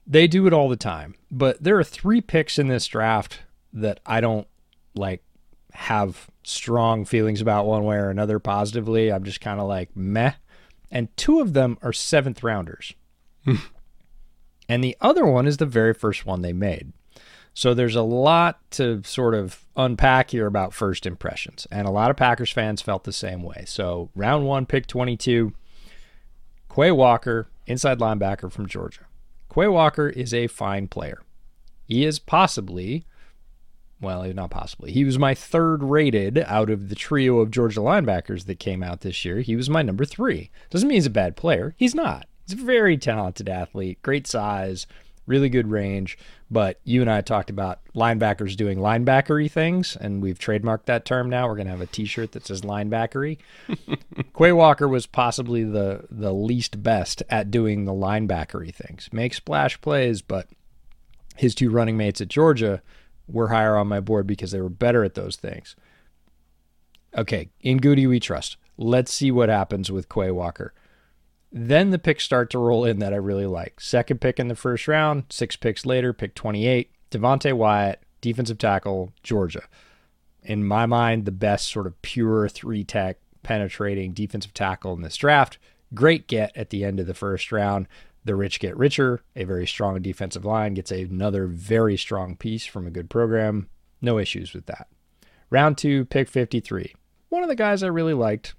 They 0.07 0.29
do 0.29 0.47
it 0.47 0.53
all 0.53 0.69
the 0.69 0.77
time. 0.77 1.17
But 1.33 1.61
there 1.63 1.79
are 1.79 1.85
three 1.85 2.21
picks 2.21 2.61
in 2.61 2.69
this 2.69 2.87
draft 2.87 3.41
that 3.73 3.99
I 4.07 4.21
don't 4.21 4.47
like 4.95 5.25
have 5.73 6.31
strong 6.45 7.05
feelings 7.05 7.41
about 7.41 7.67
one 7.67 7.83
way 7.83 7.97
or 7.97 8.09
another 8.09 8.39
positively. 8.39 9.13
I'm 9.13 9.25
just 9.25 9.41
kind 9.41 9.59
of 9.59 9.67
like 9.67 9.97
meh. 9.97 10.35
And 10.93 11.15
two 11.17 11.41
of 11.41 11.55
them 11.55 11.77
are 11.83 11.93
seventh 11.93 12.45
rounders. 12.45 12.95
and 14.69 14.85
the 14.85 14.97
other 15.01 15.27
one 15.27 15.47
is 15.47 15.57
the 15.59 15.67
very 15.67 15.95
first 15.95 16.27
one 16.27 16.43
they 16.43 16.53
made. 16.53 16.93
So 17.55 17.75
there's 17.75 17.97
a 17.97 18.03
lot 18.03 18.59
to 18.73 19.03
sort 19.05 19.35
of 19.35 19.65
unpack 19.77 20.31
here 20.31 20.47
about 20.47 20.73
first 20.73 21.05
impressions. 21.05 21.67
And 21.71 21.87
a 21.87 21.91
lot 21.91 22.11
of 22.11 22.17
Packers 22.17 22.51
fans 22.51 22.81
felt 22.81 23.05
the 23.05 23.13
same 23.13 23.43
way. 23.43 23.65
So 23.67 24.11
round 24.15 24.47
one, 24.47 24.67
pick 24.67 24.87
22, 24.87 25.53
Quay 26.75 26.93
Walker, 26.93 27.49
inside 27.67 27.99
linebacker 27.99 28.51
from 28.51 28.67
Georgia. 28.67 29.07
Quay 29.53 29.69
Walker 29.69 30.09
is 30.09 30.33
a 30.33 30.47
fine 30.47 30.87
player. 30.87 31.23
He 31.85 32.05
is 32.05 32.21
possibly, 32.21 33.05
well, 34.01 34.23
not 34.33 34.51
possibly, 34.51 34.93
he 34.93 35.05
was 35.05 35.19
my 35.19 35.35
third 35.35 35.83
rated 35.83 36.39
out 36.39 36.71
of 36.71 36.89
the 36.89 36.95
trio 36.95 37.41
of 37.41 37.51
Georgia 37.51 37.81
linebackers 37.81 38.47
that 38.47 38.61
came 38.61 38.83
out 38.83 39.01
this 39.01 39.25
year. 39.25 39.41
He 39.41 39.57
was 39.57 39.69
my 39.69 39.83
number 39.83 40.05
three. 40.05 40.51
Doesn't 40.71 40.89
mean 40.89 40.97
he's 40.97 41.07
a 41.07 41.11
bad 41.11 41.37
player. 41.37 41.75
He's 41.77 41.95
not. 41.97 42.27
He's 42.51 42.61
a 42.61 42.65
very 42.65 42.99
talented 42.99 43.49
athlete, 43.49 44.03
great 44.03 44.27
size, 44.27 44.89
really 45.25 45.49
good 45.49 45.71
range. 45.71 46.19
But 46.51 46.81
you 46.83 47.01
and 47.01 47.11
I 47.11 47.21
talked 47.21 47.49
about 47.49 47.79
linebackers 47.95 48.57
doing 48.57 48.79
linebackery 48.79 49.49
things, 49.51 49.97
and 49.97 50.21
we've 50.21 50.39
trademarked 50.39 50.87
that 50.87 51.05
term 51.05 51.31
now. 51.31 51.47
We're 51.47 51.55
going 51.55 51.67
to 51.67 51.71
have 51.71 51.81
a 51.81 51.87
T-shirt 51.87 52.33
that 52.33 52.47
says 52.47 52.63
linebackery. 52.63 53.39
Quay 54.37 54.51
Walker 54.51 54.89
was 54.89 55.07
possibly 55.07 55.63
the 55.63 56.07
the 56.11 56.33
least 56.33 56.83
best 56.83 57.23
at 57.31 57.53
doing 57.53 57.85
the 57.85 57.93
linebackery 57.93 58.75
things. 58.75 59.09
Make 59.13 59.35
splash 59.35 59.81
plays, 59.81 60.23
but 60.23 60.49
his 61.37 61.55
two 61.55 61.71
running 61.71 61.97
mates 61.97 62.21
at 62.21 62.29
Georgia 62.29 62.83
were 63.29 63.49
higher 63.49 63.77
on 63.77 63.87
my 63.87 64.01
board 64.01 64.27
because 64.27 64.51
they 64.51 64.61
were 64.61 64.69
better 64.69 65.05
at 65.05 65.15
those 65.15 65.37
things. 65.37 65.77
Okay, 67.17 67.49
in 67.61 67.79
Gutey 67.79 68.09
we 68.09 68.19
trust. 68.19 68.57
Let's 68.77 69.13
see 69.13 69.31
what 69.31 69.49
happens 69.49 69.93
with 69.93 70.09
Quay 70.09 70.33
Walker. 70.33 70.75
Then 71.53 71.91
the 71.91 71.99
picks 71.99 72.25
start 72.25 72.51
to 72.51 72.59
roll 72.59 72.85
in 72.85 73.01
that 73.01 73.13
I 73.13 73.17
really 73.17 73.47
like. 73.47 73.81
Second 73.81 74.21
pick 74.21 74.39
in 74.39 74.49
the 74.49 74.55
first 74.55 74.87
round, 74.87 75.25
six 75.31 75.57
picks 75.57 75.85
later, 75.85 76.13
pick 76.13 76.35
28, 76.35 76.93
Devonte 77.11 77.53
Wyatt, 77.53 78.03
defensive 78.21 78.59
tackle, 78.59 79.13
Georgia. 79.23 79.63
In 80.43 80.65
my 80.65 80.87
mind, 80.87 81.25
the 81.25 81.33
best 81.33 81.69
sort 81.69 81.87
of 81.87 82.01
pure 82.03 82.49
three 82.49 82.85
tech 82.85 83.19
penetrating 83.43 84.13
defensive 84.13 84.55
tackle 84.55 84.93
in 84.95 85.03
this 85.03 85.17
draft. 85.17 85.59
Great 85.93 86.29
get 86.29 86.57
at 86.57 86.71
the 86.71 86.85
end 86.85 87.01
of 87.01 87.07
the 87.07 87.15
first 87.15 87.51
round. 87.51 87.89
The 88.25 88.37
rich 88.37 88.61
get 88.61 88.77
richer. 88.77 89.23
A 89.35 89.45
very 89.45 89.67
strong 89.67 90.01
defensive 90.01 90.45
line 90.45 90.75
gets 90.75 90.91
another 90.91 91.47
very 91.47 91.97
strong 91.97 92.37
piece 92.37 92.67
from 92.67 92.87
a 92.87 92.91
good 92.91 93.11
program. 93.11 93.69
No 94.01 94.19
issues 94.19 94.53
with 94.53 94.67
that. 94.67 94.89
Round 95.51 95.77
two, 95.77 96.05
pick 96.05 96.29
53. 96.29 96.95
One 97.29 97.43
of 97.43 97.49
the 97.49 97.57
guys 97.57 97.83
I 97.83 97.89
really 97.89 98.15
liked, 98.15 98.55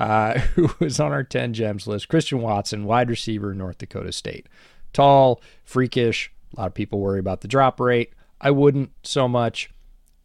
uh, 0.00 0.38
who 0.54 0.70
was 0.80 0.98
on 0.98 1.12
our 1.12 1.22
10 1.22 1.52
gems 1.52 1.86
list, 1.86 2.08
Christian 2.08 2.40
Watson, 2.40 2.84
wide 2.84 3.10
receiver, 3.10 3.54
North 3.54 3.78
Dakota 3.78 4.12
State. 4.12 4.48
Tall, 4.92 5.40
freakish. 5.62 6.32
A 6.56 6.60
lot 6.60 6.66
of 6.68 6.74
people 6.74 6.98
worry 6.98 7.20
about 7.20 7.42
the 7.42 7.48
drop 7.48 7.78
rate. 7.78 8.12
I 8.40 8.50
wouldn't 8.50 8.90
so 9.02 9.28
much. 9.28 9.70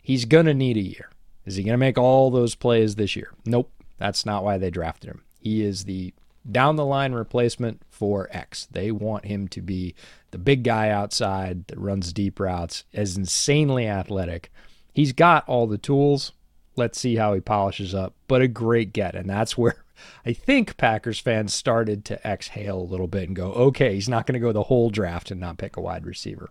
He's 0.01 0.25
going 0.25 0.45
to 0.45 0.53
need 0.53 0.77
a 0.77 0.81
year. 0.81 1.09
Is 1.45 1.57
he 1.57 1.63
going 1.63 1.73
to 1.73 1.77
make 1.77 1.97
all 1.97 2.31
those 2.31 2.55
plays 2.55 2.95
this 2.95 3.15
year? 3.15 3.31
Nope. 3.45 3.71
That's 3.97 4.25
not 4.25 4.43
why 4.43 4.57
they 4.57 4.71
drafted 4.71 5.09
him. 5.09 5.23
He 5.39 5.63
is 5.63 5.83
the 5.83 6.13
down 6.49 6.75
the 6.75 6.85
line 6.85 7.13
replacement 7.13 7.81
for 7.89 8.29
X. 8.31 8.67
They 8.71 8.91
want 8.91 9.25
him 9.25 9.47
to 9.49 9.61
be 9.61 9.95
the 10.31 10.37
big 10.37 10.63
guy 10.63 10.89
outside 10.89 11.67
that 11.67 11.79
runs 11.79 12.13
deep 12.13 12.39
routes, 12.39 12.83
as 12.93 13.17
insanely 13.17 13.87
athletic. 13.87 14.51
He's 14.93 15.11
got 15.11 15.47
all 15.47 15.67
the 15.67 15.77
tools. 15.77 16.33
Let's 16.75 16.99
see 16.99 17.15
how 17.15 17.33
he 17.33 17.41
polishes 17.41 17.95
up, 17.95 18.13
but 18.27 18.41
a 18.41 18.47
great 18.47 18.93
get. 18.93 19.15
And 19.15 19.29
that's 19.29 19.57
where 19.57 19.75
I 20.25 20.33
think 20.33 20.77
Packers 20.77 21.19
fans 21.19 21.53
started 21.53 22.05
to 22.05 22.27
exhale 22.27 22.79
a 22.79 22.83
little 22.83 23.07
bit 23.07 23.27
and 23.27 23.35
go, 23.35 23.51
okay, 23.53 23.95
he's 23.95 24.09
not 24.09 24.25
going 24.25 24.33
to 24.33 24.45
go 24.45 24.51
the 24.51 24.63
whole 24.63 24.89
draft 24.89 25.31
and 25.31 25.39
not 25.39 25.57
pick 25.57 25.77
a 25.77 25.81
wide 25.81 26.05
receiver. 26.05 26.49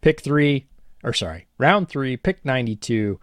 Pick 0.00 0.22
three, 0.22 0.66
or 1.04 1.12
sorry, 1.12 1.46
round 1.58 1.88
three, 1.88 2.16
pick 2.16 2.44
92. 2.44 3.20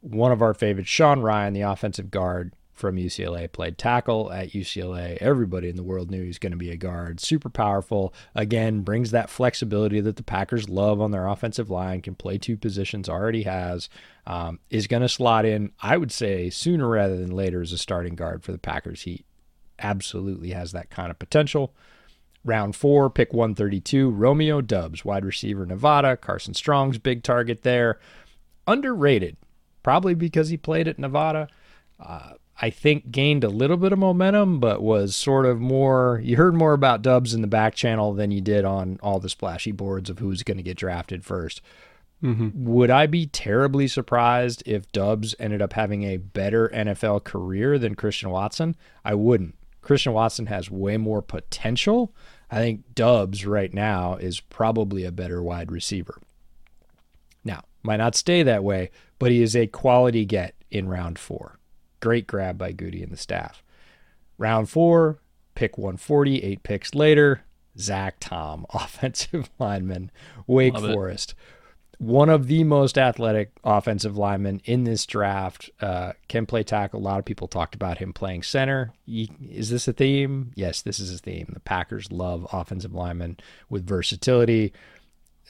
One 0.00 0.30
of 0.30 0.42
our 0.42 0.54
favorites, 0.54 0.90
Sean 0.90 1.20
Rhyan, 1.20 1.54
the 1.54 1.62
offensive 1.62 2.10
guard 2.10 2.52
from 2.78 2.96
UCLA, 2.96 3.50
played 3.50 3.76
tackle 3.76 4.32
at 4.32 4.50
UCLA. 4.50 5.16
Everybody 5.18 5.68
in 5.68 5.76
the 5.76 5.82
world 5.82 6.10
knew 6.10 6.22
he's 6.22 6.38
going 6.38 6.52
to 6.52 6.58
be 6.58 6.70
a 6.70 6.76
guard. 6.76 7.20
Super 7.20 7.50
powerful. 7.50 8.14
Again, 8.34 8.82
brings 8.82 9.10
that 9.10 9.30
flexibility 9.30 10.00
that 10.00 10.16
the 10.16 10.22
Packers 10.22 10.68
love 10.68 11.00
on 11.00 11.10
their 11.10 11.26
offensive 11.26 11.70
line. 11.70 12.00
Can 12.00 12.14
play 12.14 12.38
two 12.38 12.56
positions, 12.56 13.08
already 13.08 13.42
has. 13.42 13.88
Um, 14.26 14.60
is 14.70 14.86
going 14.86 15.02
to 15.02 15.08
slot 15.08 15.44
in, 15.44 15.72
I 15.82 15.96
would 15.96 16.12
say, 16.12 16.50
sooner 16.50 16.88
rather 16.88 17.16
than 17.16 17.30
later 17.30 17.62
as 17.62 17.72
a 17.72 17.78
starting 17.78 18.14
guard 18.14 18.44
for 18.44 18.52
the 18.52 18.58
Packers. 18.58 19.02
He 19.02 19.24
absolutely 19.78 20.50
has 20.50 20.72
that 20.72 20.90
kind 20.90 21.10
of 21.10 21.18
potential. 21.18 21.74
Round 22.44 22.74
four, 22.76 23.10
pick 23.10 23.32
132, 23.32 24.10
Romeo 24.10 24.60
Doubs, 24.60 25.04
wide 25.04 25.24
receiver, 25.24 25.66
Nevada. 25.66 26.16
Carson 26.16 26.54
Strong's 26.54 26.98
big 26.98 27.22
target 27.22 27.62
there. 27.62 27.98
Underrated, 28.66 29.36
probably 29.82 30.14
because 30.14 30.48
he 30.48 30.56
played 30.56 30.88
at 30.88 30.98
Nevada. 30.98 31.48
Uh, 31.98 32.34
I 32.60 32.70
think 32.70 33.12
gained 33.12 33.44
a 33.44 33.48
little 33.48 33.76
bit 33.76 33.92
of 33.92 34.00
momentum, 34.00 34.58
but 34.58 34.82
was 34.82 35.14
sort 35.14 35.46
of 35.46 35.60
more. 35.60 36.20
You 36.24 36.36
heard 36.36 36.56
more 36.56 36.72
about 36.72 37.02
Doubs 37.02 37.32
in 37.32 37.40
the 37.40 37.46
back 37.46 37.74
channel 37.74 38.12
than 38.14 38.32
you 38.32 38.40
did 38.40 38.64
on 38.64 38.98
all 39.00 39.20
the 39.20 39.28
splashy 39.28 39.70
boards 39.70 40.10
of 40.10 40.18
who's 40.18 40.42
going 40.42 40.56
to 40.56 40.62
get 40.62 40.76
drafted 40.76 41.22
1st 41.22 41.60
mm-hmm. 42.22 42.48
Would 42.54 42.90
I 42.90 43.06
be 43.06 43.26
terribly 43.26 43.86
surprised 43.86 44.64
if 44.66 44.90
Doubs 44.90 45.36
ended 45.38 45.62
up 45.62 45.74
having 45.74 46.02
a 46.02 46.16
better 46.16 46.68
NFL 46.70 47.22
career 47.22 47.78
than 47.78 47.94
Christian 47.94 48.30
Watson? 48.30 48.74
I 49.04 49.14
wouldn't. 49.14 49.54
Christian 49.80 50.12
Watson 50.12 50.46
has 50.46 50.70
way 50.70 50.96
more 50.96 51.22
potential. 51.22 52.12
I 52.50 52.56
think 52.56 52.94
Doubs 52.94 53.46
right 53.46 53.72
now 53.72 54.16
is 54.16 54.40
probably 54.40 55.04
a 55.04 55.12
better 55.12 55.42
wide 55.42 55.70
receiver. 55.70 56.20
Now, 57.44 57.62
might 57.84 57.98
not 57.98 58.16
stay 58.16 58.42
that 58.42 58.64
way, 58.64 58.90
but 59.20 59.30
he 59.30 59.42
is 59.42 59.54
a 59.54 59.68
quality 59.68 60.24
get 60.24 60.56
in 60.70 60.88
round 60.88 61.20
four. 61.20 61.57
Great 62.00 62.26
grab 62.26 62.58
by 62.58 62.72
Gutey 62.72 63.02
and 63.02 63.12
the 63.12 63.16
staff. 63.16 63.62
Round 64.36 64.68
four, 64.68 65.18
pick 65.54 65.76
140, 65.76 66.42
eight 66.42 66.62
picks 66.62 66.94
later. 66.94 67.42
Zach 67.78 68.16
Tom, 68.20 68.66
offensive 68.74 69.50
lineman, 69.58 70.10
Wake 70.46 70.74
Love 70.74 70.92
Forest. 70.92 71.32
It. 71.32 71.36
One 72.00 72.28
of 72.28 72.46
the 72.46 72.62
most 72.62 72.96
athletic 72.96 73.50
offensive 73.64 74.16
linemen 74.16 74.60
in 74.64 74.84
this 74.84 75.04
draft. 75.04 75.68
Uh, 75.80 76.12
can 76.28 76.46
play 76.46 76.62
tackle. 76.62 77.00
A 77.00 77.02
lot 77.02 77.18
of 77.18 77.24
people 77.24 77.48
talked 77.48 77.74
about 77.74 77.98
him 77.98 78.12
playing 78.12 78.44
center. 78.44 78.92
Is 79.08 79.70
this 79.70 79.88
a 79.88 79.92
theme? 79.92 80.52
Yes, 80.54 80.80
this 80.82 81.00
is 81.00 81.12
a 81.12 81.18
theme. 81.18 81.50
The 81.52 81.60
Packers 81.60 82.12
love 82.12 82.46
offensive 82.52 82.94
linemen 82.94 83.38
with 83.68 83.84
versatility. 83.84 84.72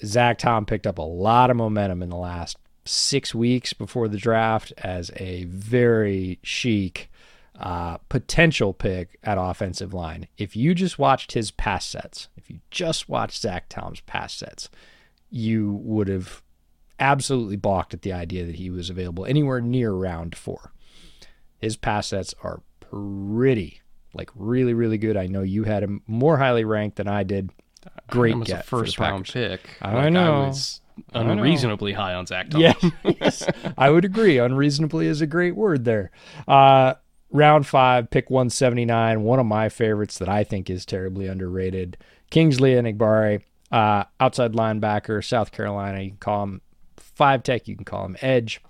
Zach 0.03 0.38
Tom 0.38 0.64
picked 0.64 0.86
up 0.86 0.96
a 0.96 1.03
lot 1.03 1.51
of 1.51 1.57
momentum 1.59 2.03
in 2.03 2.09
the 2.09 2.16
last 2.16 2.57
six 2.89 3.34
weeks 3.34 3.72
before 3.72 4.09
the 4.09 4.16
draft 4.16 4.72
as 4.78 5.11
a 5.16 5.45
very 5.45 6.39
chic 6.43 7.11
uh, 7.59 7.99
potential 8.09 8.72
pick 8.72 9.18
at 9.22 9.36
offensive 9.39 9.93
line. 9.93 10.28
If 10.36 10.57
you 10.57 10.74
just 10.74 10.99
watched 10.99 11.32
his 11.32 11.51
pass 11.51 11.84
sets, 11.84 12.28
if 12.36 12.49
you 12.49 12.61
just 12.70 13.09
watched 13.09 13.43
Zach 13.43 13.68
Tom's 13.68 14.01
pass 14.01 14.34
sets, 14.34 14.68
you 15.30 15.72
would 15.82 16.09
have 16.09 16.43
absolutely 17.01 17.57
balked 17.57 17.95
at 17.95 18.03
the 18.03 18.12
idea 18.12 18.45
that 18.45 18.57
he 18.57 18.70
was 18.70 18.91
available 18.91 19.26
anywhere 19.26 19.61
near 19.61 19.93
round 19.93 20.36
four. 20.36 20.72
His 21.59 21.76
pass 21.76 22.09
sets 22.09 22.34
are 22.43 22.62
pretty, 22.80 23.82
like 24.14 24.30
really, 24.34 24.74
really 24.74 24.99
good. 24.99 25.16
I 25.16 25.26
know 25.26 25.43
you 25.43 25.64
had 25.64 25.82
him 25.82 26.03
more 26.07 26.39
highly 26.39 26.64
ranked 26.64 26.97
than 26.97 27.09
I 27.09 27.22
did. 27.24 27.51
Great 28.08 28.40
get 28.44 28.60
a 28.60 28.62
first 28.62 28.98
round 28.98 29.26
pick. 29.26 29.60
I 29.82 29.94
like 29.94 30.12
know. 30.12 30.44
I 30.44 30.46
was 30.48 30.80
unreasonably 31.14 31.92
high 31.92 32.14
on 32.14 32.26
Zach. 32.26 32.46
Yeah, 32.54 32.74
yes, 33.04 33.46
I 33.76 33.90
would 33.90 34.04
agree. 34.04 34.38
Unreasonably 34.38 35.06
is 35.06 35.20
a 35.20 35.26
great 35.26 35.56
word 35.56 35.84
there. 35.84 36.10
Uh, 36.46 36.94
round 37.30 37.66
five, 37.66 38.10
pick 38.10 38.30
179. 38.30 39.22
One 39.22 39.38
of 39.38 39.46
my 39.46 39.68
favorites 39.68 40.18
that 40.18 40.28
I 40.28 40.44
think 40.44 40.70
is 40.70 40.86
terribly 40.86 41.26
underrated. 41.26 41.96
Kingsley 42.30 42.72
Enagbare, 42.72 43.42
uh, 43.70 44.04
outside 44.20 44.52
linebacker, 44.52 45.24
South 45.24 45.52
Carolina. 45.52 46.00
You 46.00 46.10
can 46.10 46.18
call 46.18 46.42
him 46.44 46.60
five 46.96 47.42
tech. 47.42 47.68
You 47.68 47.76
can 47.76 47.84
call 47.84 48.04
him 48.04 48.16
edge. 48.20 48.60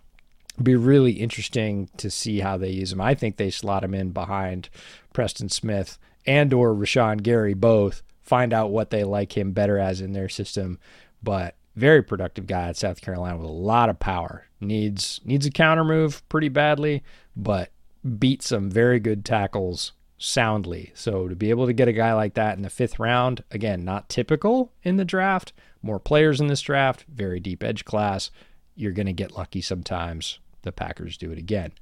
Be 0.61 0.75
really 0.75 1.13
interesting 1.13 1.89
to 1.99 2.11
see 2.11 2.41
how 2.41 2.57
they 2.57 2.71
use 2.71 2.93
him. 2.93 3.01
I 3.01 3.15
think 3.15 3.37
they 3.37 3.51
slot 3.51 3.85
him 3.85 3.95
in 3.95 4.11
behind 4.11 4.69
Preston 5.13 5.49
Smith 5.49 5.99
and 6.27 6.53
or 6.53 6.75
Rashan 6.75 7.23
Gary 7.23 7.55
both. 7.55 8.03
Find 8.29 8.53
out 8.53 8.71
what 8.71 8.91
they 8.91 9.05
like 9.05 9.37
him 9.37 9.53
better 9.53 9.79
as 9.79 10.03
in 10.03 10.13
their 10.13 10.29
system. 10.29 10.79
But 11.23 11.57
very 11.75 12.03
productive 12.03 12.47
guy 12.47 12.69
at 12.69 12.77
South 12.77 13.01
Carolina 13.01 13.39
with 13.39 13.47
a 13.47 13.53
lot 13.53 13.89
of 13.89 13.99
power. 13.99 14.47
Needs 14.61 15.21
needs 15.25 15.47
a 15.47 15.51
counter 15.51 15.85
move 15.85 16.29
pretty 16.29 16.51
badly, 16.51 17.03
but 17.35 17.71
beat 18.19 18.43
some 18.43 18.71
very 18.71 19.01
good 19.01 19.25
tackles 19.25 19.93
soundly. 20.19 20.93
So 20.95 21.27
to 21.27 21.35
be 21.35 21.49
able 21.49 21.67
to 21.67 21.73
get 21.73 21.89
a 21.89 21.93
guy 21.93 22.13
like 22.13 22.35
that 22.35 22.57
in 22.57 22.63
the 22.63 22.69
fifth 22.71 22.99
round, 22.99 23.45
again, 23.51 23.83
not 23.85 24.11
typical 24.11 24.73
in 24.83 24.97
the 24.97 25.05
draft. 25.07 25.55
More 25.81 25.99
players 25.99 26.41
in 26.41 26.49
this 26.49 26.61
draft, 26.61 27.07
very 27.09 27.41
deep 27.41 27.65
edge 27.65 27.85
class. 27.87 28.31
You're 28.75 28.93
going 28.93 29.07
to 29.07 29.13
get 29.13 29.37
lucky 29.37 29.63
sometimes. 29.63 30.39
The 30.63 30.73
Packers 30.73 31.17
do 31.17 31.31
it 31.31 31.39
again. 31.39 31.73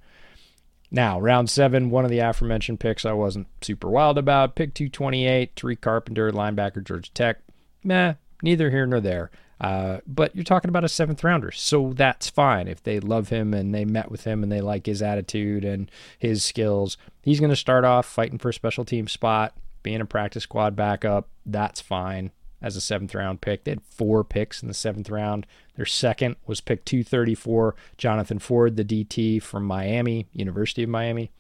Now, 0.91 1.21
round 1.21 1.51
seven, 1.51 1.91
one 1.91 2.05
of 2.05 2.11
the 2.11 2.21
aforementioned 2.21 2.81
picks 2.81 3.05
I 3.05 3.13
wasn't 3.13 3.49
super 3.61 3.89
wild 3.89 4.19
about. 4.19 4.55
Pick 4.55 4.75
228, 4.75 5.55
Tariq 5.57 5.81
Carpenter, 5.81 6.31
linebacker, 6.31 6.85
Georgia 6.85 7.11
Tech. 7.13 7.39
Meh, 7.83 8.15
neither 8.43 8.71
here 8.71 8.87
nor 8.87 9.01
there. 9.01 9.31
Uh, 9.61 9.99
but 10.07 10.35
you're 10.37 10.45
talking 10.45 10.69
about 10.69 10.85
a 10.85 10.89
seventh 10.89 11.25
rounder, 11.25 11.51
so 11.51 11.93
that's 11.95 12.29
fine. 12.29 12.69
If 12.69 12.83
they 12.83 13.01
love 13.01 13.31
him 13.31 13.55
and 13.55 13.75
they 13.75 13.87
met 13.87 14.11
with 14.11 14.25
him 14.25 14.43
and 14.43 14.53
they 14.53 14.61
like 14.61 14.87
his 14.87 15.01
attitude 15.01 15.65
and 15.65 15.91
his 16.19 16.45
skills, 16.45 16.99
he's 17.23 17.41
going 17.41 17.51
to 17.51 17.57
start 17.57 17.85
off 17.85 18.05
fighting 18.05 18.39
for 18.39 18.51
a 18.51 18.55
special 18.55 18.85
team 18.85 19.09
spot, 19.09 19.55
being 19.83 20.03
a 20.03 20.07
practice 20.07 20.43
squad 20.43 20.77
backup. 20.77 21.29
That's 21.47 21.81
fine 21.81 22.33
as 22.67 22.75
a 22.75 22.81
seventh 22.81 23.15
round 23.15 23.41
pick. 23.41 23.63
They 23.63 23.71
had 23.71 23.83
four 23.83 24.25
picks 24.25 24.61
in 24.61 24.67
the 24.67 24.75
seventh 24.75 25.09
round. 25.09 25.47
Their 25.77 25.87
second 25.87 26.35
was 26.47 26.61
pick 26.61 26.85
234, 26.85 27.77
Jonathan 27.97 28.41
Ford, 28.41 28.77
the 28.77 28.85
DT 28.85 29.41
from 29.41 29.65
Miami, 29.65 30.27
University 30.33 30.83
of 30.83 30.89
Miami. 30.89 31.31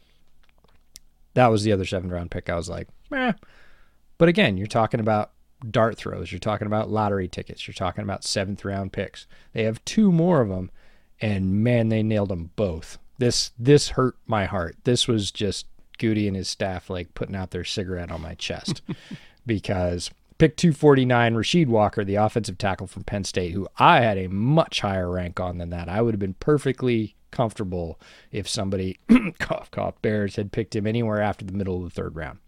That 1.35 1.49
was 1.49 1.64
the 1.64 1.72
other 1.72 1.85
seventh 1.85 2.12
round 2.12 2.31
pick. 2.31 2.49
I 2.49 2.55
was 2.55 2.68
like. 2.68 2.89
But 4.18 4.29
again, 4.29 4.57
you're 4.57 4.68
talking 4.68 5.01
about 5.01 5.33
dart 5.68 5.97
throws. 5.97 6.31
You're 6.31 6.39
talking 6.39 6.68
about 6.68 6.91
lottery 6.91 7.27
tickets. 7.27 7.66
You're 7.66 7.74
talking 7.74 8.05
about 8.05 8.22
seventh 8.24 8.64
round 8.64 8.93
picks. 8.93 9.27
They 9.53 9.64
have 9.64 9.85
two 9.85 10.12
more 10.12 10.41
of 10.41 10.49
them, 10.49 10.70
and 11.20 11.64
man, 11.64 11.89
they 11.89 12.05
nailed 12.05 12.29
them 12.29 12.51
both. 12.55 12.99
This 13.18 13.51
this 13.59 13.91
hurt 13.91 14.16
my 14.27 14.45
heart. 14.45 14.77
This 14.85 15.09
was 15.09 15.33
just 15.33 15.66
Gutey 15.99 16.29
and 16.29 16.37
his 16.37 16.49
staff 16.49 16.89
like 16.89 17.14
putting 17.14 17.35
out 17.35 17.51
their 17.51 17.64
cigarette 17.64 18.12
on 18.12 18.22
my 18.22 18.35
chest 18.35 18.83
because 19.47 20.11
pick 20.39 20.57
249 20.57 21.34
Rasheed 21.34 21.66
Walker, 21.68 22.05
the 22.05 22.16
offensive 22.16 22.59
tackle 22.59 22.87
from 22.87 23.05
Penn 23.05 23.24
State, 23.24 23.53
who 23.53 23.68
I 23.78 24.01
had 24.01 24.18
a 24.18 24.28
much 24.28 24.80
higher 24.80 25.11
rank 25.11 25.41
on 25.41 25.59
than 25.59 25.70
that. 25.70 25.89
I 25.89 26.03
would 26.03 26.14
have 26.14 26.20
been 26.20 26.34
perfectly 26.34 27.16
comfortable 27.30 28.01
if 28.30 28.49
somebody, 28.49 28.99
cough, 29.39 29.70
cough, 29.70 30.01
Bears 30.03 30.37
had 30.37 30.53
picked 30.53 30.76
him 30.76 30.87
anywhere 30.87 31.20
after 31.20 31.45
the 31.45 31.53
middle 31.53 31.76
of 31.76 31.84
the 31.84 31.91
third 31.91 32.16
round. 32.16 32.39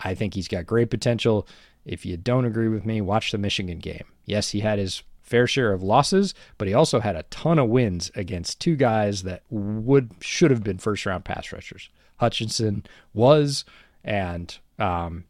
I 0.00 0.14
think 0.14 0.34
he's 0.34 0.48
got 0.48 0.66
great 0.66 0.90
potential. 0.90 1.46
If 1.84 2.06
you 2.06 2.16
don't 2.16 2.44
agree 2.44 2.68
with 2.68 2.84
me, 2.84 3.00
watch 3.00 3.32
the 3.32 3.38
Michigan 3.38 3.78
game. 3.78 4.04
Yes, 4.24 4.50
he 4.50 4.60
had 4.60 4.78
his 4.78 5.02
fair 5.22 5.46
share 5.46 5.72
of 5.72 5.82
losses, 5.82 6.34
but 6.56 6.68
he 6.68 6.74
also 6.74 7.00
had 7.00 7.16
a 7.16 7.24
ton 7.24 7.58
of 7.58 7.68
wins 7.68 8.10
against 8.14 8.60
two 8.60 8.76
guys 8.76 9.22
that 9.24 9.42
would 9.50 10.12
should 10.20 10.50
have 10.50 10.62
been 10.62 10.78
first 10.78 11.04
round 11.04 11.24
pass 11.24 11.52
rushers. 11.52 11.88
Hutchinson 12.16 12.84
was, 13.12 13.64
and 14.02 14.56
um, 14.78 15.24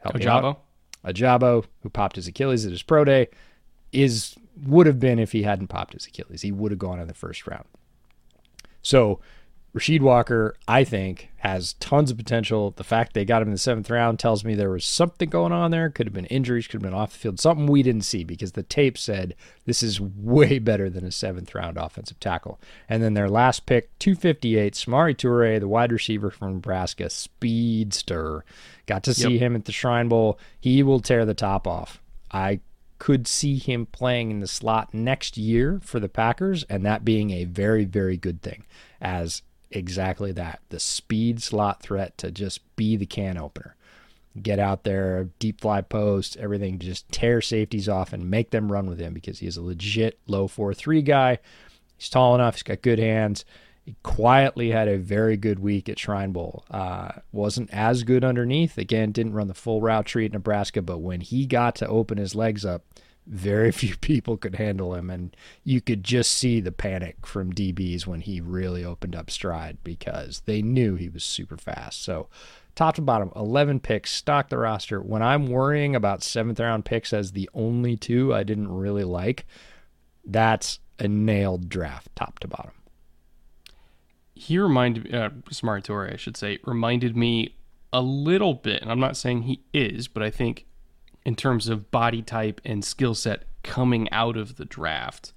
help. 0.00 0.16
Ojabo? 0.16 0.56
Ajabo, 1.04 1.64
who 1.82 1.88
popped 1.88 2.16
his 2.16 2.26
Achilles 2.26 2.66
at 2.66 2.72
his 2.72 2.82
pro 2.82 3.04
day, 3.04 3.28
is 3.92 4.34
would 4.66 4.86
have 4.86 5.00
been 5.00 5.18
if 5.18 5.32
he 5.32 5.42
hadn't 5.42 5.68
popped 5.68 5.94
his 5.94 6.06
Achilles. 6.06 6.42
He 6.42 6.52
would 6.52 6.72
have 6.72 6.78
gone 6.78 7.00
in 7.00 7.08
the 7.08 7.14
first 7.14 7.46
round. 7.46 7.64
So 8.82 9.20
Rasheed 9.74 10.00
Walker, 10.00 10.56
I 10.66 10.82
think, 10.82 11.30
has 11.38 11.74
tons 11.74 12.10
of 12.10 12.16
potential. 12.16 12.72
The 12.72 12.82
fact 12.82 13.12
they 13.14 13.24
got 13.24 13.40
him 13.40 13.48
in 13.48 13.52
the 13.52 13.58
seventh 13.58 13.88
round 13.88 14.18
tells 14.18 14.44
me 14.44 14.54
there 14.56 14.70
was 14.70 14.84
something 14.84 15.28
going 15.30 15.52
on 15.52 15.70
there. 15.70 15.90
Could 15.90 16.06
have 16.06 16.12
been 16.12 16.26
injuries, 16.26 16.66
could 16.66 16.82
have 16.82 16.90
been 16.90 16.98
off 16.98 17.12
the 17.12 17.18
field, 17.18 17.38
something 17.38 17.66
we 17.66 17.84
didn't 17.84 18.02
see 18.04 18.24
because 18.24 18.52
the 18.52 18.64
tape 18.64 18.98
said 18.98 19.36
this 19.66 19.80
is 19.80 20.00
way 20.00 20.58
better 20.58 20.90
than 20.90 21.04
a 21.04 21.12
seventh 21.12 21.54
round 21.54 21.76
offensive 21.76 22.18
tackle. 22.18 22.60
And 22.88 23.00
then 23.00 23.14
their 23.14 23.28
last 23.28 23.64
pick, 23.66 23.96
258, 24.00 24.74
Samori 24.74 25.16
Toure, 25.16 25.60
the 25.60 25.68
wide 25.68 25.92
receiver 25.92 26.30
from 26.30 26.54
Nebraska, 26.54 27.08
speedster. 27.08 28.44
Got 28.86 29.04
to 29.04 29.14
see 29.14 29.34
Yep. 29.34 29.40
him 29.40 29.56
at 29.56 29.66
the 29.66 29.72
Shrine 29.72 30.08
Bowl. 30.08 30.36
He 30.58 30.82
will 30.82 31.00
tear 31.00 31.24
the 31.24 31.32
top 31.34 31.68
off. 31.68 32.02
I 32.32 32.58
could 32.98 33.26
see 33.28 33.56
him 33.56 33.86
playing 33.86 34.30
in 34.32 34.40
the 34.40 34.46
slot 34.48 34.92
next 34.92 35.38
year 35.38 35.80
for 35.82 36.00
the 36.00 36.08
Packers, 36.08 36.64
and 36.64 36.84
that 36.84 37.04
being 37.04 37.30
a 37.30 37.44
very, 37.44 37.84
very 37.84 38.16
good 38.16 38.42
thing. 38.42 38.64
As 39.00 39.42
exactly 39.70 40.32
that 40.32 40.60
the 40.68 40.80
speed 40.80 41.42
slot 41.42 41.82
threat 41.82 42.16
to 42.18 42.30
just 42.30 42.60
be 42.76 42.96
the 42.96 43.06
can 43.06 43.36
opener. 43.36 43.76
Get 44.40 44.58
out 44.58 44.84
there, 44.84 45.28
deep 45.38 45.60
fly 45.60 45.80
post, 45.80 46.36
everything, 46.36 46.78
just 46.78 47.10
tear 47.10 47.40
safeties 47.40 47.88
off 47.88 48.12
and 48.12 48.30
make 48.30 48.50
them 48.50 48.70
run 48.70 48.88
with 48.88 49.00
him 49.00 49.12
because 49.12 49.40
he 49.40 49.46
is 49.46 49.56
a 49.56 49.62
legit 49.62 50.18
low 50.26 50.46
4 50.46 50.72
3 50.72 51.02
guy. 51.02 51.38
He's 51.96 52.08
tall 52.08 52.34
enough, 52.34 52.54
he's 52.54 52.62
got 52.62 52.82
good 52.82 52.98
hands. 52.98 53.44
He 53.84 53.96
quietly 54.02 54.70
had 54.70 54.88
a 54.88 54.98
very 54.98 55.36
good 55.36 55.58
week 55.58 55.88
at 55.88 55.98
Shrine 55.98 56.32
Bowl. 56.32 56.64
Uh, 56.70 57.10
wasn't 57.32 57.70
as 57.72 58.04
good 58.04 58.24
underneath. 58.24 58.78
Again, 58.78 59.10
didn't 59.10 59.32
run 59.32 59.48
the 59.48 59.54
full 59.54 59.80
route 59.80 60.06
tree 60.06 60.26
at 60.26 60.32
Nebraska, 60.32 60.80
but 60.80 60.98
when 60.98 61.22
he 61.22 61.46
got 61.46 61.74
to 61.76 61.88
open 61.88 62.18
his 62.18 62.34
legs 62.34 62.64
up, 62.64 62.84
very 63.26 63.70
few 63.72 63.96
people 63.96 64.36
could 64.36 64.56
handle 64.56 64.94
him. 64.94 65.10
And 65.10 65.36
you 65.64 65.80
could 65.80 66.04
just 66.04 66.32
see 66.32 66.60
the 66.60 66.72
panic 66.72 67.26
from 67.26 67.52
DBs 67.52 68.06
when 68.06 68.20
he 68.20 68.40
really 68.40 68.84
opened 68.84 69.14
up 69.16 69.30
stride 69.30 69.78
because 69.84 70.42
they 70.46 70.62
knew 70.62 70.96
he 70.96 71.08
was 71.08 71.24
super 71.24 71.56
fast. 71.56 72.02
So, 72.02 72.28
top 72.74 72.94
to 72.96 73.02
bottom, 73.02 73.32
11 73.36 73.80
picks, 73.80 74.12
stock 74.12 74.48
the 74.48 74.58
roster. 74.58 75.00
When 75.00 75.22
I'm 75.22 75.46
worrying 75.46 75.94
about 75.94 76.22
seventh 76.22 76.60
round 76.60 76.84
picks 76.84 77.12
as 77.12 77.32
the 77.32 77.48
only 77.54 77.96
two 77.96 78.34
I 78.34 78.42
didn't 78.42 78.68
really 78.72 79.04
like, 79.04 79.46
that's 80.24 80.78
a 80.98 81.08
nailed 81.08 81.68
draft, 81.68 82.08
top 82.14 82.38
to 82.40 82.48
bottom. 82.48 82.72
he 84.34 84.58
reminded 84.58 85.14
uh, 85.14 85.30
Samori 85.50 85.82
Toure, 85.82 86.12
I 86.12 86.16
should 86.16 86.36
say, 86.36 86.58
reminded 86.64 87.16
me 87.16 87.56
a 87.92 88.00
little 88.00 88.54
bit, 88.54 88.82
and 88.82 88.90
I'm 88.90 89.00
not 89.00 89.16
saying 89.16 89.42
he 89.42 89.62
is, 89.72 90.08
but 90.08 90.22
I 90.22 90.30
think 90.30 90.66
in 91.24 91.36
terms 91.36 91.68
of 91.68 91.90
body 91.90 92.22
type 92.22 92.60
and 92.64 92.84
skill 92.84 93.14
set 93.14 93.44
coming 93.62 94.10
out 94.10 94.36
of 94.36 94.56
the 94.56 94.64
draft, 94.64 95.32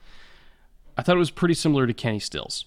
I 0.97 1.01
thought 1.01 1.15
it 1.15 1.19
was 1.19 1.31
pretty 1.31 1.53
similar 1.55 1.87
to 1.87 1.93
Kenny 1.93 2.19
Stills, 2.19 2.65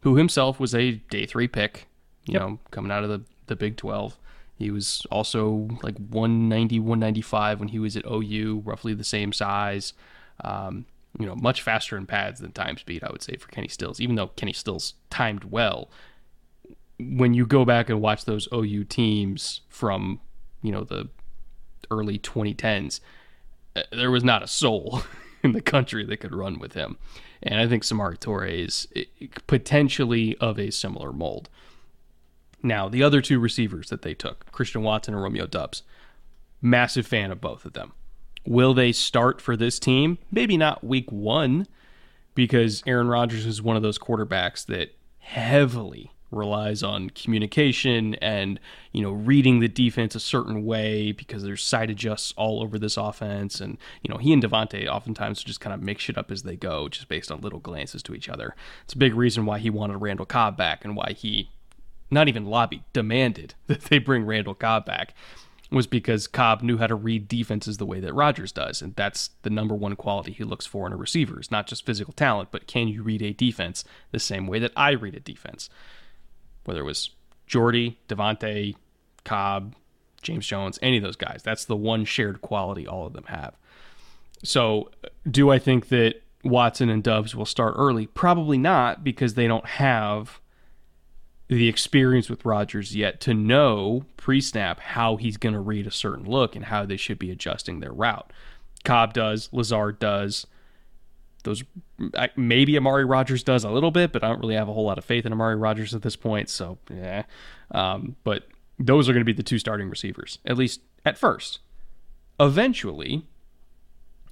who 0.00 0.16
himself 0.16 0.58
was 0.58 0.74
a 0.74 0.92
day 1.10 1.26
three 1.26 1.48
pick, 1.48 1.86
you 2.24 2.34
Yep. 2.34 2.42
know, 2.42 2.58
coming 2.70 2.90
out 2.90 3.04
of 3.04 3.10
the, 3.10 3.22
the 3.46 3.56
Big 3.56 3.76
12. 3.76 4.18
He 4.58 4.70
was 4.70 5.06
also 5.10 5.68
like 5.82 5.96
190, 5.98 6.80
195 6.80 7.60
when 7.60 7.68
he 7.68 7.78
was 7.78 7.96
at 7.96 8.04
OU, 8.06 8.62
roughly 8.64 8.94
the 8.94 9.04
same 9.04 9.32
size. 9.32 9.92
Um, 10.42 10.86
you 11.18 11.26
know, 11.26 11.34
much 11.34 11.62
faster 11.62 11.96
in 11.96 12.06
pads 12.06 12.40
than 12.40 12.52
time 12.52 12.76
speed, 12.78 13.04
I 13.04 13.10
would 13.10 13.22
say, 13.22 13.36
for 13.36 13.48
Kenny 13.48 13.68
Stills, 13.68 14.00
even 14.00 14.16
though 14.16 14.28
Kenny 14.28 14.52
Stills 14.52 14.94
timed 15.10 15.44
well. 15.44 15.90
When 16.98 17.34
you 17.34 17.46
go 17.46 17.64
back 17.66 17.90
and 17.90 18.00
watch 18.00 18.24
those 18.24 18.48
OU 18.52 18.84
teams 18.84 19.60
from, 19.68 20.20
you 20.62 20.72
know, 20.72 20.84
the 20.84 21.08
early 21.90 22.18
2010s, 22.18 23.00
uh, 23.74 23.82
there 23.92 24.10
was 24.10 24.24
not 24.24 24.42
a 24.42 24.46
soul 24.46 25.02
in 25.42 25.52
the 25.52 25.60
country 25.60 26.04
that 26.04 26.18
could 26.18 26.34
run 26.34 26.58
with 26.58 26.74
him. 26.74 26.98
And 27.42 27.60
I 27.60 27.68
think 27.68 27.82
Samori 27.82 28.18
Toure 28.18 28.50
is 28.50 28.88
potentially 29.46 30.36
of 30.38 30.58
a 30.58 30.70
similar 30.70 31.12
mold. 31.12 31.48
Now, 32.62 32.88
the 32.88 33.02
other 33.02 33.20
two 33.20 33.38
receivers 33.38 33.90
that 33.90 34.02
they 34.02 34.14
took, 34.14 34.50
Christian 34.50 34.82
Watson 34.82 35.14
and 35.14 35.22
Romeo 35.22 35.46
Doubs, 35.46 35.82
massive 36.60 37.06
fan 37.06 37.30
of 37.30 37.40
both 37.40 37.64
of 37.64 37.74
them. 37.74 37.92
Will 38.46 38.74
they 38.74 38.92
start 38.92 39.40
for 39.40 39.56
this 39.56 39.78
team? 39.78 40.18
Maybe 40.30 40.56
not 40.56 40.82
week 40.82 41.12
one, 41.12 41.66
because 42.34 42.82
Aaron 42.86 43.08
Rodgers 43.08 43.46
is 43.46 43.60
one 43.60 43.76
of 43.76 43.82
those 43.82 43.98
quarterbacks 43.98 44.64
that 44.66 44.94
heavily 45.18 46.12
relies 46.30 46.82
on 46.82 47.10
communication 47.10 48.14
and 48.16 48.58
you 48.92 49.00
know 49.00 49.12
reading 49.12 49.60
the 49.60 49.68
defense 49.68 50.14
a 50.14 50.20
certain 50.20 50.64
way 50.64 51.12
because 51.12 51.42
there's 51.42 51.62
side 51.62 51.88
adjusts 51.88 52.34
all 52.36 52.62
over 52.62 52.78
this 52.78 52.96
offense 52.96 53.60
and 53.60 53.78
you 54.02 54.12
know 54.12 54.18
he 54.18 54.32
and 54.32 54.42
Davante 54.42 54.88
oftentimes 54.88 55.42
just 55.42 55.60
kind 55.60 55.72
of 55.72 55.80
make 55.80 55.98
shit 55.98 56.18
up 56.18 56.30
as 56.30 56.42
they 56.42 56.56
go 56.56 56.88
just 56.88 57.08
based 57.08 57.30
on 57.30 57.40
little 57.40 57.60
glances 57.60 58.02
to 58.02 58.14
each 58.14 58.28
other. 58.28 58.54
It's 58.84 58.94
a 58.94 58.98
big 58.98 59.14
reason 59.14 59.46
why 59.46 59.58
he 59.58 59.70
wanted 59.70 59.98
Randall 59.98 60.26
Cobb 60.26 60.56
back 60.56 60.84
and 60.84 60.96
why 60.96 61.14
he 61.16 61.50
not 62.10 62.28
even 62.28 62.46
lobbied, 62.46 62.84
demanded 62.92 63.54
that 63.66 63.82
they 63.82 63.98
bring 63.98 64.24
Randall 64.24 64.54
Cobb 64.54 64.84
back 64.84 65.14
was 65.70 65.86
because 65.86 66.28
Cobb 66.28 66.62
knew 66.62 66.78
how 66.78 66.86
to 66.86 66.94
read 66.94 67.28
defenses 67.28 67.78
the 67.78 67.86
way 67.86 68.00
that 68.00 68.14
Rodgers 68.14 68.52
does. 68.52 68.80
And 68.80 68.94
that's 68.94 69.30
the 69.42 69.50
number 69.50 69.74
one 69.74 69.96
quality 69.96 70.32
he 70.32 70.44
looks 70.44 70.66
for 70.66 70.86
in 70.86 70.92
a 70.92 70.96
receiver 70.96 71.40
is 71.40 71.50
not 71.50 71.66
just 71.66 71.84
physical 71.84 72.12
talent, 72.12 72.50
but 72.52 72.66
can 72.66 72.88
you 72.88 73.02
read 73.02 73.22
a 73.22 73.32
defense 73.32 73.84
the 74.12 74.20
same 74.20 74.46
way 74.46 74.58
that 74.60 74.72
I 74.76 74.92
read 74.92 75.14
a 75.14 75.20
defense? 75.20 75.68
Whether 76.66 76.80
it 76.80 76.84
was 76.84 77.10
Jordy, 77.46 77.98
Davante, 78.08 78.76
Cobb, 79.24 79.74
James 80.22 80.46
Jones, 80.46 80.78
any 80.82 80.98
of 80.98 81.02
those 81.02 81.16
guys. 81.16 81.42
That's 81.42 81.64
the 81.64 81.76
one 81.76 82.04
shared 82.04 82.42
quality 82.42 82.86
all 82.86 83.06
of 83.06 83.12
them 83.12 83.24
have. 83.28 83.54
So, 84.42 84.90
do 85.28 85.50
I 85.50 85.58
think 85.58 85.88
that 85.88 86.22
Watson 86.44 86.88
and 86.88 87.02
Doubs 87.02 87.34
will 87.34 87.46
start 87.46 87.74
early? 87.76 88.06
Probably 88.06 88.58
not 88.58 89.02
because 89.02 89.34
they 89.34 89.46
don't 89.46 89.66
have 89.66 90.40
the 91.48 91.68
experience 91.68 92.28
with 92.28 92.44
Rodgers 92.44 92.94
yet 92.96 93.20
to 93.22 93.34
know 93.34 94.04
pre 94.16 94.40
snap 94.40 94.80
how 94.80 95.16
he's 95.16 95.36
going 95.36 95.54
to 95.54 95.60
read 95.60 95.86
a 95.86 95.92
certain 95.92 96.24
look 96.26 96.56
and 96.56 96.66
how 96.66 96.84
they 96.84 96.96
should 96.96 97.18
be 97.18 97.30
adjusting 97.30 97.80
their 97.80 97.92
route. 97.92 98.32
Cobb 98.84 99.14
does, 99.14 99.48
Lazard 99.52 99.98
does. 99.98 100.46
Those 101.46 101.64
maybe 102.36 102.76
Amari 102.76 103.04
Rodgers 103.04 103.42
does 103.42 103.64
a 103.64 103.70
little 103.70 103.90
bit, 103.90 104.12
but 104.12 104.22
I 104.22 104.28
don't 104.28 104.40
really 104.40 104.56
have 104.56 104.68
a 104.68 104.72
whole 104.72 104.84
lot 104.84 104.98
of 104.98 105.04
faith 105.04 105.24
in 105.24 105.32
Amari 105.32 105.56
Rodgers 105.56 105.94
at 105.94 106.02
this 106.02 106.16
point. 106.16 106.50
So 106.50 106.76
yeah, 106.92 107.22
um, 107.70 108.16
but 108.24 108.48
those 108.78 109.08
are 109.08 109.12
going 109.12 109.22
to 109.22 109.24
be 109.24 109.32
the 109.32 109.42
two 109.42 109.58
starting 109.58 109.88
receivers 109.88 110.38
at 110.44 110.58
least 110.58 110.80
at 111.04 111.16
first. 111.16 111.60
Eventually, 112.38 113.24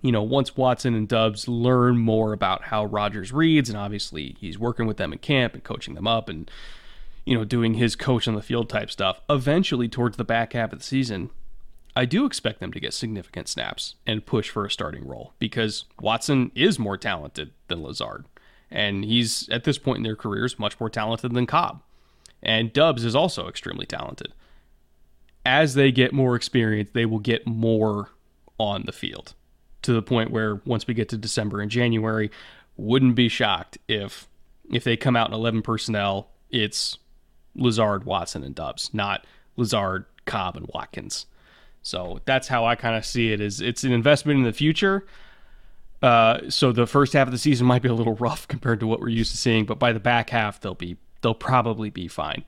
you 0.02 0.12
know, 0.12 0.22
once 0.22 0.56
Watson 0.56 0.94
and 0.94 1.08
Doubs 1.08 1.48
learn 1.48 1.96
more 1.96 2.34
about 2.34 2.64
how 2.64 2.84
Rodgers 2.84 3.32
reads, 3.32 3.70
and 3.70 3.78
obviously 3.78 4.36
he's 4.38 4.58
working 4.58 4.86
with 4.86 4.98
them 4.98 5.12
in 5.12 5.20
camp 5.20 5.54
and 5.54 5.64
coaching 5.64 5.94
them 5.94 6.06
up 6.06 6.28
and 6.28 6.50
you 7.24 7.34
know, 7.36 7.44
doing 7.44 7.74
his 7.74 7.96
coach 7.96 8.28
on 8.28 8.34
the 8.34 8.42
field 8.42 8.68
type 8.68 8.90
stuff. 8.90 9.20
Eventually, 9.30 9.88
towards 9.88 10.16
the 10.16 10.24
back 10.24 10.52
half 10.52 10.72
of 10.72 10.80
the 10.80 10.84
season, 10.84 11.30
I 11.96 12.04
do 12.04 12.26
expect 12.26 12.60
them 12.60 12.72
to 12.72 12.80
get 12.80 12.92
significant 12.92 13.48
snaps 13.48 13.94
and 14.06 14.26
push 14.26 14.50
for 14.50 14.64
a 14.64 14.70
starting 14.70 15.06
role 15.06 15.34
because 15.38 15.84
Watson 16.00 16.50
is 16.54 16.78
more 16.78 16.96
talented 16.96 17.52
than 17.68 17.82
Lazard. 17.82 18.24
And 18.70 19.04
he's, 19.04 19.48
at 19.50 19.64
this 19.64 19.78
point 19.78 19.98
in 19.98 20.02
their 20.02 20.16
careers, 20.16 20.58
much 20.58 20.80
more 20.80 20.90
talented 20.90 21.32
than 21.32 21.46
Cobb. 21.46 21.82
And 22.42 22.72
Doubs 22.72 23.04
is 23.04 23.14
also 23.14 23.48
extremely 23.48 23.86
talented. 23.86 24.32
As 25.46 25.74
they 25.74 25.92
get 25.92 26.12
more 26.12 26.34
experience, 26.34 26.90
they 26.92 27.06
will 27.06 27.20
get 27.20 27.46
more 27.46 28.10
on 28.58 28.84
the 28.86 28.92
field 28.92 29.34
to 29.82 29.92
the 29.92 30.02
point 30.02 30.30
where 30.30 30.60
once 30.64 30.86
we 30.86 30.94
get 30.94 31.08
to 31.10 31.16
December 31.16 31.60
and 31.60 31.70
January, 31.70 32.30
wouldn't 32.76 33.14
be 33.14 33.28
shocked 33.28 33.78
if 33.86 34.26
if 34.72 34.82
they 34.82 34.96
come 34.96 35.14
out 35.14 35.28
in 35.28 35.34
11 35.34 35.60
personnel, 35.60 36.30
it's 36.50 36.98
Lazard, 37.54 38.04
Watson, 38.04 38.42
and 38.42 38.54
Doubs, 38.54 38.90
not 38.94 39.26
Lazard, 39.56 40.06
Cobb, 40.24 40.56
and 40.56 40.66
Watkins. 40.72 41.26
So 41.84 42.18
that's 42.24 42.48
how 42.48 42.64
I 42.64 42.74
kind 42.74 42.96
of 42.96 43.04
see 43.04 43.30
it. 43.30 43.40
Is 43.40 43.60
it's 43.60 43.84
an 43.84 43.92
investment 43.92 44.38
in 44.38 44.44
the 44.44 44.54
future. 44.54 45.06
Uh, 46.02 46.50
so 46.50 46.72
the 46.72 46.86
first 46.86 47.12
half 47.12 47.28
of 47.28 47.32
the 47.32 47.38
season 47.38 47.66
might 47.66 47.82
be 47.82 47.88
a 47.88 47.94
little 47.94 48.16
rough 48.16 48.48
compared 48.48 48.80
to 48.80 48.86
what 48.86 49.00
we're 49.00 49.08
used 49.08 49.30
to 49.30 49.36
seeing, 49.36 49.64
but 49.64 49.78
by 49.78 49.92
the 49.92 50.00
back 50.00 50.30
half 50.30 50.58
they'll 50.58 50.74
be 50.74 50.96
they'll 51.20 51.34
probably 51.34 51.90
be 51.90 52.08
fine. 52.08 52.42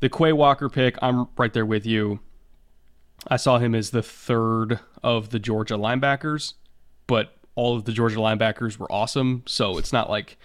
The 0.00 0.08
Quay 0.08 0.32
Walker 0.32 0.68
pick, 0.68 0.96
I'm 1.02 1.28
right 1.36 1.52
there 1.52 1.66
with 1.66 1.86
you. 1.86 2.20
I 3.26 3.36
saw 3.36 3.58
him 3.58 3.74
as 3.74 3.90
the 3.90 4.02
third 4.02 4.80
of 5.02 5.30
the 5.30 5.38
Georgia 5.38 5.74
linebackers, 5.74 6.54
but 7.06 7.36
all 7.56 7.76
of 7.76 7.84
the 7.84 7.92
Georgia 7.92 8.18
linebackers 8.18 8.78
were 8.78 8.90
awesome. 8.90 9.42
So 9.46 9.76
it's 9.76 9.92
not 9.92 10.08
like 10.08 10.38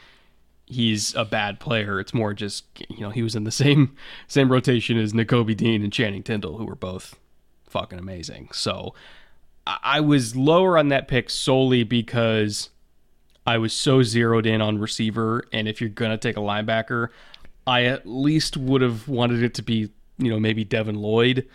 he's 0.66 1.16
a 1.16 1.24
bad 1.24 1.60
player. 1.62 2.00
It's 2.00 2.14
more 2.14 2.34
just 2.34 2.66
you 2.90 3.02
know 3.02 3.10
he 3.10 3.24
was 3.24 3.36
in 3.36 3.46
the 3.46 3.52
same 3.64 3.96
same 4.28 4.52
rotation 4.52 4.98
as 4.98 5.14
Nakobe 5.14 5.56
Dean 5.56 5.82
and 5.82 5.94
Channing 5.94 6.24
Tindall, 6.24 6.58
who 6.58 6.66
were 6.66 6.76
both 6.76 7.18
fucking 7.74 8.00
amazing. 8.00 8.50
So 8.54 8.94
I 9.68 10.00
was 10.00 10.36
lower 10.36 10.78
on 10.78 10.90
that 10.90 11.08
pick 11.08 11.30
solely 11.30 11.84
because 11.84 12.70
I 13.46 13.58
was 13.58 13.74
so 13.74 14.04
zeroed 14.04 14.46
in 14.46 14.62
on 14.62 14.78
receiver, 14.78 15.44
and 15.52 15.68
if 15.68 15.82
you're 15.82 15.90
gonna 15.90 16.18
take 16.18 16.38
a 16.38 16.42
linebacker, 16.42 17.10
I 17.68 17.84
at 17.86 18.06
least 18.06 18.56
would 18.58 18.82
have 18.82 19.08
wanted 19.08 19.42
it 19.44 19.54
to 19.56 19.62
be 19.62 19.90
you 20.18 20.30
know 20.30 20.40
maybe 20.40 20.64
Devin 20.64 20.96
Lloyd, 20.96 21.48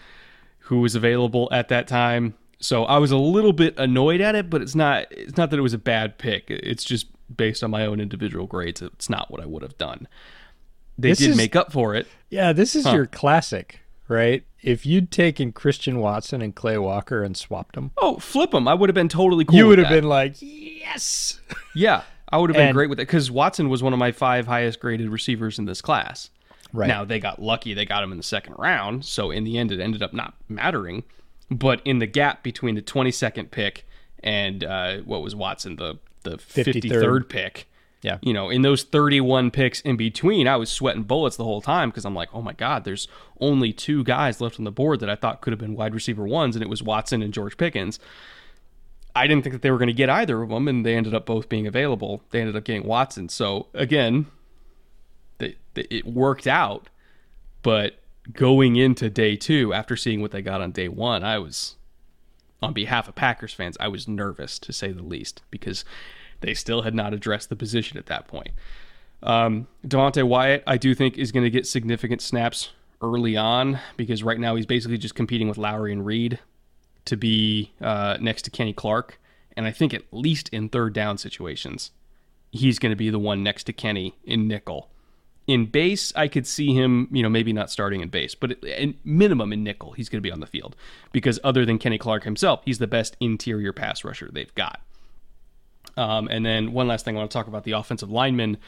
who 0.61 0.81
was 0.81 0.95
available 0.95 1.49
at 1.53 1.69
that 1.69 1.87
time. 1.89 2.35
So 2.61 2.85
I 2.85 2.99
was 2.99 3.11
a 3.13 3.17
little 3.17 3.53
bit 3.53 3.75
annoyed 3.79 4.21
at 4.21 4.35
it, 4.35 4.51
but 4.51 4.61
it's 4.63 4.75
not 4.75 5.07
it's 5.11 5.37
not 5.37 5.51
that 5.51 5.59
it 5.59 5.63
was 5.63 5.75
a 5.75 5.79
bad 5.79 6.19
pick. 6.19 6.45
It's 6.51 6.85
just 6.85 7.07
based 7.35 7.63
on 7.63 7.71
my 7.71 7.85
own 7.87 8.01
individual 8.01 8.47
grades. 8.47 8.83
It's 8.83 9.09
not 9.11 9.31
what 9.31 9.41
I 9.43 9.47
would 9.47 9.63
have 9.63 9.77
done. 9.79 10.09
They 10.99 11.11
This 11.11 11.19
did 11.19 11.31
is- 11.31 11.37
make 11.37 11.55
up 11.55 11.71
for 11.73 11.95
it. 11.95 12.07
Yeah, 12.31 12.53
this 12.53 12.75
is 12.75 12.85
Huh. 12.85 12.95
your 12.95 13.07
classic, 13.07 13.81
right? 14.09 14.45
If 14.63 14.85
you'd 14.85 15.11
taken 15.13 15.53
Christian 15.53 15.99
Watson 16.01 16.43
and 16.43 16.55
Quay 16.57 16.79
Walker 16.79 17.23
and 17.23 17.37
swapped 17.37 17.75
them, 17.77 17.93
Oh, 17.97 18.19
flip 18.19 18.51
them! 18.51 18.67
I 18.67 18.75
would 18.75 18.89
have 18.89 18.95
been 18.95 19.09
totally 19.09 19.45
cool. 19.45 19.57
you 19.57 19.67
would 19.69 19.79
have 19.79 19.89
that. 19.89 19.95
been 19.95 20.09
like, 20.09 20.35
yes. 20.41 21.41
Yeah, 21.75 22.03
I 22.31 22.39
would 22.39 22.51
have 22.51 22.57
been 22.57 22.69
And- 22.69 22.75
great 22.75 22.91
with 22.91 22.99
it 22.99 23.07
because 23.07 23.31
Watson 23.31 23.69
was 23.69 23.83
one 23.83 23.93
of 23.93 23.99
my 23.99 24.11
five 24.13 24.47
highest 24.47 24.81
graded 24.81 25.11
receivers 25.11 25.59
in 25.59 25.67
this 25.67 25.81
class. 25.81 26.31
Right. 26.73 26.89
Now 26.89 27.05
they 27.05 27.19
got 27.21 27.41
lucky; 27.41 27.73
they 27.73 27.85
got 27.87 28.03
him 28.03 28.11
in 28.13 28.19
the 28.19 28.23
second 28.25 28.55
round, 28.59 29.05
so 29.05 29.31
in 29.31 29.45
the 29.45 29.57
end, 29.57 29.71
it 29.73 29.81
ended 29.81 30.03
up 30.03 30.13
not 30.13 30.35
mattering. 30.49 31.05
But 31.51 31.81
in 31.85 31.99
the 31.99 32.07
gap 32.07 32.43
between 32.43 32.75
the 32.75 32.83
twenty 32.83 33.11
second 33.11 33.51
pick 33.51 33.87
and 34.23 34.63
uh, 34.65 34.99
what 34.99 35.23
was 35.23 35.35
Watson 35.35 35.77
the 35.77 35.99
the 36.25 36.37
fifty 36.37 36.81
53rd. 36.83 37.29
pick, 37.31 37.71
Yeah. 38.01 38.19
you 38.23 38.33
know, 38.33 38.49
in 38.49 38.63
those 38.63 38.85
thirty 38.85 39.21
one 39.21 39.51
picks 39.51 39.81
in 39.81 39.97
between, 39.97 40.47
I 40.47 40.57
was 40.57 40.71
sweating 40.71 41.03
bullets 41.03 41.37
the 41.37 41.45
whole 41.45 41.61
time 41.61 41.91
because 41.91 42.05
I'm 42.05 42.15
like, 42.15 42.29
oh 42.33 42.43
my 42.43 42.53
god, 42.53 42.85
there's 42.85 43.09
only 43.41 43.73
two 43.73 44.05
guys 44.05 44.41
left 44.41 44.59
on 44.59 44.65
the 44.65 44.71
board 44.71 45.01
that 45.01 45.11
I 45.11 45.17
thought 45.17 45.41
could 45.41 45.53
have 45.53 45.59
been 45.59 45.75
wide 45.75 45.95
receiver 45.95 46.27
ones, 46.27 46.55
and 46.55 46.63
it 46.63 46.69
was 46.69 46.83
Watson 46.83 47.23
and 47.23 47.35
George 47.35 47.57
Pickens. 47.57 47.99
I 49.17 49.27
didn't 49.27 49.43
think 49.43 49.53
that 49.55 49.63
they 49.63 49.73
were 49.73 49.79
going 49.79 49.89
to 49.89 49.95
get 49.95 50.09
either 50.09 50.43
of 50.43 50.51
them, 50.51 50.69
and 50.69 50.87
they 50.87 50.95
ended 50.95 51.13
up 51.13 51.27
both 51.27 51.49
being 51.49 51.67
available. 51.67 52.23
They 52.31 52.41
ended 52.41 52.55
up 52.55 52.63
getting 52.63 52.87
Watson. 52.87 53.29
So 53.29 53.67
again, 53.75 54.27
they, 55.39 55.57
they, 55.75 55.87
it 55.91 56.07
worked 56.07 56.47
out. 56.47 56.89
But 57.63 57.99
going 58.33 58.77
into 58.77 59.11
day 59.11 59.35
two, 59.35 59.75
after 59.75 59.97
seeing 59.97 60.21
what 60.21 60.31
they 60.31 60.43
got 60.43 60.61
on 60.61 60.71
day 60.71 60.87
one, 60.87 61.25
I 61.25 61.39
was, 61.39 61.75
on 62.63 62.73
behalf 62.73 63.09
of 63.09 63.17
Packers 63.17 63.53
fans, 63.53 63.77
I 63.81 63.89
was 63.89 64.07
nervous 64.07 64.59
to 64.61 64.73
say 64.73 64.93
the 64.93 65.03
least 65.03 65.43
because 65.51 65.85
they 66.41 66.55
still 66.55 66.83
had 66.83 66.95
not 66.95 67.13
addressed 67.13 67.49
the 67.49 67.57
position 67.57 67.99
at 67.99 68.07
that 68.07 68.29
point. 68.29 68.51
Um, 69.23 69.67
Devonte 69.87 70.23
Wyatt, 70.23 70.63
I 70.67 70.77
do 70.77 70.95
think, 70.95 71.19
is 71.19 71.33
going 71.33 71.45
to 71.45 71.51
get 71.51 71.67
significant 71.67 72.23
snaps 72.23 72.71
early 73.03 73.37
on 73.37 73.79
because 73.97 74.23
right 74.23 74.39
now 74.39 74.57
he's 74.57 74.67
basically 74.67 74.99
just 74.99 75.15
competing 75.15 75.49
with 75.49 75.59
Lowry 75.59 75.93
and 75.93 76.05
Reed 76.05 76.39
to 77.05 77.17
be 77.17 77.73
uh, 77.81 78.19
next 78.21 78.43
to 78.43 78.51
Kenny 78.51 78.73
Clark. 78.73 79.21
And 79.57 79.67
I 79.67 79.73
think 79.73 79.93
at 79.93 80.03
least 80.13 80.49
in 80.51 80.69
third 80.69 80.93
down 80.93 81.19
situations, 81.19 81.91
he's 82.53 82.79
going 82.79 82.91
to 82.91 82.97
be 82.97 83.11
the 83.11 83.19
one 83.19 83.43
next 83.43 83.65
to 83.65 83.73
Kenny 83.73 84.15
in 84.25 84.47
nickel. 84.47 84.89
In 85.47 85.67
base, 85.67 86.13
I 86.15 86.29
could 86.29 86.47
see 86.47 86.75
him, 86.75 87.09
you 87.11 87.23
know, 87.23 87.31
maybe 87.31 87.55
not 87.55 87.71
starting 87.71 88.03
in 88.03 88.11
base, 88.11 88.35
but 88.35 88.63
at 88.65 88.95
minimum 89.05 89.53
in 89.53 89.65
nickel, 89.65 89.93
he's 89.93 90.11
going 90.11 90.19
to 90.19 90.27
be 90.27 90.31
on 90.31 90.41
the 90.41 90.47
field 90.47 90.77
because 91.11 91.41
other 91.43 91.65
than 91.65 91.79
Kenny 91.79 91.97
Clark 91.97 92.25
himself, 92.25 92.61
he's 92.67 92.79
the 92.79 92.87
best 92.87 93.17
interior 93.19 93.73
pass 93.73 94.05
rusher 94.05 94.29
they've 94.31 94.55
got. 94.55 94.83
Um, 95.99 96.29
and 96.29 96.47
then 96.47 96.73
one 96.73 96.87
last 96.87 97.05
thing 97.05 97.17
I 97.17 97.19
want 97.19 97.31
to 97.31 97.37
talk 97.37 97.49
about 97.49 97.65
the 97.65 97.73
offensive 97.73 98.11
linemen, 98.11 98.59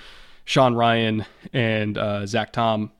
Sean 0.44 0.74
Rhyan 0.74 1.24
and 1.52 1.96
uh, 1.96 2.26
Zach 2.26 2.52
Tom. 2.52 2.90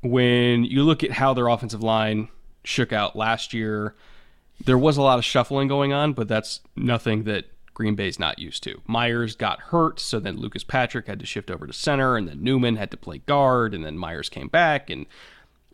When 0.00 0.64
you 0.64 0.84
look 0.84 1.02
at 1.02 1.10
how 1.10 1.34
their 1.34 1.48
offensive 1.48 1.82
line 1.82 2.28
shook 2.62 2.92
out 2.92 3.16
last 3.16 3.52
year, 3.52 3.96
there 4.64 4.78
was 4.78 4.96
a 4.96 5.02
lot 5.02 5.18
of 5.18 5.24
shuffling 5.24 5.66
going 5.66 5.92
on, 5.92 6.12
but 6.12 6.28
that's 6.28 6.60
nothing 6.76 7.24
that 7.24 7.46
Green 7.74 7.96
Bay's 7.96 8.18
not 8.18 8.38
used 8.38 8.62
to. 8.64 8.80
Myers 8.86 9.34
got 9.34 9.60
hurt, 9.60 9.98
so 9.98 10.20
then 10.20 10.36
Lucas 10.36 10.64
Patrick 10.64 11.08
had 11.08 11.18
to 11.18 11.26
shift 11.26 11.50
over 11.50 11.66
to 11.66 11.72
center, 11.72 12.16
and 12.16 12.28
then 12.28 12.42
Newman 12.42 12.76
had 12.76 12.92
to 12.92 12.96
play 12.96 13.18
guard, 13.18 13.74
and 13.74 13.84
then 13.84 13.98
Myers 13.98 14.28
came 14.28 14.48
back, 14.48 14.88
and 14.88 15.06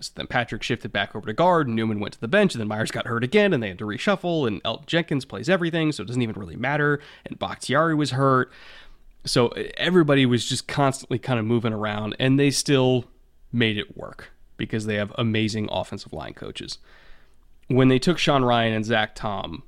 so 0.04 0.12
then 0.16 0.26
Patrick 0.26 0.62
shifted 0.62 0.92
back 0.92 1.14
over 1.14 1.26
to 1.26 1.32
guard, 1.32 1.66
and 1.66 1.76
Newman 1.76 2.00
went 2.00 2.14
to 2.14 2.20
the 2.20 2.28
bench, 2.28 2.54
and 2.54 2.60
then 2.60 2.68
Myers 2.68 2.90
got 2.90 3.06
hurt 3.06 3.24
again, 3.24 3.52
and 3.52 3.62
they 3.62 3.68
had 3.68 3.78
to 3.78 3.84
reshuffle, 3.84 4.46
and 4.46 4.62
Elgton 4.62 4.86
Jenkins 4.86 5.24
plays 5.24 5.48
everything, 5.48 5.92
so 5.92 6.02
it 6.02 6.06
doesn't 6.06 6.22
even 6.22 6.36
really 6.36 6.56
matter, 6.56 7.00
and 7.24 7.38
Bakhtiari 7.38 7.94
was 7.94 8.12
hurt. 8.12 8.52
So 9.24 9.48
everybody 9.76 10.26
was 10.26 10.44
just 10.44 10.68
constantly 10.68 11.18
kind 11.18 11.38
of 11.38 11.46
moving 11.46 11.72
around, 11.72 12.14
and 12.18 12.38
they 12.38 12.50
still 12.50 13.06
made 13.52 13.78
it 13.78 13.96
work 13.96 14.32
because 14.56 14.86
they 14.86 14.96
have 14.96 15.12
amazing 15.16 15.68
offensive 15.72 16.12
line 16.12 16.34
coaches. 16.34 16.78
When 17.68 17.88
they 17.88 17.98
took 17.98 18.18
Sean 18.18 18.42
Rhyan 18.42 18.76
and 18.76 18.84
Zach 18.84 19.14
Tom, 19.14 19.62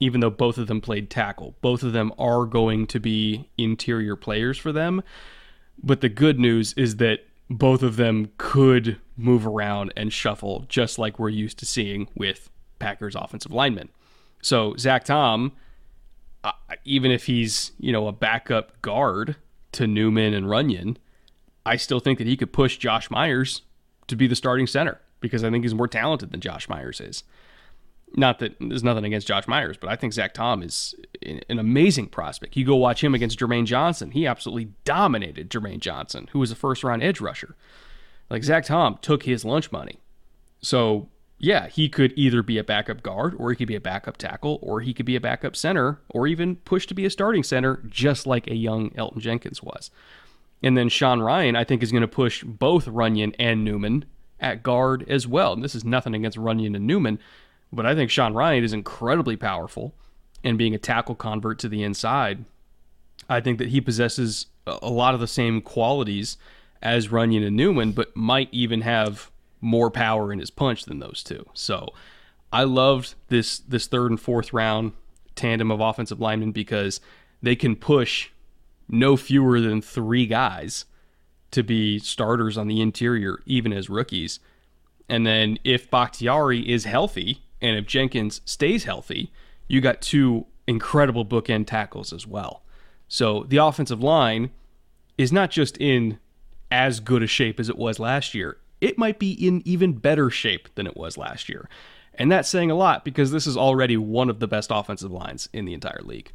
even 0.00 0.20
though 0.20 0.30
both 0.30 0.58
of 0.58 0.66
them 0.66 0.80
played 0.80 1.08
tackle, 1.08 1.54
both 1.60 1.82
of 1.82 1.92
them 1.92 2.12
are 2.18 2.46
going 2.46 2.86
to 2.88 2.98
be 2.98 3.48
interior 3.56 4.16
players 4.16 4.58
for 4.58 4.72
them. 4.72 5.02
But 5.82 6.00
the 6.00 6.08
good 6.08 6.38
news 6.38 6.72
is 6.74 6.96
that 6.96 7.20
both 7.58 7.82
of 7.82 7.96
them 7.96 8.30
could 8.36 9.00
move 9.16 9.46
around 9.46 9.92
and 9.96 10.12
shuffle 10.12 10.64
just 10.68 10.98
like 10.98 11.18
we're 11.18 11.28
used 11.28 11.58
to 11.58 11.66
seeing 11.66 12.08
with 12.16 12.50
Packers 12.78 13.14
offensive 13.14 13.52
linemen. 13.52 13.88
So 14.42 14.74
Zach 14.76 15.04
Tom, 15.04 15.52
uh, 16.42 16.52
even 16.84 17.10
if 17.10 17.26
he's 17.26 17.72
you 17.78 17.92
know 17.92 18.08
a 18.08 18.12
backup 18.12 18.80
guard 18.82 19.36
to 19.72 19.86
Newman 19.86 20.34
and 20.34 20.50
Runyon, 20.50 20.98
I 21.64 21.76
still 21.76 22.00
think 22.00 22.18
that 22.18 22.26
he 22.26 22.36
could 22.36 22.52
push 22.52 22.76
Josh 22.76 23.10
Myers 23.10 23.62
to 24.08 24.16
be 24.16 24.26
the 24.26 24.36
starting 24.36 24.66
center 24.66 25.00
because 25.20 25.44
I 25.44 25.50
think 25.50 25.64
he's 25.64 25.74
more 25.74 25.88
talented 25.88 26.32
than 26.32 26.40
Josh 26.40 26.68
Myers 26.68 27.00
is. 27.00 27.24
Not 28.16 28.38
that 28.38 28.54
there's 28.60 28.84
nothing 28.84 29.04
against 29.04 29.26
Josh 29.26 29.48
Myers, 29.48 29.76
but 29.76 29.90
I 29.90 29.96
think 29.96 30.12
Zach 30.12 30.34
Tom 30.34 30.62
is 30.62 30.94
an 31.22 31.58
amazing 31.58 32.06
prospect. 32.06 32.56
You 32.56 32.64
go 32.64 32.76
watch 32.76 33.02
him 33.02 33.14
against 33.14 33.38
Jermaine 33.38 33.66
Johnson. 33.66 34.12
He 34.12 34.26
absolutely 34.26 34.70
dominated 34.84 35.50
Jermaine 35.50 35.80
Johnson, 35.80 36.28
who 36.32 36.38
was 36.38 36.52
a 36.52 36.56
first 36.56 36.84
round 36.84 37.02
edge 37.02 37.20
rusher. 37.20 37.56
Like 38.30 38.44
Zach 38.44 38.64
Tom 38.64 38.98
took 39.02 39.24
his 39.24 39.44
lunch 39.44 39.72
money. 39.72 39.98
So, 40.60 41.08
yeah, 41.38 41.66
he 41.66 41.88
could 41.88 42.12
either 42.16 42.42
be 42.42 42.56
a 42.56 42.64
backup 42.64 43.02
guard 43.02 43.34
or 43.36 43.50
he 43.50 43.56
could 43.56 43.68
be 43.68 43.74
a 43.74 43.80
backup 43.80 44.16
tackle 44.16 44.60
or 44.62 44.80
he 44.80 44.94
could 44.94 45.06
be 45.06 45.16
a 45.16 45.20
backup 45.20 45.56
center 45.56 46.00
or 46.08 46.26
even 46.26 46.56
push 46.56 46.86
to 46.86 46.94
be 46.94 47.04
a 47.04 47.10
starting 47.10 47.42
center, 47.42 47.82
just 47.88 48.26
like 48.26 48.46
a 48.46 48.54
young 48.54 48.90
Elgton 48.90 49.18
Jenkins 49.18 49.62
was. 49.62 49.90
And 50.62 50.78
then 50.78 50.88
Sean 50.88 51.18
Rhyan, 51.18 51.56
I 51.56 51.64
think, 51.64 51.82
is 51.82 51.90
going 51.90 52.02
to 52.02 52.08
push 52.08 52.44
both 52.44 52.86
Runyon 52.86 53.34
and 53.38 53.64
Newman 53.64 54.04
at 54.40 54.62
guard 54.62 55.04
as 55.08 55.26
well. 55.26 55.52
And 55.52 55.62
this 55.62 55.74
is 55.74 55.84
nothing 55.84 56.14
against 56.14 56.38
Runyon 56.38 56.74
and 56.74 56.86
Newman, 56.86 57.18
but 57.74 57.86
I 57.86 57.94
think 57.94 58.10
Sean 58.10 58.34
Rhyan 58.34 58.62
is 58.62 58.72
incredibly 58.72 59.36
powerful 59.36 59.94
and 60.42 60.58
being 60.58 60.74
a 60.74 60.78
tackle 60.78 61.14
convert 61.14 61.58
to 61.60 61.68
the 61.68 61.82
inside. 61.82 62.44
I 63.28 63.40
think 63.40 63.58
that 63.58 63.68
he 63.68 63.80
possesses 63.80 64.46
a 64.66 64.90
lot 64.90 65.14
of 65.14 65.20
the 65.20 65.26
same 65.26 65.60
qualities 65.60 66.36
as 66.82 67.10
Runyon 67.10 67.42
and 67.42 67.56
Newman, 67.56 67.92
but 67.92 68.14
might 68.14 68.48
even 68.52 68.82
have 68.82 69.30
more 69.60 69.90
power 69.90 70.32
in 70.32 70.38
his 70.38 70.50
punch 70.50 70.84
than 70.84 70.98
those 70.98 71.22
two. 71.22 71.46
So 71.54 71.88
I 72.52 72.64
loved 72.64 73.14
this 73.28 73.58
this 73.58 73.86
third 73.86 74.10
and 74.10 74.20
fourth 74.20 74.52
round 74.52 74.92
tandem 75.34 75.70
of 75.70 75.80
offensive 75.80 76.20
linemen 76.20 76.52
because 76.52 77.00
they 77.42 77.56
can 77.56 77.74
push 77.74 78.28
no 78.88 79.16
fewer 79.16 79.60
than 79.60 79.80
three 79.80 80.26
guys 80.26 80.84
to 81.50 81.62
be 81.62 81.98
starters 81.98 82.58
on 82.58 82.68
the 82.68 82.80
interior, 82.80 83.40
even 83.46 83.72
as 83.72 83.88
rookies. 83.88 84.40
And 85.08 85.26
then 85.26 85.58
if 85.64 85.90
Bakhtiari 85.90 86.68
is 86.68 86.84
healthy 86.84 87.42
and 87.64 87.78
if 87.78 87.86
Jenkins 87.86 88.42
stays 88.44 88.84
healthy, 88.84 89.32
you 89.68 89.80
got 89.80 90.02
two 90.02 90.44
incredible 90.66 91.24
bookend 91.24 91.66
tackles 91.66 92.12
as 92.12 92.26
well. 92.26 92.62
So 93.08 93.44
the 93.48 93.56
offensive 93.56 94.02
line 94.02 94.50
is 95.16 95.32
not 95.32 95.50
just 95.50 95.78
in 95.78 96.18
as 96.70 97.00
good 97.00 97.22
a 97.22 97.26
shape 97.26 97.58
as 97.58 97.70
it 97.70 97.78
was 97.78 97.98
last 97.98 98.34
year, 98.34 98.58
it 98.82 98.98
might 98.98 99.18
be 99.18 99.32
in 99.32 99.62
even 99.64 99.94
better 99.94 100.28
shape 100.28 100.68
than 100.74 100.86
it 100.86 100.94
was 100.94 101.16
last 101.16 101.48
year. 101.48 101.66
And 102.12 102.30
that's 102.30 102.50
saying 102.50 102.70
a 102.70 102.74
lot 102.74 103.02
because 103.02 103.32
this 103.32 103.46
is 103.46 103.56
already 103.56 103.96
one 103.96 104.28
of 104.28 104.40
the 104.40 104.46
best 104.46 104.70
offensive 104.70 105.10
lines 105.10 105.48
in 105.54 105.64
the 105.64 105.72
entire 105.72 106.02
league. 106.02 106.32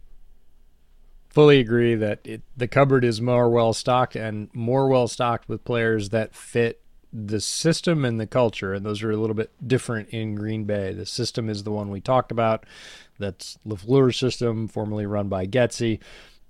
Fully 1.29 1.59
agree 1.59 1.93
that 1.93 2.21
it, 2.23 2.41
the 2.57 2.67
cupboard 2.67 3.05
is 3.05 3.21
more 3.21 3.49
well 3.51 3.73
stocked 3.73 4.15
and 4.15 4.49
more 4.51 4.87
well 4.87 5.07
stocked 5.07 5.47
with 5.47 5.63
players 5.63 6.09
that 6.09 6.33
fit 6.33 6.81
the 7.11 7.39
system 7.39 8.05
and 8.05 8.19
the 8.19 8.27
culture, 8.27 8.73
and 8.73 8.85
those 8.85 9.01
are 9.03 9.11
a 9.11 9.17
little 9.17 9.35
bit 9.35 9.51
different 9.65 10.09
in 10.09 10.35
Green 10.35 10.65
Bay. 10.65 10.93
The 10.93 11.05
system 11.05 11.49
is 11.49 11.63
the 11.63 11.71
one 11.71 11.89
we 11.89 12.01
talked 12.01 12.31
about. 12.31 12.65
That's 13.17 13.57
LaFleur's 13.67 14.17
system, 14.17 14.67
formerly 14.67 15.05
run 15.05 15.27
by 15.27 15.45
Getzey. 15.45 15.99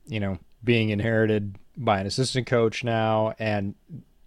You 0.06 0.20
know, 0.20 0.40
being 0.64 0.90
inherited 0.90 1.58
by 1.78 2.00
an 2.00 2.08
assistant 2.08 2.48
coach 2.48 2.84
now, 2.84 3.36
and 3.40 3.76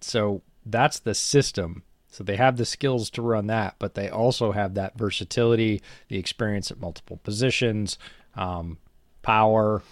so 0.01 0.43
that's 0.65 1.01
the 1.01 1.15
system. 1.15 1.83
So 2.09 2.23
they 2.23 2.37
have 2.37 2.57
the 2.57 2.67
skills 2.67 3.09
to 3.11 3.23
run 3.23 3.47
that, 3.47 3.77
but 3.79 3.95
they 3.95 4.09
also 4.11 4.53
have 4.53 4.75
that 4.75 4.99
versatility, 4.99 5.81
the 6.09 6.19
experience 6.19 6.71
at 6.71 6.79
multiple 6.79 7.19
positions, 7.25 7.97
um, 8.37 8.77
power, 9.23 9.83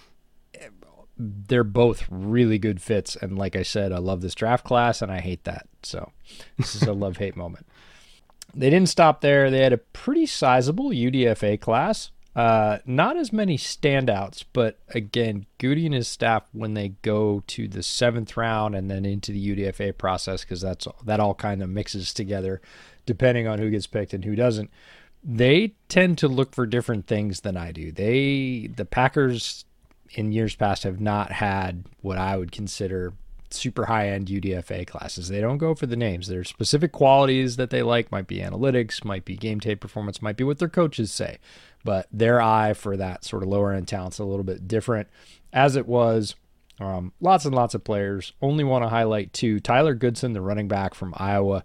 they're 1.20 1.64
both 1.64 2.06
really 2.10 2.58
good 2.58 2.80
fits. 2.80 3.16
And 3.16 3.38
like 3.38 3.54
I 3.54 3.62
said, 3.62 3.92
I 3.92 3.98
love 3.98 4.22
this 4.22 4.34
draft 4.34 4.64
class 4.64 5.02
and 5.02 5.12
I 5.12 5.20
hate 5.20 5.44
that. 5.44 5.66
So 5.82 6.12
this 6.56 6.74
is 6.74 6.82
a 6.82 6.92
love 6.92 7.18
hate 7.18 7.36
moment. 7.36 7.66
They 8.54 8.70
didn't 8.70 8.88
stop 8.88 9.20
there. 9.20 9.50
They 9.50 9.62
had 9.62 9.72
a 9.72 9.78
pretty 9.78 10.26
sizable 10.26 10.90
UDFA 10.90 11.60
class. 11.60 12.10
Uh, 12.34 12.78
not 12.86 13.16
as 13.16 13.32
many 13.32 13.58
standouts, 13.58 14.44
but 14.52 14.78
again, 14.90 15.46
Gutey 15.58 15.84
and 15.84 15.94
his 15.94 16.06
staff 16.06 16.44
when 16.52 16.74
they 16.74 16.90
go 17.02 17.42
to 17.48 17.66
the 17.66 17.82
seventh 17.82 18.36
round 18.36 18.76
and 18.76 18.88
then 18.88 19.04
into 19.04 19.32
the 19.32 19.56
UDFA 19.56 19.98
process, 19.98 20.42
because 20.42 20.60
that's 20.60 20.86
that 21.04 21.20
all 21.20 21.34
kind 21.34 21.60
of 21.60 21.68
mixes 21.68 22.14
together, 22.14 22.60
depending 23.04 23.48
on 23.48 23.58
who 23.58 23.68
gets 23.68 23.88
picked 23.88 24.14
and 24.14 24.24
who 24.24 24.36
doesn't. 24.36 24.70
They 25.24 25.74
tend 25.88 26.18
to 26.18 26.28
look 26.28 26.54
for 26.54 26.66
different 26.66 27.06
things 27.08 27.40
than 27.40 27.56
I 27.56 27.72
do. 27.72 27.90
They 27.90 28.70
the 28.74 28.84
Packers 28.84 29.64
in 30.12 30.32
years 30.32 30.54
past 30.54 30.82
have 30.82 31.00
not 31.00 31.32
had 31.32 31.84
what 32.00 32.18
I 32.18 32.36
would 32.36 32.52
consider 32.52 33.12
super 33.52 33.86
high 33.86 34.08
end 34.08 34.28
UDFA 34.28 34.86
classes. 34.86 35.28
They 35.28 35.40
don't 35.40 35.58
go 35.58 35.74
for 35.74 35.86
the 35.86 35.96
names. 35.96 36.28
There's 36.28 36.48
specific 36.48 36.92
qualities 36.92 37.56
that 37.56 37.70
they 37.70 37.82
like, 37.82 38.12
might 38.12 38.26
be 38.26 38.38
analytics, 38.38 39.04
might 39.04 39.24
be 39.24 39.36
game 39.36 39.60
tape 39.60 39.80
performance, 39.80 40.22
might 40.22 40.36
be 40.36 40.44
what 40.44 40.58
their 40.58 40.68
coaches 40.68 41.12
say. 41.12 41.38
But 41.84 42.06
their 42.12 42.40
eye 42.40 42.74
for 42.74 42.96
that 42.96 43.24
sort 43.24 43.42
of 43.42 43.48
lower 43.48 43.72
end 43.72 43.88
talent's 43.88 44.18
a 44.18 44.24
little 44.24 44.44
bit 44.44 44.68
different. 44.68 45.08
As 45.52 45.76
it 45.76 45.86
was, 45.86 46.36
um, 46.78 47.12
lots 47.20 47.44
and 47.44 47.54
lots 47.54 47.74
of 47.74 47.84
players. 47.84 48.32
Only 48.40 48.64
want 48.64 48.84
to 48.84 48.88
highlight 48.88 49.32
two. 49.32 49.60
Tyler 49.60 49.94
Goodson, 49.94 50.32
the 50.32 50.40
running 50.40 50.68
back 50.68 50.94
from 50.94 51.14
Iowa, 51.16 51.64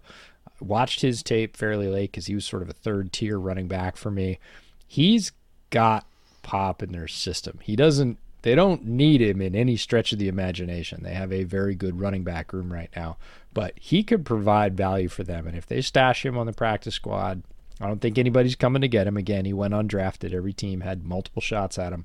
watched 0.60 1.02
his 1.02 1.22
tape 1.22 1.56
fairly 1.56 1.88
late 1.88 2.12
because 2.12 2.26
he 2.26 2.34
was 2.34 2.44
sort 2.44 2.62
of 2.62 2.70
a 2.70 2.74
third 2.74 3.12
tier 3.12 3.38
running 3.38 3.68
back 3.68 3.96
for 3.96 4.10
me. 4.10 4.38
He's 4.86 5.32
got 5.70 6.06
pop 6.42 6.82
in 6.82 6.92
their 6.92 7.08
system. 7.08 7.58
He 7.62 7.76
doesn't 7.76 8.18
they 8.46 8.54
don't 8.54 8.86
need 8.86 9.20
him 9.20 9.42
in 9.42 9.56
any 9.56 9.76
stretch 9.76 10.12
of 10.12 10.20
the 10.20 10.28
imagination. 10.28 11.02
They 11.02 11.14
have 11.14 11.32
a 11.32 11.42
very 11.42 11.74
good 11.74 11.98
running 11.98 12.22
back 12.22 12.52
room 12.52 12.72
right 12.72 12.90
now, 12.94 13.16
but 13.52 13.72
he 13.74 14.04
could 14.04 14.24
provide 14.24 14.76
value 14.76 15.08
for 15.08 15.24
them. 15.24 15.48
And 15.48 15.56
if 15.56 15.66
they 15.66 15.80
stash 15.80 16.24
him 16.24 16.38
on 16.38 16.46
the 16.46 16.52
practice 16.52 16.94
squad, 16.94 17.42
I 17.80 17.88
don't 17.88 18.00
think 18.00 18.16
anybody's 18.16 18.54
coming 18.54 18.82
to 18.82 18.88
get 18.88 19.08
him 19.08 19.16
again. 19.16 19.46
He 19.46 19.52
went 19.52 19.74
undrafted. 19.74 20.32
Every 20.32 20.52
team 20.52 20.82
had 20.82 21.04
multiple 21.04 21.42
shots 21.42 21.76
at 21.76 21.92
him. 21.92 22.04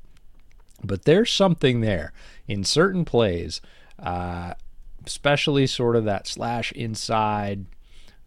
But 0.83 1.05
there's 1.05 1.31
something 1.31 1.81
there 1.81 2.11
in 2.47 2.63
certain 2.63 3.05
plays, 3.05 3.61
uh, 3.99 4.55
especially 5.05 5.67
sort 5.67 5.95
of 5.95 6.05
that 6.05 6.25
slash 6.25 6.71
inside 6.71 7.67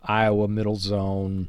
Iowa 0.05 0.47
middle 0.47 0.77
zone. 0.77 1.49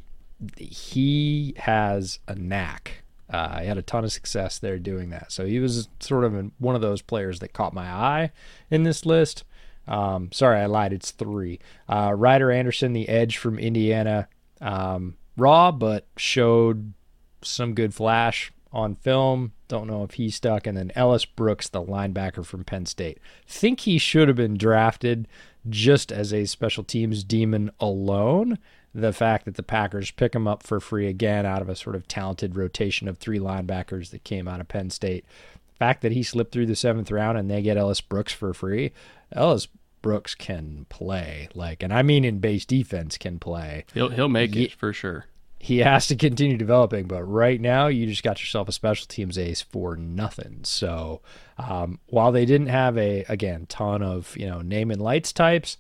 He 0.58 1.54
has 1.58 2.18
a 2.28 2.34
knack 2.34 3.04
uh, 3.30 3.60
he 3.60 3.68
had 3.68 3.78
a 3.78 3.82
ton 3.82 4.04
of 4.04 4.12
success 4.12 4.60
there 4.60 4.78
doing 4.78 5.10
that. 5.10 5.32
So 5.32 5.46
he 5.46 5.60
was 5.60 5.90
sort 6.00 6.24
of 6.24 6.52
one 6.60 6.76
of 6.76 6.82
those 6.82 7.02
players 7.02 7.40
that 7.40 7.54
caught 7.54 7.74
my 7.74 7.88
eye 7.88 8.32
in 8.70 8.84
this 8.84 9.06
list. 9.06 9.44
Um, 9.88 10.32
sorry, 10.32 10.60
I 10.60 10.66
lied. 10.66 10.94
It's 10.94 11.12
three. 11.12 11.60
Uh, 11.88 12.14
Ryder 12.16 12.52
Anderson, 12.52 12.94
the 12.94 13.10
edge 13.10 13.38
from 13.38 13.60
Indiana, 13.60 14.28
um, 14.62 15.16
raw, 15.38 15.72
but 15.72 16.08
showed 16.18 16.94
some 17.42 17.74
good 17.74 17.94
flash 17.94 18.52
on 18.72 18.96
film. 18.96 19.54
Don't 19.68 19.88
know 19.88 20.04
if 20.04 20.16
he 20.16 20.30
stuck. 20.30 20.68
And 20.68 20.78
then 20.78 20.92
Ellis 20.96 21.26
Brooks, 21.26 21.70
the 21.70 21.82
linebacker 21.82 22.46
from 22.46 22.64
Penn 22.64 22.86
State. 22.86 23.20
Think 23.48 23.82
he 23.82 23.98
should 23.98 24.28
have 24.28 24.38
been 24.38 24.58
drafted 24.58 25.28
just 25.68 26.12
as 26.12 26.34
a 26.34 26.46
special 26.46 26.84
teams 26.84 27.24
demon 27.24 27.72
alone 27.80 28.60
the 28.96 29.12
fact 29.12 29.44
that 29.44 29.56
the 29.56 29.64
Packers 29.64 30.10
pick 30.10 30.34
him 30.34 30.48
up 30.48 30.64
for 30.64 30.80
free 30.80 31.08
again 31.08 31.46
out 31.46 31.62
of 31.62 31.68
a 31.68 31.76
sort 31.76 31.98
of 31.98 32.08
talented 32.08 32.56
rotation 32.56 33.10
of 33.10 33.18
three 33.18 33.40
linebackers 33.40 34.10
that 34.12 34.24
came 34.24 34.48
out 34.48 34.62
of 34.62 34.70
Penn 34.70 34.90
State. 34.90 35.26
The 35.74 35.78
fact 35.78 36.02
that 36.02 36.14
he 36.14 36.24
slipped 36.24 36.54
through 36.54 36.68
the 36.68 36.78
seventh 36.78 37.12
round 37.12 37.38
and 37.38 37.52
they 37.52 37.62
get 37.62 37.76
Ellis 37.76 38.00
Brooks 38.00 38.32
for 38.32 38.54
free. 38.54 38.94
Ellis 39.34 39.68
Brooks 40.02 40.34
can 40.34 40.86
play, 40.88 41.50
like, 41.54 41.84
and 41.84 41.94
I 41.94 42.04
mean 42.04 42.24
in 42.24 42.40
base 42.40 42.64
defense 42.64 43.18
can 43.18 43.38
play. 43.38 43.84
He'll 43.94 44.10
he'll 44.10 44.30
make 44.30 44.54
he, 44.54 44.66
it 44.66 44.72
for 44.72 44.94
sure. 44.94 45.26
He 45.60 45.80
has 45.80 46.08
to 46.08 46.16
continue 46.16 46.58
developing, 46.58 47.08
but 47.08 47.24
right 47.24 47.60
now 47.60 47.88
you 47.88 48.06
just 48.06 48.24
got 48.24 48.40
yourself 48.40 48.70
a 48.70 48.72
special 48.72 49.08
teams 49.08 49.38
ace 49.38 49.62
for 49.62 49.98
nothing. 49.98 50.60
So 50.64 51.22
um, 51.58 52.00
while 52.08 52.32
they 52.32 52.46
didn't 52.46 52.68
have 52.68 52.98
a 52.98 53.26
again 53.28 53.66
ton 53.68 54.02
of 54.02 54.38
you 54.38 54.46
know 54.46 54.62
name 54.62 54.90
and 54.90 55.02
lights 55.02 55.34
types, 55.34 55.78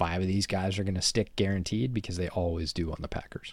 five 0.00 0.22
of 0.22 0.26
these 0.26 0.46
guys 0.46 0.78
are 0.78 0.82
going 0.82 0.94
to 0.94 1.02
stick 1.02 1.36
guaranteed 1.36 1.92
because 1.92 2.16
they 2.16 2.30
always 2.30 2.72
do 2.72 2.90
on 2.90 2.96
the 3.00 3.06
Packers. 3.06 3.52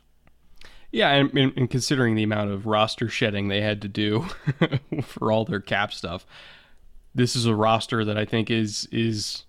Yeah, 0.93 1.11
and, 1.11 1.37
and, 1.37 1.69
considering 1.69 2.15
the 2.15 2.23
amount 2.23 2.51
of 2.51 2.65
roster 2.65 3.09
shedding 3.09 3.49
they 3.49 3.59
had 3.59 3.81
to 3.81 3.89
do 3.89 4.25
for 5.03 5.29
all 5.29 5.43
their 5.43 5.59
cap 5.59 5.91
stuff, 5.91 6.25
this 7.13 7.35
is 7.35 7.45
a 7.45 7.53
roster 7.53 8.05
that 8.05 8.17
I 8.17 8.23
think 8.23 8.49
is 8.49 8.87
is 8.93 9.43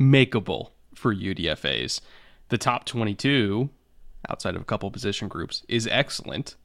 makeable 0.00 0.70
for 0.96 1.14
UDFA's. 1.14 2.00
The 2.48 2.58
top 2.58 2.86
22, 2.86 3.70
outside 4.28 4.56
of 4.56 4.62
a 4.62 4.64
couple 4.64 4.90
position 4.90 5.28
groups, 5.28 5.62
is 5.68 5.86
excellent, 5.86 6.56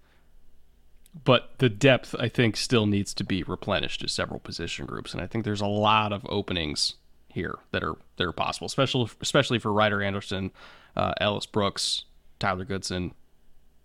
but 1.24 1.52
the 1.60 1.70
depth 1.70 2.16
I 2.18 2.30
think 2.30 2.58
still 2.58 2.88
needs 2.88 3.14
to 3.14 3.24
be 3.24 3.44
replenished 3.44 4.02
to 4.02 4.08
several 4.08 4.40
position 4.40 4.88
groups, 4.88 5.14
and 5.14 5.22
I 5.22 5.28
think 5.28 5.46
there's 5.46 5.62
a 5.62 5.68
lot 5.68 6.12
of 6.12 6.26
openings 6.28 6.96
here 7.30 7.56
that 7.72 7.84
are 7.84 7.96
that 8.18 8.26
are 8.26 8.32
possible, 8.32 8.68
especially 8.68 9.10
especially 9.22 9.60
for 9.60 9.72
Ryder 9.72 10.02
Anderson, 10.02 10.52
uh, 10.96 11.14
Ellis 11.20 11.46
Brooks, 11.46 12.06
Tyler 12.40 12.66
Goodson. 12.66 13.14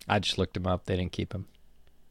I 0.09 0.19
just 0.19 0.39
looked 0.39 0.57
him 0.57 0.67
up; 0.67 0.87
they 0.87 0.97
didn't 0.97 1.13
keep 1.13 1.33
him. 1.33 1.47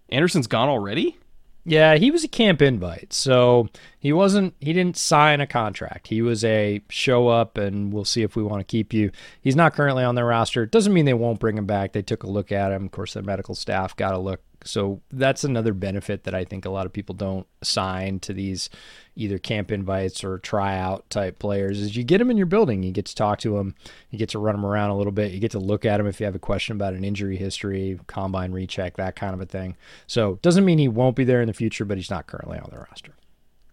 Anderson's 0.09 0.47
gone 0.47 0.69
already. 0.69 1.17
Yeah, 1.63 1.95
he 1.95 2.09
was 2.09 2.23
a 2.23 2.27
camp 2.27 2.61
invite, 2.61 3.13
so 3.13 3.69
he 3.99 4.11
wasn't. 4.11 4.55
He 4.59 4.73
didn't 4.73 4.97
sign 4.97 5.41
a 5.41 5.47
contract. 5.47 6.07
He 6.07 6.21
was 6.21 6.43
a 6.43 6.81
show 6.89 7.27
up, 7.27 7.57
and 7.57 7.93
we'll 7.93 8.05
see 8.05 8.23
if 8.23 8.35
we 8.35 8.41
want 8.41 8.61
to 8.61 8.63
keep 8.63 8.93
you. 8.93 9.11
He's 9.41 9.55
not 9.55 9.73
currently 9.73 10.03
on 10.03 10.15
their 10.15 10.25
roster. 10.25 10.65
Doesn't 10.65 10.93
mean 10.93 11.05
they 11.05 11.13
won't 11.13 11.39
bring 11.39 11.57
him 11.57 11.67
back. 11.67 11.93
They 11.93 12.01
took 12.01 12.23
a 12.23 12.29
look 12.29 12.51
at 12.51 12.71
him. 12.71 12.85
Of 12.85 12.91
course, 12.91 13.13
the 13.13 13.21
medical 13.21 13.53
staff 13.53 13.95
got 13.95 14.15
a 14.15 14.17
look 14.17 14.41
so 14.63 15.01
that's 15.11 15.43
another 15.43 15.73
benefit 15.73 16.23
that 16.23 16.35
I 16.35 16.45
think 16.45 16.65
a 16.65 16.69
lot 16.69 16.85
of 16.85 16.93
people 16.93 17.15
don't 17.15 17.47
assign 17.61 18.19
to 18.21 18.33
these 18.33 18.69
either 19.15 19.37
camp 19.37 19.71
invites 19.71 20.23
or 20.23 20.39
tryout 20.39 21.09
type 21.09 21.39
players 21.39 21.79
is 21.79 21.95
you 21.95 22.03
get 22.03 22.19
them 22.19 22.31
in 22.31 22.37
your 22.37 22.45
building, 22.45 22.83
you 22.83 22.91
get 22.91 23.05
to 23.05 23.15
talk 23.15 23.39
to 23.39 23.57
them, 23.57 23.75
you 24.09 24.17
get 24.17 24.29
to 24.29 24.39
run 24.39 24.55
them 24.55 24.65
around 24.65 24.89
a 24.89 24.97
little 24.97 25.11
bit, 25.11 25.31
you 25.31 25.39
get 25.39 25.51
to 25.51 25.59
look 25.59 25.85
at 25.85 25.97
them 25.97 26.07
if 26.07 26.19
you 26.19 26.25
have 26.25 26.35
a 26.35 26.39
question 26.39 26.75
about 26.75 26.93
an 26.93 27.03
injury 27.03 27.37
history, 27.37 27.99
combine 28.07 28.51
recheck, 28.51 28.97
that 28.97 29.15
kind 29.15 29.33
of 29.33 29.41
a 29.41 29.45
thing. 29.45 29.75
So 30.07 30.39
doesn't 30.41 30.65
mean 30.65 30.77
he 30.77 30.87
won't 30.87 31.15
be 31.15 31.23
there 31.23 31.41
in 31.41 31.47
the 31.47 31.53
future, 31.53 31.85
but 31.85 31.97
he's 31.97 32.11
not 32.11 32.27
currently 32.27 32.57
on 32.57 32.69
the 32.71 32.77
roster. 32.77 33.13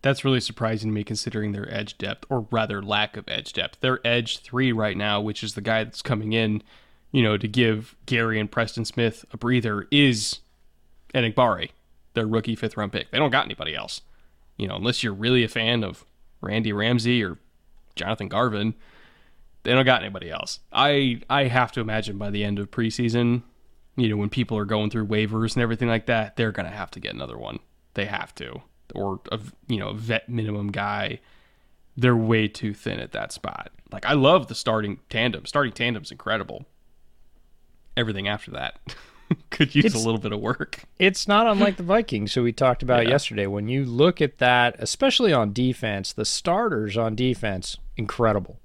That's 0.02 0.24
really 0.24 0.40
surprising 0.40 0.90
to 0.90 0.94
me 0.94 1.02
considering 1.02 1.52
their 1.52 1.72
edge 1.72 1.98
depth, 1.98 2.24
or 2.30 2.46
rather 2.50 2.82
lack 2.82 3.16
of 3.16 3.28
edge 3.28 3.52
depth. 3.52 3.80
Their 3.80 4.04
edge 4.06 4.38
three 4.38 4.72
right 4.72 4.96
now, 4.96 5.20
which 5.20 5.42
is 5.42 5.54
the 5.54 5.60
guy 5.60 5.84
that's 5.84 6.02
coming 6.02 6.32
in, 6.32 6.62
you 7.10 7.22
know, 7.22 7.36
to 7.36 7.48
give 7.48 7.96
Gary 8.06 8.38
and 8.38 8.50
Preston 8.50 8.84
Smith 8.84 9.24
a 9.32 9.36
breather, 9.36 9.88
is 9.90 10.38
Enagbare, 11.14 11.70
their 12.14 12.26
rookie 12.26 12.56
fifth 12.56 12.76
round 12.76 12.92
pick. 12.92 13.10
They 13.10 13.18
don't 13.18 13.30
got 13.30 13.44
anybody 13.44 13.74
else. 13.74 14.00
You 14.56 14.68
know, 14.68 14.76
unless 14.76 15.02
you're 15.02 15.14
really 15.14 15.44
a 15.44 15.48
fan 15.48 15.84
of 15.84 16.04
Randy 16.40 16.72
Ramsey 16.72 17.22
or 17.22 17.38
Jonathan 17.94 18.28
Garvin, 18.28 18.74
they 19.62 19.72
don't 19.72 19.84
got 19.84 20.02
anybody 20.02 20.30
else. 20.30 20.60
I 20.72 21.20
I 21.28 21.44
have 21.44 21.72
to 21.72 21.80
imagine 21.80 22.18
by 22.18 22.30
the 22.30 22.44
end 22.44 22.58
of 22.58 22.70
preseason, 22.70 23.42
you 23.96 24.08
know, 24.08 24.16
when 24.16 24.30
people 24.30 24.56
are 24.56 24.64
going 24.64 24.90
through 24.90 25.06
waivers 25.06 25.54
and 25.54 25.62
everything 25.62 25.88
like 25.88 26.06
that, 26.06 26.36
they're 26.36 26.52
gonna 26.52 26.70
have 26.70 26.90
to 26.92 27.00
get 27.00 27.14
another 27.14 27.38
one. 27.38 27.58
They 27.94 28.06
have 28.06 28.34
to, 28.36 28.62
or 28.94 29.20
a 29.30 29.40
you 29.66 29.78
know 29.78 29.88
a 29.88 29.94
vet 29.94 30.28
minimum 30.28 30.68
guy. 30.72 31.20
They're 31.96 32.16
way 32.16 32.46
too 32.46 32.74
thin 32.74 33.00
at 33.00 33.12
that 33.12 33.32
spot. 33.32 33.72
Like 33.90 34.06
I 34.06 34.12
love 34.12 34.46
the 34.46 34.54
starting 34.54 35.00
tandem. 35.08 35.46
Starting 35.46 35.72
tandem's 35.72 36.12
incredible. 36.12 36.66
Everything 37.96 38.28
after 38.28 38.52
that. 38.52 38.78
could 39.58 39.74
use 39.74 39.86
it's, 39.86 39.94
a 39.96 39.98
little 39.98 40.20
bit 40.20 40.32
of 40.32 40.40
work. 40.40 40.84
It's 41.00 41.26
not 41.26 41.48
unlike 41.48 41.76
the 41.78 41.82
Vikings, 41.82 42.34
who 42.34 42.44
we 42.44 42.52
talked 42.52 42.84
about 42.84 43.04
yeah. 43.04 43.10
yesterday. 43.10 43.48
When 43.48 43.66
you 43.66 43.84
look 43.84 44.20
at 44.20 44.38
that, 44.38 44.76
especially 44.78 45.32
on 45.32 45.52
defense, 45.52 46.12
the 46.12 46.24
starters 46.24 46.96
on 46.96 47.16
defense, 47.16 47.76
incredible, 47.96 48.60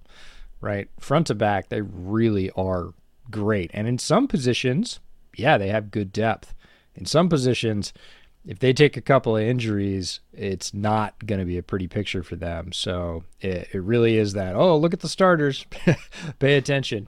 right? 0.62 0.88
Front 1.00 1.28
to 1.28 1.36
back, 1.36 1.70
they 1.70 1.82
really 1.82 2.52
are 2.52 2.94
great. 3.32 3.72
And 3.74 3.88
in 3.88 3.98
some 3.98 4.28
positions, 4.28 5.00
yeah, 5.36 5.58
they 5.58 5.70
have 5.70 5.90
good 5.90 6.14
depth. 6.14 6.54
In 6.96 7.06
some 7.08 7.28
positions, 7.28 7.92
if 8.46 8.60
they 8.60 8.72
take 8.72 8.96
a 8.96 9.02
couple 9.02 9.36
of 9.36 9.42
injuries, 9.42 10.20
it's 10.32 10.76
not 10.76 11.26
going 11.26 11.40
to 11.40 11.46
be 11.46 11.58
a 11.58 11.64
pretty 11.64 11.88
picture 11.88 12.22
for 12.22 12.36
them. 12.36 12.72
So 12.72 13.24
it, 13.42 13.68
it 13.74 13.82
really 13.82 14.18
is 14.18 14.34
that, 14.34 14.56
oh, 14.56 14.78
look 14.78 14.94
at 14.94 15.00
the 15.00 15.10
starters, 15.10 15.66
pay 16.40 16.56
attention 16.56 17.08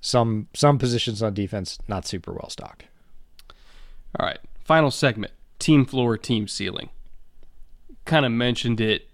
some 0.00 0.48
some 0.54 0.78
positions 0.78 1.22
on 1.22 1.34
defense 1.34 1.78
not 1.88 2.06
super 2.06 2.32
well 2.32 2.50
stocked. 2.50 2.84
All 4.18 4.26
right, 4.26 4.38
final 4.64 4.90
segment: 4.90 5.32
team 5.58 5.84
floor, 5.84 6.16
team 6.16 6.48
ceiling. 6.48 6.90
Kind 8.04 8.24
of 8.24 8.32
mentioned 8.32 8.80
it 8.80 9.08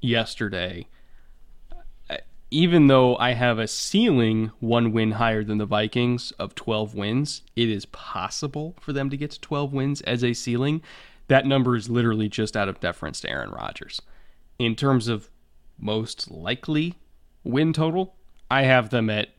yesterday. 0.00 0.86
Uh, 2.08 2.16
even 2.50 2.86
though 2.86 3.16
I 3.16 3.32
have 3.32 3.58
a 3.58 3.68
ceiling 3.68 4.50
one 4.60 4.92
win 4.92 5.12
higher 5.12 5.44
than 5.44 5.58
the 5.58 5.66
Vikings 5.66 6.30
of 6.32 6.54
12 6.54 6.94
wins, 6.94 7.42
it 7.54 7.68
is 7.68 7.84
possible 7.86 8.76
for 8.80 8.92
them 8.92 9.10
to 9.10 9.16
get 9.16 9.30
to 9.32 9.40
12 9.40 9.72
wins 9.72 10.00
as 10.02 10.24
a 10.24 10.32
ceiling. 10.32 10.80
That 11.28 11.46
number 11.46 11.76
is 11.76 11.90
literally 11.90 12.28
just 12.28 12.56
out 12.56 12.68
of 12.68 12.80
deference 12.80 13.20
to 13.20 13.30
Aaron 13.30 13.50
Rodgers. 13.50 14.00
in 14.58 14.74
terms 14.76 15.08
of 15.08 15.30
most 15.78 16.30
likely 16.30 16.94
win 17.44 17.72
total, 17.72 18.14
I 18.50 18.62
have 18.62 18.90
them 18.90 19.08
at 19.08 19.30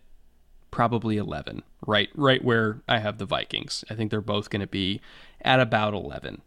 probably 0.72 1.18
11, 1.18 1.64
right 1.86 2.10
right 2.16 2.44
where 2.44 2.82
I 2.88 3.00
have 3.00 3.18
the 3.18 3.26
Vikings. 3.26 3.84
I 3.90 3.96
think 3.96 4.10
they're 4.10 4.22
both 4.22 4.50
going 4.50 4.62
to 4.62 4.68
be 4.68 5.02
at 5.42 5.60
about 5.60 5.94
11, 5.94 6.42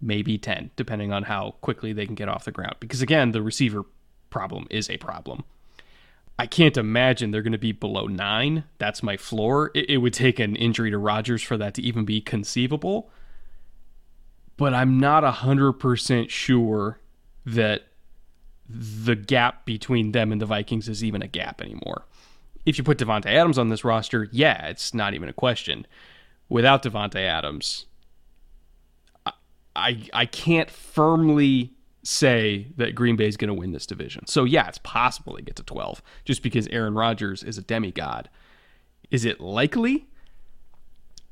maybe 0.00 0.38
10, 0.38 0.70
depending 0.76 1.12
on 1.12 1.24
how 1.24 1.56
quickly 1.60 1.92
they 1.92 2.06
can 2.06 2.14
get 2.14 2.28
off 2.28 2.44
the 2.44 2.52
ground. 2.52 2.76
Because 2.80 3.02
again, 3.02 3.32
the 3.32 3.42
receiver 3.42 3.84
problem 4.30 4.66
is 4.70 4.88
a 4.88 4.96
problem. 4.96 5.44
I 6.38 6.46
can't 6.46 6.76
imagine 6.76 7.30
they're 7.30 7.42
going 7.42 7.52
to 7.52 7.58
be 7.58 7.72
below 7.72 8.06
nine. 8.06 8.64
That's 8.78 9.02
my 9.02 9.16
floor. 9.16 9.70
It, 9.74 9.90
it 9.90 9.96
would 9.98 10.12
take 10.12 10.38
an 10.38 10.54
injury 10.54 10.90
to 10.90 10.98
Rodgers 10.98 11.42
for 11.42 11.56
that 11.56 11.74
to 11.74 11.82
even 11.82 12.04
be 12.04 12.20
conceivable. 12.20 13.10
But 14.56 14.74
I'm 14.74 14.98
not 15.00 15.22
100% 15.24 16.30
sure 16.30 17.00
that 17.46 17.82
the 18.68 19.14
gap 19.14 19.64
between 19.64 20.12
them 20.12 20.32
and 20.32 20.40
the 20.40 20.46
Vikings 20.46 20.88
is 20.88 21.04
even 21.04 21.22
a 21.22 21.28
gap 21.28 21.60
anymore. 21.60 22.04
If 22.66 22.76
you 22.76 22.84
put 22.84 22.98
Davante 22.98 23.26
Adams 23.26 23.58
on 23.58 23.68
this 23.68 23.84
roster, 23.84 24.28
yeah, 24.30 24.66
it's 24.66 24.92
not 24.92 25.14
even 25.14 25.28
a 25.28 25.32
question. 25.32 25.86
Without 26.48 26.82
Davante 26.82 27.20
Adams, 27.20 27.86
I, 29.24 29.32
I 29.74 30.08
I 30.12 30.26
can't 30.26 30.70
firmly 30.70 31.72
say 32.02 32.68
that 32.76 32.94
Green 32.94 33.16
Bay 33.16 33.26
is 33.26 33.36
going 33.36 33.48
to 33.48 33.54
win 33.54 33.72
this 33.72 33.86
division. 33.86 34.26
So 34.26 34.44
yeah, 34.44 34.68
it's 34.68 34.78
possible 34.78 35.34
they 35.34 35.42
get 35.42 35.56
to 35.56 35.62
12 35.62 36.02
just 36.24 36.42
because 36.42 36.68
Aaron 36.68 36.94
Rodgers 36.94 37.42
is 37.42 37.58
a 37.58 37.62
demigod. 37.62 38.28
Is 39.10 39.24
it 39.24 39.40
likely? 39.40 40.06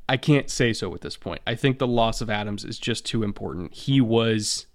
I 0.09 0.16
can't 0.16 0.51
say 0.51 0.72
so 0.72 0.95
at 0.95 1.01
this 1.01 1.16
point. 1.16 1.41
I 1.47 1.55
think 1.55 1.78
the 1.78 1.87
loss 1.87 2.20
of 2.20 2.28
Adams 2.28 2.64
is 2.64 2.78
just 2.78 3.07
too 3.07 3.22
important. 3.22 3.72
He 3.72 4.01
was 4.01 4.66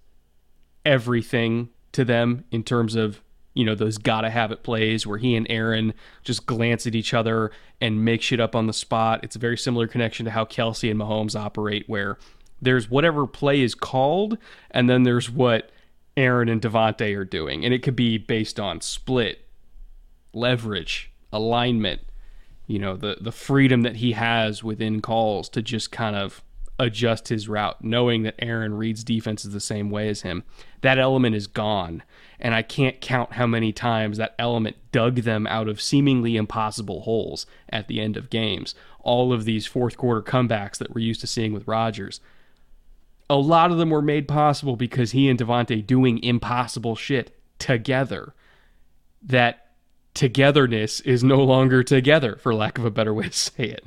everything 0.84 1.68
to 1.92 2.04
them 2.04 2.44
in 2.50 2.64
terms 2.64 2.96
of 2.96 3.20
you 3.54 3.64
know 3.64 3.74
those 3.74 3.98
gotta 3.98 4.30
have 4.30 4.52
it 4.52 4.62
plays 4.62 5.06
where 5.06 5.18
he 5.18 5.34
and 5.34 5.46
Aaron 5.50 5.94
just 6.22 6.46
glance 6.46 6.86
at 6.86 6.94
each 6.94 7.12
other 7.12 7.50
and 7.80 8.04
make 8.04 8.22
shit 8.22 8.40
up 8.40 8.54
on 8.54 8.66
the 8.66 8.72
spot. 8.72 9.20
It's 9.22 9.36
a 9.36 9.40
very 9.40 9.56
similar 9.56 9.86
connection 9.86 10.24
to 10.24 10.30
how 10.30 10.44
Kelce 10.44 10.90
and 10.90 11.00
Mahomes 11.00 11.38
operate, 11.38 11.88
where 11.88 12.18
there's 12.62 12.90
whatever 12.90 13.26
play 13.26 13.60
is 13.60 13.74
called, 13.74 14.38
and 14.70 14.88
then 14.88 15.02
there's 15.02 15.30
what 15.30 15.70
Aaron 16.16 16.48
and 16.48 16.60
Davante 16.60 17.16
are 17.16 17.24
doing, 17.24 17.64
and 17.64 17.72
it 17.72 17.82
could 17.82 17.96
be 17.96 18.18
based 18.18 18.60
on 18.60 18.80
split, 18.80 19.46
leverage, 20.32 21.12
alignment, 21.32 22.02
you 22.66 22.78
know, 22.78 22.96
the 22.96 23.16
the 23.20 23.32
freedom 23.32 23.82
that 23.82 23.96
he 23.96 24.12
has 24.12 24.62
within 24.62 25.00
calls 25.00 25.48
to 25.50 25.62
just 25.62 25.90
kind 25.90 26.14
of 26.14 26.42
adjust 26.80 27.28
his 27.28 27.46
route, 27.48 27.84
knowing 27.84 28.22
that 28.22 28.34
Aaron 28.38 28.74
reads 28.74 29.04
defenses 29.04 29.52
the 29.52 29.60
same 29.60 29.90
way 29.90 30.08
as 30.08 30.22
him. 30.22 30.42
That 30.80 30.98
element 30.98 31.36
is 31.36 31.46
gone. 31.46 32.02
And 32.40 32.54
I 32.54 32.62
can't 32.62 33.02
count 33.02 33.34
how 33.34 33.46
many 33.46 33.70
times 33.70 34.16
that 34.16 34.34
element 34.38 34.76
dug 34.90 35.16
them 35.16 35.46
out 35.46 35.68
of 35.68 35.80
seemingly 35.80 36.36
impossible 36.36 37.02
holes 37.02 37.44
at 37.68 37.86
the 37.86 38.00
end 38.00 38.16
of 38.16 38.30
games. 38.30 38.74
All 39.00 39.30
of 39.30 39.44
these 39.44 39.66
fourth 39.66 39.98
quarter 39.98 40.22
comebacks 40.22 40.78
that 40.78 40.94
we're 40.94 41.02
used 41.02 41.20
to 41.20 41.26
seeing 41.26 41.52
with 41.52 41.68
Rodgers. 41.68 42.20
A 43.28 43.36
lot 43.36 43.70
of 43.70 43.76
them 43.76 43.90
were 43.90 44.02
made 44.02 44.26
possible 44.26 44.74
because 44.74 45.12
he 45.12 45.28
and 45.28 45.38
Davante 45.38 45.86
doing 45.86 46.22
impossible 46.24 46.96
shit 46.96 47.38
together. 47.58 48.34
That 49.22 49.66
togetherness 50.14 51.00
is 51.00 51.22
no 51.22 51.44
longer 51.44 51.82
together, 51.82 52.36
for 52.36 52.54
lack 52.54 52.78
of 52.78 52.86
a 52.86 52.90
better 52.90 53.12
way 53.12 53.28
to 53.28 53.36
say 53.36 53.64
it. 53.64 53.84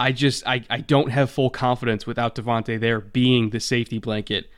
I 0.00 0.12
just 0.12 0.46
I, 0.46 0.64
I 0.70 0.78
don't 0.78 1.10
have 1.10 1.30
full 1.30 1.50
confidence 1.50 2.06
without 2.06 2.34
Davante 2.34 2.80
there 2.80 3.00
being 3.00 3.50
the 3.50 3.60
safety 3.60 3.98
blanket 3.98 4.48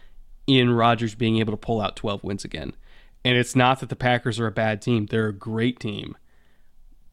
in 0.47 0.70
Rodgers 0.70 1.16
being 1.16 1.38
able 1.38 1.53
to 1.53 1.57
pull 1.57 1.80
out 1.80 1.97
12 1.97 2.22
wins 2.22 2.45
again. 2.45 2.74
And 3.24 3.36
it's 3.36 3.57
not 3.57 3.80
that 3.80 3.88
the 3.88 3.97
Packers 3.97 4.38
are 4.38 4.47
a 4.47 4.53
bad 4.53 4.80
team, 4.80 5.07
they're 5.07 5.26
a 5.26 5.32
great 5.32 5.80
team. 5.80 6.16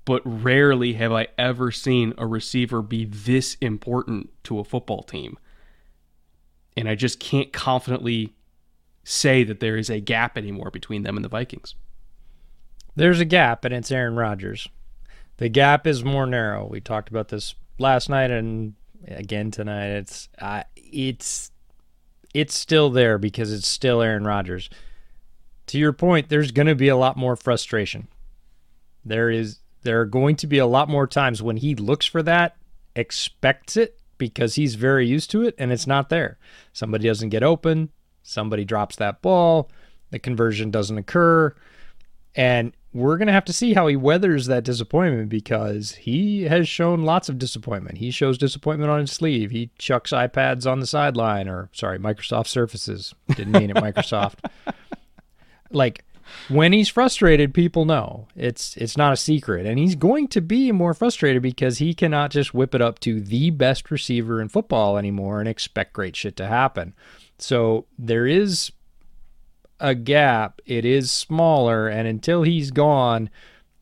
But 0.06 0.22
rarely 0.24 0.94
have 0.94 1.12
I 1.12 1.28
ever 1.40 1.72
seen 1.72 2.14
a 2.20 2.28
receiver 2.28 2.84
be 2.84 3.04
this 3.04 3.58
important 3.62 4.30
to 4.44 4.60
a 4.60 4.64
football 4.64 5.02
team. 5.02 5.40
And 6.78 6.88
I 6.88 6.94
just 6.94 7.20
can't 7.20 7.52
confidently 7.52 8.36
say 9.04 9.44
that 9.44 9.60
there 9.60 9.76
is 9.76 9.90
a 9.90 10.00
gap 10.00 10.38
anymore 10.38 10.70
between 10.70 11.02
them 11.02 11.16
and 11.16 11.26
the 11.26 11.30
Vikings. 11.30 11.74
There's 12.96 13.20
a 13.20 13.26
gap, 13.26 13.66
and 13.66 13.74
it's 13.74 13.92
Aaron 13.92 14.16
Rodgers. 14.16 14.68
The 15.38 15.50
gap 15.50 15.88
is 15.88 16.04
more 16.04 16.28
narrow. 16.28 16.68
We 16.68 16.80
talked 16.80 17.10
about 17.10 17.30
this 17.30 17.56
last 17.80 18.10
night 18.10 18.32
and 18.32 18.74
again 19.08 19.52
tonight. 19.52 19.88
It's 19.88 20.30
uh, 20.40 20.64
it's 20.76 21.52
it's 22.34 22.56
still 22.56 22.90
there 22.90 23.18
because 23.18 23.52
it's 23.52 23.68
still 23.68 24.02
Aaron 24.02 24.26
Rodgers. 24.26 24.70
To 25.68 25.78
your 25.78 25.94
point, 25.94 26.30
there's 26.30 26.52
going 26.52 26.68
to 26.68 26.76
be 26.76 26.88
a 26.88 26.98
lot 26.98 27.18
more 27.18 27.36
frustration. 27.36 28.08
There 29.06 29.30
is 29.30 29.60
there 29.82 30.02
are 30.02 30.06
going 30.06 30.36
to 30.38 30.48
be 30.48 30.58
a 30.58 30.66
lot 30.66 30.90
more 30.90 31.08
times 31.08 31.42
when 31.42 31.58
he 31.58 31.76
looks 31.76 32.06
for 32.06 32.22
that, 32.24 32.58
expects 32.96 33.78
it 33.78 34.00
because 34.18 34.56
he's 34.56 34.76
very 34.76 35.08
used 35.08 35.32
to 35.32 35.44
it 35.44 35.56
and 35.58 35.72
it's 35.72 35.88
not 35.88 36.10
there. 36.10 36.38
Somebody 36.74 37.08
doesn't 37.08 37.30
get 37.30 37.44
open, 37.44 37.90
somebody 38.22 38.66
drops 38.66 38.98
that 38.98 39.22
ball, 39.22 39.72
the 40.12 40.20
conversion 40.20 40.70
doesn't 40.70 40.98
occur, 40.98 41.56
and 42.36 42.74
we're 42.92 43.18
going 43.18 43.28
to 43.28 43.34
have 43.34 43.46
to 43.46 43.54
see 43.54 43.74
how 43.74 43.88
he 43.88 43.96
weathers 43.96 44.48
that 44.48 44.64
disappointment 44.64 45.30
because 45.30 45.92
he 45.92 46.44
has 46.44 46.68
shown 46.68 47.04
lots 47.04 47.30
of 47.30 47.38
disappointment. 47.38 48.00
He 48.00 48.10
shows 48.10 48.38
disappointment 48.38 48.90
on 48.90 49.02
his 49.02 49.12
sleeve. 49.12 49.52
He 49.52 49.70
chucks 49.78 50.12
iPads 50.12 50.70
on 50.70 50.80
the 50.80 50.88
sideline, 50.88 51.48
or 51.48 51.70
sorry, 51.72 52.00
Microsoft 52.00 52.48
Surfaces. 52.48 53.14
Didn't 53.36 53.52
mean 53.54 53.70
it, 53.70 53.76
Microsoft. 53.78 54.38
Like 55.72 56.04
when 56.48 56.74
he's 56.74 56.90
frustrated, 56.90 57.54
people 57.54 57.86
know 57.86 58.28
it's 58.36 58.76
it's 58.78 58.98
not 58.98 59.14
a 59.14 59.18
secret, 59.18 59.68
and 59.68 59.78
he's 59.78 59.96
going 59.96 60.28
to 60.30 60.42
be 60.42 60.72
more 60.72 60.96
frustrated 60.96 61.44
because 61.44 61.78
he 61.78 61.94
cannot 61.94 62.32
just 62.32 62.56
whip 62.56 62.74
it 62.74 62.82
up 62.82 63.00
to 63.00 63.22
the 63.22 63.52
best 63.52 63.92
receiver 63.92 64.42
in 64.42 64.50
football 64.50 64.98
anymore 64.98 65.40
and 65.40 65.48
expect 65.48 65.94
great 65.94 66.16
shit 66.16 66.36
to 66.38 66.48
happen. 66.48 66.96
So 67.38 67.86
there 67.98 68.26
is 68.26 68.72
a 69.80 69.96
gap. 69.96 70.62
It 70.66 70.86
is 70.86 71.12
smaller, 71.12 71.88
and 71.88 72.08
until 72.08 72.44
he's 72.44 72.72
gone, 72.72 73.30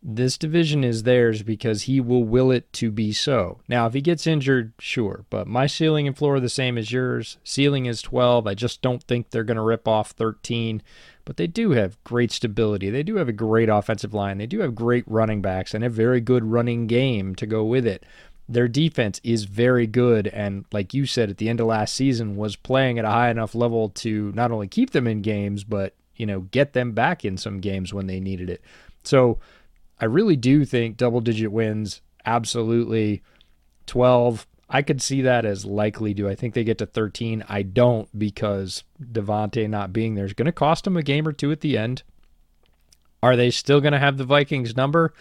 this 0.01 0.37
division 0.37 0.83
is 0.83 1.03
theirs 1.03 1.43
because 1.43 1.83
he 1.83 1.99
will 1.99 2.23
will 2.23 2.51
it 2.51 2.71
to 2.73 2.91
be 2.91 3.11
so. 3.11 3.59
Now, 3.67 3.87
if 3.87 3.93
he 3.93 4.01
gets 4.01 4.27
injured, 4.27 4.73
sure, 4.79 5.25
but 5.29 5.47
my 5.47 5.67
ceiling 5.67 6.07
and 6.07 6.17
floor 6.17 6.35
are 6.35 6.39
the 6.39 6.49
same 6.49 6.77
as 6.77 6.91
yours. 6.91 7.37
Ceiling 7.43 7.87
is 7.87 8.01
12. 8.01 8.47
I 8.47 8.53
just 8.53 8.81
don't 8.81 9.03
think 9.03 9.29
they're 9.29 9.43
going 9.43 9.57
to 9.57 9.63
rip 9.63 9.87
off 9.87 10.11
13, 10.11 10.81
but 11.25 11.37
they 11.37 11.47
do 11.47 11.71
have 11.71 12.01
great 12.03 12.31
stability. 12.31 12.89
They 12.89 13.03
do 13.03 13.17
have 13.17 13.27
a 13.27 13.33
great 13.33 13.69
offensive 13.69 14.13
line. 14.13 14.37
They 14.37 14.45
do 14.45 14.61
have 14.61 14.75
great 14.75 15.03
running 15.07 15.41
backs 15.41 15.73
and 15.73 15.83
a 15.83 15.89
very 15.89 16.21
good 16.21 16.45
running 16.45 16.87
game 16.87 17.35
to 17.35 17.45
go 17.45 17.65
with 17.65 17.85
it. 17.85 18.05
Their 18.49 18.67
defense 18.67 19.19
is 19.23 19.43
very 19.43 19.87
good, 19.87 20.27
and 20.27 20.65
like 20.71 20.93
you 20.93 21.05
said 21.05 21.29
at 21.29 21.37
the 21.37 21.49
end 21.49 21.59
of 21.59 21.67
last 21.67 21.93
season, 21.93 22.37
was 22.37 22.55
playing 22.55 22.97
at 22.97 23.05
a 23.05 23.09
high 23.09 23.29
enough 23.29 23.53
level 23.53 23.89
to 23.89 24.31
not 24.33 24.51
only 24.51 24.67
keep 24.67 24.91
them 24.91 25.05
in 25.05 25.21
games, 25.21 25.63
but 25.63 25.95
you 26.15 26.25
know 26.25 26.41
get 26.41 26.73
them 26.73 26.93
back 26.93 27.25
in 27.25 27.37
some 27.37 27.59
games 27.59 27.93
when 27.93 28.07
they 28.07 28.19
needed 28.19 28.49
it. 28.49 28.61
So 29.03 29.39
I 29.99 30.05
really 30.05 30.35
do 30.35 30.63
think 30.63 30.97
double 30.97 31.21
digit 31.21 31.51
wins, 31.51 32.01
absolutely. 32.25 33.21
12, 33.87 34.45
I 34.69 34.81
could 34.81 35.01
see 35.01 35.21
that 35.21 35.45
as 35.45 35.65
likely. 35.65 36.13
Do 36.13 36.29
I 36.29 36.35
think 36.35 36.53
they 36.53 36.63
get 36.63 36.77
to 36.79 36.85
13? 36.85 37.43
I 37.47 37.63
don't 37.63 38.07
because 38.17 38.83
Davante 39.01 39.69
not 39.69 39.93
being 39.93 40.15
there 40.15 40.25
is 40.25 40.33
going 40.33 40.45
to 40.45 40.51
cost 40.51 40.83
them 40.83 40.97
a 40.97 41.03
game 41.03 41.27
or 41.27 41.31
two 41.31 41.51
at 41.51 41.61
the 41.61 41.77
end. 41.77 42.03
Are 43.23 43.35
they 43.35 43.49
still 43.49 43.81
going 43.81 43.93
to 43.93 43.99
have 43.99 44.17
the 44.17 44.23
Vikings 44.23 44.75
number? 44.75 45.13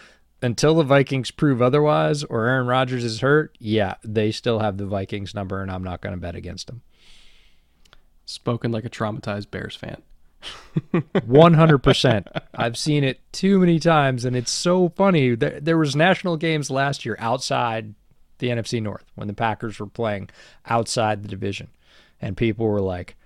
Until 0.43 0.75
the 0.75 0.83
Vikings 0.83 1.31
prove 1.31 1.63
otherwise 1.63 2.25
or 2.25 2.47
Aaron 2.47 2.67
Rodgers 2.67 3.05
is 3.05 3.21
hurt, 3.21 3.57
yeah, 3.59 3.95
they 4.05 4.31
still 4.31 4.59
have 4.59 4.77
the 4.77 4.87
Vikings 4.87 5.35
number, 5.35 5.63
and 5.63 5.71
I'm 5.71 5.85
not 5.85 6.01
going 6.01 6.15
to 6.15 6.21
bet 6.21 6.35
against 6.35 6.67
them. 6.67 6.83
Spoken 8.25 8.73
like 8.73 8.85
a 8.85 8.91
traumatized 8.91 9.51
Bears 9.51 9.77
fan. 9.77 10.03
100%. 10.93 12.43
I've 12.55 12.77
seen 12.77 13.05
it 13.05 13.21
too 13.33 13.59
many 13.59 13.79
times, 13.79 14.25
and 14.25 14.37
it's 14.37 14.51
so 14.51 14.91
funny. 14.91 15.35
There, 15.35 15.61
there 15.61 15.79
was 15.79 15.97
national 15.97 16.37
games 16.37 16.71
last 16.71 17.05
year 17.05 17.17
outside 17.19 17.95
the 18.39 18.49
NFC 18.49 18.83
North 18.83 19.05
when 19.15 19.29
the 19.29 19.35
Packers 19.35 19.81
were 19.81 19.87
playing 19.87 20.29
outside 20.67 21.23
the 21.23 21.29
division, 21.29 21.69
and 22.21 22.37
people 22.37 22.67
were 22.67 22.81
like, 22.81 23.17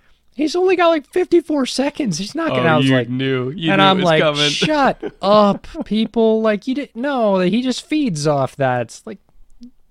He's 0.41 0.57
only 0.57 0.74
got 0.74 0.88
like 0.88 1.07
54 1.07 1.66
seconds. 1.66 2.16
He's 2.16 2.34
not 2.34 2.49
gonna. 2.49 2.62
Oh, 2.62 2.72
I 2.72 2.76
was 2.78 2.88
you 2.88 2.95
like, 2.95 3.11
knew. 3.11 3.51
You 3.51 3.72
and 3.72 3.78
knew 3.78 3.84
I'm 3.84 4.01
like, 4.01 4.22
coming. 4.22 4.49
shut 4.49 5.14
up, 5.20 5.66
people! 5.84 6.41
Like 6.41 6.66
you 6.66 6.74
didn't 6.74 6.97
know 6.97 7.38
that 7.38 7.49
he 7.49 7.61
just 7.61 7.84
feeds 7.86 8.26
off 8.26 8.57
that. 8.57 8.80
It's 8.80 9.07
like 9.07 9.18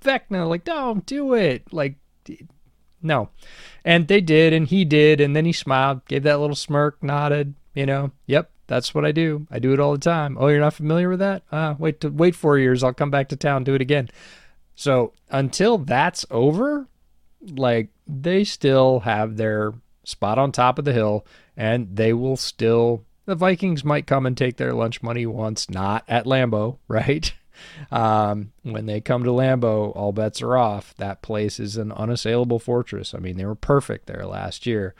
Vecna, 0.01 0.49
like 0.49 0.63
don't 0.63 1.05
do 1.05 1.35
it. 1.35 1.71
Like 1.71 1.97
no, 3.03 3.29
and 3.85 4.07
they 4.07 4.21
did, 4.21 4.51
and 4.53 4.67
he 4.67 4.85
did, 4.85 5.21
and 5.21 5.35
then 5.35 5.45
he 5.45 5.53
smiled, 5.53 6.03
gave 6.07 6.23
that 6.23 6.39
little 6.39 6.55
smirk, 6.55 7.03
nodded. 7.03 7.53
You 7.75 7.85
know, 7.85 8.11
yep, 8.25 8.49
that's 8.65 8.95
what 8.95 9.05
I 9.05 9.11
do. 9.11 9.45
I 9.51 9.59
do 9.59 9.71
it 9.73 9.79
all 9.79 9.91
the 9.91 9.99
time. 9.99 10.35
Oh, 10.39 10.47
you're 10.47 10.59
not 10.59 10.73
familiar 10.73 11.09
with 11.09 11.19
that? 11.19 11.43
Uh, 11.51 11.75
wait 11.77 11.99
to 12.01 12.09
wait 12.09 12.33
four 12.33 12.57
years. 12.57 12.83
I'll 12.83 12.91
come 12.91 13.11
back 13.11 13.29
to 13.29 13.35
town, 13.35 13.65
do 13.65 13.75
it 13.75 13.81
again. 13.81 14.09
So 14.73 15.13
until 15.29 15.77
that's 15.77 16.25
over, 16.31 16.87
like 17.39 17.89
they 18.07 18.43
still 18.43 19.01
have 19.01 19.37
their 19.37 19.73
spot 20.09 20.37
on 20.37 20.51
top 20.51 20.79
of 20.79 20.85
the 20.85 20.93
hill 20.93 21.25
and 21.55 21.95
they 21.95 22.13
will 22.13 22.37
still 22.37 23.05
the 23.29 23.35
Vikings 23.35 23.83
might 23.83 24.07
come 24.07 24.25
and 24.25 24.35
take 24.35 24.57
their 24.57 24.73
lunch 24.73 25.03
money 25.03 25.27
once, 25.27 25.69
not 25.69 26.03
at 26.07 26.25
Lambeau, 26.25 26.79
right? 26.87 27.31
Um, 27.91 28.53
when 28.63 28.87
they 28.87 29.01
come 29.01 29.23
to 29.23 29.29
Lambeau, 29.29 29.95
all 29.95 30.11
bets 30.11 30.41
are 30.41 30.57
off. 30.57 30.95
That 30.97 31.21
place 31.21 31.59
is 31.59 31.77
an 31.77 31.91
unassailable 31.91 32.57
fortress. 32.57 33.13
I 33.13 33.19
mean, 33.19 33.37
they 33.37 33.45
were 33.45 33.53
perfect 33.53 34.07
there 34.07 34.25
last 34.25 34.65
year. 34.65 34.95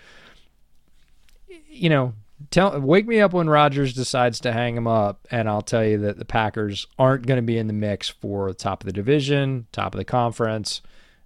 You 1.69 1.89
know, 1.89 2.13
tell 2.51 2.79
wake 2.79 3.07
me 3.07 3.19
up 3.19 3.33
when 3.33 3.49
Rodgers 3.49 3.93
decides 3.93 4.39
to 4.41 4.51
hang 4.51 4.75
him 4.75 4.87
up, 4.87 5.27
and 5.31 5.49
I'll 5.49 5.63
tell 5.63 5.83
you 5.83 5.97
that 5.99 6.19
the 6.19 6.25
Packers 6.25 6.85
aren't 6.99 7.25
going 7.25 7.39
to 7.39 7.45
be 7.45 7.57
in 7.57 7.65
the 7.65 7.73
mix 7.73 8.09
for 8.09 8.53
top 8.53 8.83
of 8.83 8.85
the 8.85 8.93
division, 8.93 9.65
top 9.71 9.95
of 9.95 9.97
the 9.97 10.05
conference, 10.05 10.81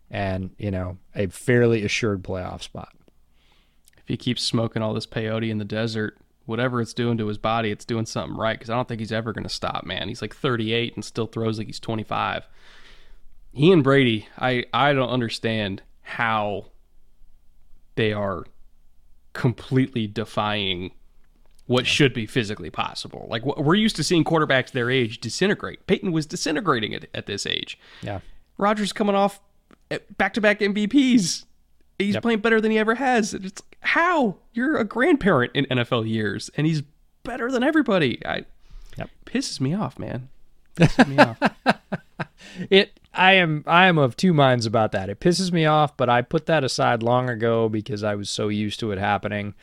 and 0.10 0.52
you 0.58 0.72
know 0.72 1.00
a 1.16 1.28
fairly 1.28 1.84
assured 1.84 2.24
playoff 2.24 2.62
spot. 2.62 2.96
If 4.04 4.10
he 4.10 4.18
keeps 4.18 4.44
smoking 4.44 4.82
all 4.82 4.94
this 4.94 5.06
peyote 5.06 5.50
in 5.50 5.58
the 5.58 5.66
desert, 5.66 6.18
whatever 6.46 6.82
it's 6.82 6.94
doing 6.94 7.18
to 7.18 7.28
his 7.28 7.38
body, 7.38 7.72
it's 7.72 7.86
doing 7.86 8.06
something 8.06 8.38
right. 8.38 8.58
Because 8.58 8.70
I 8.70 8.76
don't 8.76 8.88
think 8.88 9.00
he's 9.00 9.12
ever 9.12 9.34
going 9.34 9.44
to 9.44 9.50
stop, 9.50 9.86
man. 9.86 10.08
He's 10.08 10.22
like 10.22 10.36
38 10.36 10.96
and 10.96 11.06
still 11.06 11.28
throws 11.28 11.58
like 11.58 11.68
he's 11.68 11.80
25. 11.80 12.48
He 13.54 13.72
and 13.72 13.84
Brady, 13.84 14.28
I 14.38 14.66
I 14.74 14.94
don't 14.94 15.10
understand 15.10 15.84
how 16.02 16.66
they 17.96 18.12
are 18.12 18.46
completely 19.34 20.08
defying 20.08 20.92
what 21.66 21.88
should 21.88 22.14
be 22.14 22.26
physically 22.26 22.70
possible. 22.70 23.28
Like 23.30 23.46
we're 23.46 23.76
used 23.76 23.96
to 23.96 24.04
seeing 24.04 24.24
quarterbacks 24.24 24.72
their 24.72 24.90
age 24.90 25.20
disintegrate. 25.20 25.88
Peyton 25.88 26.12
was 26.12 26.26
disintegrating 26.26 26.94
at, 26.94 27.06
at 27.14 27.26
this 27.26 27.46
age. 27.46 27.80
Yeah. 28.02 28.20
Rodgers 28.58 28.92
coming 28.92 29.16
off 29.16 29.40
eh, 29.90 30.00
back 30.18 30.34
to 30.34 30.42
back 30.42 30.60
MVPs. 30.60 31.46
He's 32.00 32.16
yep. 32.16 32.22
playing 32.22 32.40
better 32.40 32.60
than 32.60 32.72
he 32.72 32.78
ever 32.78 32.96
has. 32.96 33.34
It's 33.34 33.62
how 33.84 34.38
you're 34.54 34.78
a 34.78 34.86
grandparent 34.86 35.52
in 35.54 35.66
NFL 35.66 36.10
years, 36.10 36.50
and 36.56 36.66
he's 36.66 36.84
better 37.24 37.52
than 37.52 37.64
everybody. 37.64 38.26
I 38.26 38.46
yep. 38.98 39.10
pisses 39.26 39.60
me 39.60 39.74
off, 39.74 40.00
man. 40.00 40.30
Pisses 40.76 41.08
me 41.08 41.18
off. 41.18 41.40
It. 42.70 43.00
I 43.14 43.34
am. 43.34 43.64
I 43.68 43.88
am 43.88 43.98
of 43.98 44.16
two 44.16 44.34
minds 44.34 44.66
about 44.66 44.92
that. 44.92 45.10
It 45.10 45.20
pisses 45.20 45.52
me 45.52 45.66
off, 45.66 45.96
but 45.96 46.10
I 46.10 46.22
put 46.22 46.46
that 46.48 46.64
aside 46.64 47.04
long 47.04 47.30
ago 47.30 47.70
because 47.70 48.04
I 48.04 48.16
was 48.16 48.30
so 48.30 48.48
used 48.48 48.80
to 48.80 48.92
it 48.92 48.98
happening, 48.98 49.54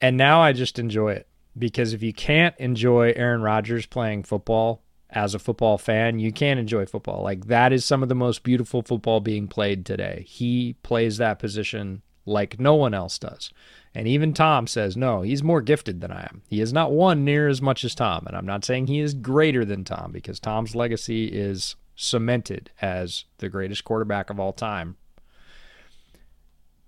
and 0.00 0.16
now 0.16 0.40
I 0.40 0.52
just 0.52 0.78
enjoy 0.78 1.12
it. 1.12 1.26
Because 1.58 1.92
if 1.92 2.02
you 2.02 2.12
can't 2.12 2.54
enjoy 2.58 3.12
Aaron 3.16 3.42
Rodgers 3.42 3.86
playing 3.86 4.22
football 4.22 4.82
as 5.10 5.34
a 5.34 5.38
football 5.38 5.78
fan, 5.78 6.18
you 6.18 6.32
can't 6.32 6.60
enjoy 6.60 6.86
football. 6.86 7.22
Like 7.22 7.46
that 7.46 7.72
is 7.72 7.84
some 7.84 8.02
of 8.02 8.08
the 8.08 8.14
most 8.14 8.42
beautiful 8.42 8.82
football 8.82 9.20
being 9.20 9.48
played 9.48 9.84
today. 9.84 10.24
He 10.26 10.76
plays 10.82 11.16
that 11.18 11.38
position 11.38 12.02
like 12.28 12.60
no 12.60 12.74
one 12.74 12.94
else 12.94 13.18
does. 13.18 13.50
And 13.94 14.06
even 14.06 14.32
Tom 14.32 14.66
says, 14.66 14.96
no, 14.96 15.22
he's 15.22 15.42
more 15.42 15.60
gifted 15.60 16.00
than 16.00 16.12
I 16.12 16.22
am. 16.22 16.42
He 16.48 16.60
has 16.60 16.72
not 16.72 16.92
won 16.92 17.24
near 17.24 17.48
as 17.48 17.62
much 17.62 17.84
as 17.84 17.94
Tom. 17.94 18.24
And 18.26 18.36
I'm 18.36 18.46
not 18.46 18.64
saying 18.64 18.86
he 18.86 19.00
is 19.00 19.14
greater 19.14 19.64
than 19.64 19.82
Tom 19.84 20.12
because 20.12 20.38
Tom's 20.38 20.74
legacy 20.74 21.26
is 21.26 21.74
cemented 21.96 22.70
as 22.80 23.24
the 23.38 23.48
greatest 23.48 23.84
quarterback 23.84 24.30
of 24.30 24.38
all 24.38 24.52
time. 24.52 24.96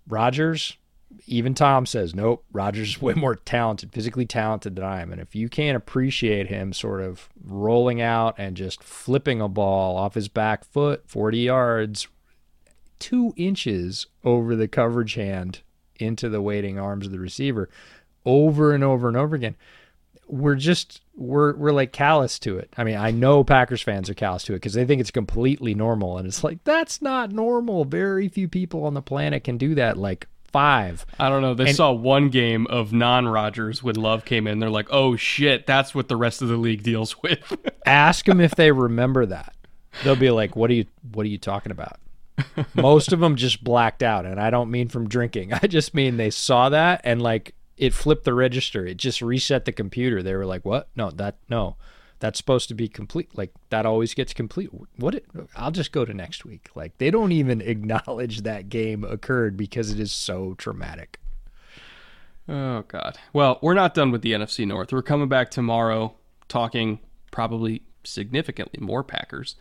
Rodgers, 0.06 0.76
even 1.26 1.54
Tom 1.54 1.86
says, 1.86 2.14
nope, 2.14 2.44
Rodgers 2.52 2.90
is 2.90 3.02
way 3.02 3.14
more 3.14 3.34
talented, 3.34 3.92
physically 3.92 4.26
talented 4.26 4.76
than 4.76 4.84
I 4.84 5.00
am. 5.00 5.10
And 5.10 5.20
if 5.20 5.34
you 5.34 5.48
can't 5.48 5.76
appreciate 5.76 6.48
him 6.48 6.72
sort 6.72 7.00
of 7.00 7.28
rolling 7.42 8.00
out 8.00 8.34
and 8.38 8.56
just 8.56 8.84
flipping 8.84 9.40
a 9.40 9.48
ball 9.48 9.96
off 9.96 10.14
his 10.14 10.28
back 10.28 10.64
foot 10.64 11.02
40 11.06 11.38
yards, 11.38 12.08
two 13.00 13.32
inches 13.36 14.06
over 14.22 14.54
the 14.54 14.68
coverage 14.68 15.14
hand 15.14 15.62
into 15.96 16.28
the 16.28 16.40
waiting 16.40 16.78
arms 16.78 17.06
of 17.06 17.12
the 17.12 17.18
receiver 17.18 17.68
over 18.24 18.72
and 18.72 18.84
over 18.84 19.08
and 19.08 19.16
over 19.16 19.34
again, 19.34 19.56
we're 20.26 20.54
just 20.54 21.00
we're 21.16 21.54
we're 21.56 21.72
like 21.72 21.92
callous 21.92 22.38
to 22.40 22.58
it. 22.58 22.72
I 22.76 22.84
mean, 22.84 22.96
I 22.96 23.10
know 23.10 23.42
Packers 23.42 23.82
fans 23.82 24.08
are 24.08 24.14
callous 24.14 24.44
to 24.44 24.52
it 24.52 24.56
because 24.56 24.74
they 24.74 24.84
think 24.84 25.00
it's 25.00 25.10
completely 25.10 25.74
normal, 25.74 26.18
and 26.18 26.26
it's 26.26 26.44
like 26.44 26.62
that's 26.64 27.02
not 27.02 27.32
normal. 27.32 27.84
Very 27.84 28.28
few 28.28 28.48
people 28.48 28.84
on 28.84 28.94
the 28.94 29.02
planet 29.02 29.44
can 29.44 29.58
do 29.58 29.74
that. 29.74 29.96
Like 29.96 30.28
five. 30.52 31.04
I 31.18 31.28
don't 31.28 31.42
know. 31.42 31.54
They 31.54 31.68
and, 31.68 31.76
saw 31.76 31.92
one 31.92 32.28
game 32.28 32.66
of 32.68 32.92
non 32.92 33.26
Rodgers 33.26 33.82
when 33.82 33.96
Love 33.96 34.24
came 34.24 34.46
in. 34.46 34.58
They're 34.58 34.70
like, 34.70 34.88
oh 34.90 35.16
shit, 35.16 35.66
that's 35.66 35.94
what 35.94 36.08
the 36.08 36.16
rest 36.16 36.42
of 36.42 36.48
the 36.48 36.56
league 36.56 36.82
deals 36.82 37.20
with. 37.22 37.56
ask 37.86 38.24
them 38.26 38.40
if 38.40 38.54
they 38.54 38.70
remember 38.70 39.26
that. 39.26 39.54
They'll 40.04 40.16
be 40.16 40.30
like, 40.30 40.54
what 40.54 40.70
are 40.70 40.74
you 40.74 40.86
what 41.12 41.26
are 41.26 41.30
you 41.30 41.38
talking 41.38 41.72
about? 41.72 41.99
Most 42.74 43.12
of 43.12 43.20
them 43.20 43.36
just 43.36 43.62
blacked 43.62 44.02
out, 44.02 44.26
and 44.26 44.40
I 44.40 44.50
don't 44.50 44.70
mean 44.70 44.88
from 44.88 45.08
drinking. 45.08 45.52
I 45.62 45.66
just 45.66 45.94
mean 45.94 46.16
they 46.16 46.30
saw 46.30 46.68
that 46.68 47.00
and 47.04 47.22
like 47.22 47.54
it 47.76 47.94
flipped 47.94 48.24
the 48.24 48.34
register. 48.34 48.86
It 48.86 48.96
just 48.96 49.22
reset 49.22 49.64
the 49.64 49.72
computer. 49.72 50.22
They 50.22 50.34
were 50.34 50.46
like, 50.46 50.64
"What? 50.64 50.88
No, 50.96 51.10
that 51.10 51.36
no." 51.48 51.76
that's 52.20 52.38
supposed 52.38 52.68
to 52.68 52.74
be 52.74 52.86
complete 52.86 53.36
like 53.36 53.50
that 53.70 53.84
always 53.84 54.14
gets 54.14 54.32
complete 54.32 54.70
what 54.96 55.14
it, 55.14 55.26
i'll 55.56 55.70
just 55.70 55.90
go 55.90 56.04
to 56.04 56.14
next 56.14 56.44
week 56.44 56.68
like 56.74 56.96
they 56.98 57.10
don't 57.10 57.32
even 57.32 57.60
acknowledge 57.62 58.42
that 58.42 58.68
game 58.68 59.02
occurred 59.02 59.56
because 59.56 59.90
it 59.90 59.98
is 59.98 60.12
so 60.12 60.54
traumatic 60.54 61.18
oh 62.48 62.84
god 62.86 63.18
well 63.32 63.58
we're 63.60 63.74
not 63.74 63.94
done 63.94 64.10
with 64.12 64.22
the 64.22 64.32
nfc 64.32 64.66
north 64.66 64.92
we're 64.92 65.02
coming 65.02 65.28
back 65.28 65.50
tomorrow 65.50 66.14
talking 66.46 67.00
probably 67.30 67.82
significantly 68.04 68.78
more 68.84 69.02
packers 69.02 69.56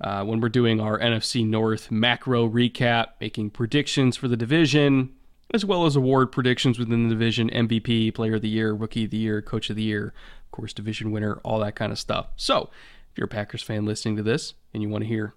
uh, 0.00 0.24
when 0.24 0.40
we're 0.40 0.48
doing 0.48 0.80
our 0.80 0.98
nfc 0.98 1.46
north 1.46 1.90
macro 1.90 2.48
recap 2.48 3.08
making 3.20 3.50
predictions 3.50 4.16
for 4.16 4.28
the 4.28 4.36
division 4.36 5.12
as 5.54 5.64
well 5.64 5.84
as 5.84 5.96
award 5.96 6.32
predictions 6.32 6.78
within 6.78 7.04
the 7.04 7.14
division 7.14 7.50
mvp 7.50 8.14
player 8.14 8.36
of 8.36 8.42
the 8.42 8.48
year 8.48 8.72
rookie 8.72 9.04
of 9.04 9.10
the 9.10 9.16
year 9.16 9.42
coach 9.42 9.70
of 9.70 9.76
the 9.76 9.82
year 9.82 10.12
of 10.52 10.56
course, 10.56 10.74
division 10.74 11.10
winner, 11.10 11.40
all 11.44 11.58
that 11.60 11.74
kind 11.74 11.90
of 11.90 11.98
stuff. 11.98 12.26
So, 12.36 12.68
if 13.10 13.16
you're 13.16 13.24
a 13.24 13.28
Packers 13.28 13.62
fan 13.62 13.86
listening 13.86 14.16
to 14.16 14.22
this 14.22 14.52
and 14.74 14.82
you 14.82 14.88
want 14.90 15.02
to 15.02 15.08
hear 15.08 15.34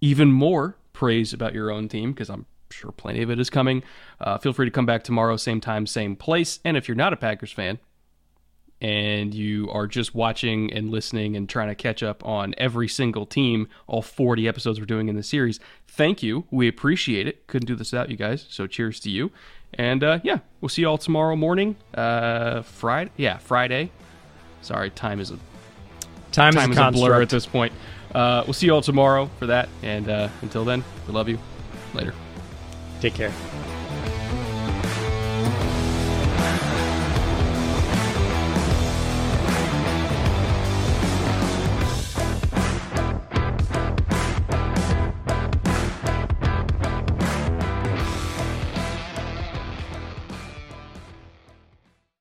even 0.00 0.32
more 0.32 0.78
praise 0.94 1.34
about 1.34 1.52
your 1.52 1.70
own 1.70 1.88
team, 1.88 2.12
because 2.12 2.30
I'm 2.30 2.46
sure 2.70 2.90
plenty 2.90 3.20
of 3.20 3.30
it 3.30 3.38
is 3.38 3.50
coming, 3.50 3.82
uh, 4.18 4.38
feel 4.38 4.54
free 4.54 4.66
to 4.66 4.70
come 4.70 4.86
back 4.86 5.02
tomorrow, 5.02 5.36
same 5.36 5.60
time, 5.60 5.86
same 5.86 6.16
place. 6.16 6.58
And 6.64 6.74
if 6.74 6.88
you're 6.88 6.96
not 6.96 7.12
a 7.12 7.18
Packers 7.18 7.52
fan 7.52 7.78
and 8.80 9.34
you 9.34 9.70
are 9.70 9.86
just 9.86 10.14
watching 10.14 10.72
and 10.72 10.90
listening 10.90 11.36
and 11.36 11.48
trying 11.48 11.68
to 11.68 11.74
catch 11.74 12.02
up 12.02 12.24
on 12.24 12.54
every 12.58 12.88
single 12.88 13.26
team, 13.26 13.68
all 13.86 14.02
40 14.02 14.46
episodes 14.46 14.78
we're 14.78 14.86
doing 14.86 15.08
in 15.08 15.16
the 15.16 15.22
series, 15.22 15.58
thank 15.86 16.22
you. 16.22 16.44
We 16.50 16.68
appreciate 16.68 17.26
it. 17.26 17.46
Couldn't 17.46 17.66
do 17.66 17.74
this 17.74 17.92
without 17.92 18.10
you 18.10 18.16
guys. 18.16 18.46
So, 18.48 18.66
cheers 18.66 19.00
to 19.00 19.10
you. 19.10 19.30
And 19.74 20.02
uh, 20.02 20.20
yeah, 20.22 20.38
we'll 20.60 20.68
see 20.68 20.82
you 20.82 20.88
all 20.88 20.98
tomorrow 20.98 21.36
morning. 21.36 21.76
Uh, 21.94 22.62
Friday, 22.62 23.10
yeah, 23.16 23.38
Friday. 23.38 23.90
Sorry, 24.62 24.90
time 24.90 25.20
is 25.20 25.30
a 25.30 25.38
time, 26.32 26.52
time 26.52 26.72
is, 26.72 26.78
a, 26.78 26.88
is 26.88 26.88
a 26.88 26.90
blur 26.92 27.22
at 27.22 27.28
this 27.28 27.46
point. 27.46 27.72
Uh, 28.14 28.42
we'll 28.46 28.54
see 28.54 28.66
you 28.66 28.74
all 28.74 28.82
tomorrow 28.82 29.30
for 29.38 29.46
that. 29.46 29.68
And 29.82 30.08
uh, 30.08 30.28
until 30.42 30.64
then, 30.64 30.84
we 31.06 31.12
love 31.12 31.28
you. 31.28 31.38
Later. 31.94 32.14
Take 33.00 33.14
care. 33.14 33.32